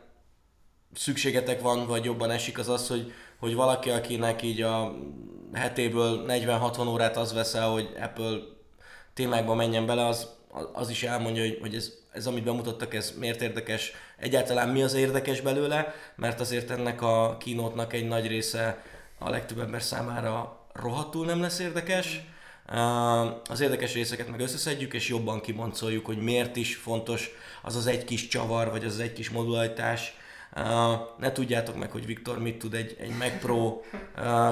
szükségetek 0.95 1.61
van, 1.61 1.87
vagy 1.87 2.05
jobban 2.05 2.31
esik 2.31 2.59
az 2.59 2.69
az, 2.69 2.89
hogy, 2.89 3.13
hogy 3.39 3.55
valaki, 3.55 3.91
akinek 3.91 4.43
így 4.43 4.63
a 4.63 4.95
hetéből 5.53 6.25
40-60 6.29 6.89
órát 6.89 7.17
az 7.17 7.33
veszel, 7.33 7.71
hogy 7.71 7.89
Apple 8.01 8.39
témákba 9.15 9.55
menjen 9.55 9.87
bele, 9.87 10.07
az, 10.07 10.29
az 10.73 10.91
is 10.91 11.03
elmondja, 11.03 11.43
hogy, 11.43 11.59
hogy 11.61 11.75
ez, 11.75 12.04
ez, 12.15 12.27
amit 12.27 12.45
bemutattak, 12.45 12.95
ez 12.95 13.13
miért 13.19 13.43
érdekes, 13.43 13.93
egyáltalán 14.19 14.69
mi 14.69 14.83
az 14.83 14.95
érdekes 14.95 15.41
belőle, 15.41 15.95
mert 16.17 16.41
azért 16.41 16.71
ennek 16.71 17.03
a 17.03 17.37
kínótnak 17.37 17.93
egy 17.93 18.09
nagy 18.09 18.27
része 18.27 18.83
a 19.19 19.31
legtöbb 19.31 19.59
ember 19.59 19.83
számára 19.83 20.67
rohadtul 20.73 21.27
nem 21.27 21.41
lesz 21.41 21.59
érdekes. 21.59 22.21
Az 23.51 23.61
érdekes 23.61 23.95
részeket 23.95 24.31
meg 24.31 24.41
összeszedjük, 24.41 24.95
és 24.95 25.09
jobban 25.09 25.41
kiboncoljuk, 25.41 26.07
hogy 26.07 26.19
miért 26.19 26.57
is 26.57 26.77
fontos 26.77 27.31
az 27.63 27.77
az 27.77 27.87
egy 27.87 28.05
kis 28.05 28.29
csavar, 28.29 28.71
vagy 28.71 28.85
az 28.85 28.93
az 28.93 29.01
egy 29.01 29.13
kis 29.13 29.31
modularitás. 29.31 30.17
Uh, 30.57 30.63
ne 31.19 31.33
tudjátok 31.33 31.77
meg, 31.77 31.91
hogy 31.91 32.07
Viktor 32.07 32.39
mit 32.39 32.59
tud 32.59 32.75
egy, 32.75 32.97
egy 33.01 33.17
Mac 33.17 33.41
Pro 33.41 33.81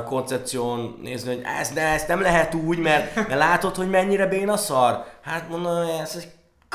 koncepción 0.04 0.98
nézni, 1.02 1.34
hogy 1.34 1.42
ez, 1.60 1.70
de 1.70 1.80
ezt 1.80 2.08
nem 2.08 2.20
lehet 2.20 2.54
úgy, 2.54 2.78
mert, 2.78 3.14
mert 3.14 3.34
látod, 3.34 3.74
hogy 3.74 3.90
mennyire 3.90 4.26
béna 4.26 4.56
szar. 4.56 5.04
Hát 5.20 5.48
mondom, 5.48 5.76
ez 6.00 6.16
egy 6.16 6.28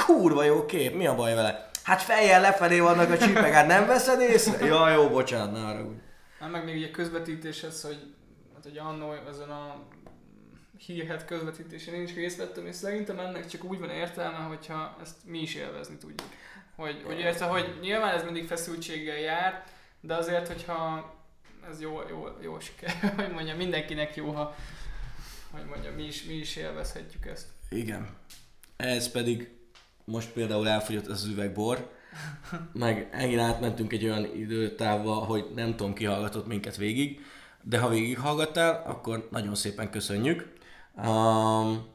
kurva 0.05 0.43
jó 0.43 0.65
kép, 0.65 0.95
mi 0.95 1.07
a 1.07 1.15
baj 1.15 1.33
vele? 1.33 1.69
Hát 1.83 2.01
fejjel 2.01 2.41
lefelé 2.41 2.79
vannak 2.79 3.09
a 3.09 3.17
csípek, 3.17 3.53
hát 3.53 3.67
nem 3.67 3.87
veszed 3.87 4.21
észre? 4.21 4.65
Ja, 4.65 4.89
jó, 4.89 5.09
bocsánat, 5.09 5.51
ne 5.51 5.67
arra 5.67 5.85
úgy. 5.85 5.95
Hát 6.39 6.51
meg 6.51 6.65
még 6.65 6.75
ugye 6.75 6.91
közvetítéshez, 6.91 7.81
hogy, 7.81 8.13
hát 8.55 8.65
ugye 8.65 8.81
annó 8.81 9.13
azon 9.29 9.49
a 9.49 9.83
hírhet 10.77 11.25
közvetítésén 11.25 11.93
én 11.93 12.01
is 12.01 12.13
részt 12.13 12.37
vettem, 12.37 12.67
és 12.67 12.75
szerintem 12.75 13.19
ennek 13.19 13.47
csak 13.47 13.63
úgy 13.63 13.79
van 13.79 13.89
értelme, 13.89 14.37
hogyha 14.37 14.97
ezt 15.01 15.15
mi 15.25 15.39
is 15.39 15.55
élvezni 15.55 15.97
tudjuk. 15.97 16.29
Hogy, 16.75 17.01
hogy 17.05 17.19
érte, 17.19 17.45
hogy 17.45 17.77
nyilván 17.81 18.15
ez 18.15 18.23
mindig 18.23 18.47
feszültséggel 18.47 19.17
jár, 19.17 19.63
de 20.01 20.15
azért, 20.15 20.47
hogyha 20.47 21.13
ez 21.69 21.81
jó, 21.81 22.01
jó, 22.09 22.27
jó 22.41 22.59
siker, 22.59 22.91
hogy 23.17 23.31
mondjam, 23.31 23.57
mindenkinek 23.57 24.15
jó, 24.15 24.31
ha 24.31 24.55
hogy 25.51 25.65
mondjam, 25.65 25.93
mi 25.93 26.03
is, 26.03 26.23
mi 26.23 26.33
is 26.33 26.55
élvezhetjük 26.55 27.25
ezt. 27.25 27.47
Igen. 27.69 28.07
Ez 28.77 29.11
pedig 29.11 29.56
most 30.11 30.31
például 30.31 30.67
elfogyott 30.67 31.07
az 31.07 31.25
üvegbor, 31.25 31.89
meg 32.73 33.09
megint 33.11 33.39
átmentünk 33.39 33.93
egy 33.93 34.03
olyan 34.03 34.35
időtávba, 34.35 35.13
hogy 35.13 35.45
nem 35.55 35.75
tudom 35.75 35.93
ki 35.93 36.05
hallgatott 36.05 36.47
minket 36.47 36.77
végig, 36.77 37.19
de 37.61 37.79
ha 37.79 37.89
végighallgattál, 37.89 38.83
akkor 38.85 39.27
nagyon 39.31 39.55
szépen 39.55 39.89
köszönjük. 39.89 40.53
Um, 40.95 41.85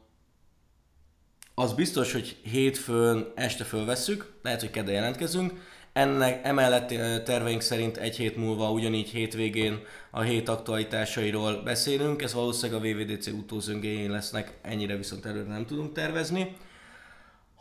az 1.55 1.73
biztos, 1.73 2.11
hogy 2.11 2.37
hétfőn 2.43 3.31
este 3.35 3.63
fölvesszük, 3.63 4.33
lehet, 4.41 4.59
hogy 4.59 4.71
kedden 4.71 4.93
jelentkezünk. 4.93 5.53
Ennek 5.93 6.45
emellett 6.45 6.87
terveink 7.23 7.61
szerint 7.61 7.97
egy 7.97 8.15
hét 8.15 8.37
múlva, 8.37 8.71
ugyanígy 8.71 9.09
hétvégén 9.09 9.79
a 10.11 10.21
hét 10.21 10.49
aktualitásairól 10.49 11.61
beszélünk. 11.63 12.21
Ez 12.21 12.33
valószínűleg 12.33 12.81
a 12.81 12.87
VVDC 12.87 13.27
utózöngéjén 13.27 14.11
lesznek, 14.11 14.57
ennyire 14.61 14.95
viszont 14.95 15.25
előre 15.25 15.49
nem 15.49 15.65
tudunk 15.65 15.93
tervezni. 15.93 16.55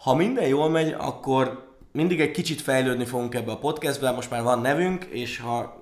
Ha 0.03 0.15
minden 0.15 0.47
jól 0.47 0.69
megy, 0.69 0.95
akkor 0.99 1.75
mindig 1.93 2.21
egy 2.21 2.31
kicsit 2.31 2.61
fejlődni 2.61 3.05
fogunk 3.05 3.35
ebbe 3.35 3.53
a 3.53 3.59
podcastbe, 3.59 4.11
most 4.11 4.31
már 4.31 4.43
van 4.43 4.61
nevünk, 4.61 5.05
és 5.05 5.39
ha 5.39 5.81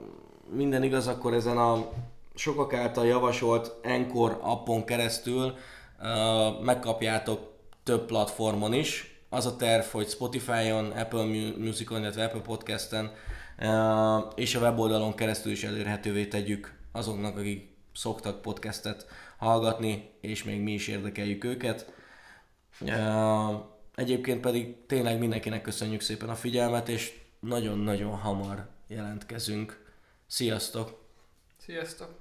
minden 0.51 0.83
igaz, 0.83 1.07
akkor 1.07 1.35
ezen 1.35 1.59
a 1.59 1.89
sokak 2.35 2.75
által 2.75 3.07
javasolt 3.07 3.77
Encore 3.83 4.37
appon 4.41 4.85
keresztül 4.85 5.55
uh, 6.01 6.63
megkapjátok 6.63 7.53
több 7.83 8.07
platformon 8.07 8.73
is. 8.73 9.21
Az 9.29 9.47
a 9.47 9.57
terv, 9.57 9.85
hogy 9.85 10.09
Spotify-on, 10.09 10.91
Apple 10.91 11.25
Mu- 11.25 11.59
Musicon, 11.59 12.01
illetve 12.01 12.25
Apple 12.25 12.41
Podcast-en 12.41 13.13
uh, 13.59 14.33
és 14.35 14.55
a 14.55 14.61
weboldalon 14.61 15.15
keresztül 15.15 15.53
is 15.53 15.65
elérhetővé 15.65 16.27
tegyük 16.27 16.79
azoknak, 16.93 17.39
akik 17.39 17.77
szoktak 17.95 18.43
podcastet 18.43 19.07
hallgatni, 19.39 20.11
és 20.21 20.45
még 20.45 20.61
mi 20.61 20.73
is 20.73 20.89
érdekeljük 20.89 21.45
őket. 21.45 21.93
Uh, 22.81 23.79
egyébként 24.01 24.41
pedig 24.41 24.87
tényleg 24.87 25.19
mindenkinek 25.19 25.63
köszönjük 25.63 26.01
szépen 26.01 26.29
a 26.29 26.35
figyelmet, 26.35 26.89
és 26.89 27.19
nagyon-nagyon 27.41 28.17
hamar 28.17 28.69
jelentkezünk. 28.87 29.85
Sziasztok! 30.27 31.03
Sziasztok! 31.57 32.20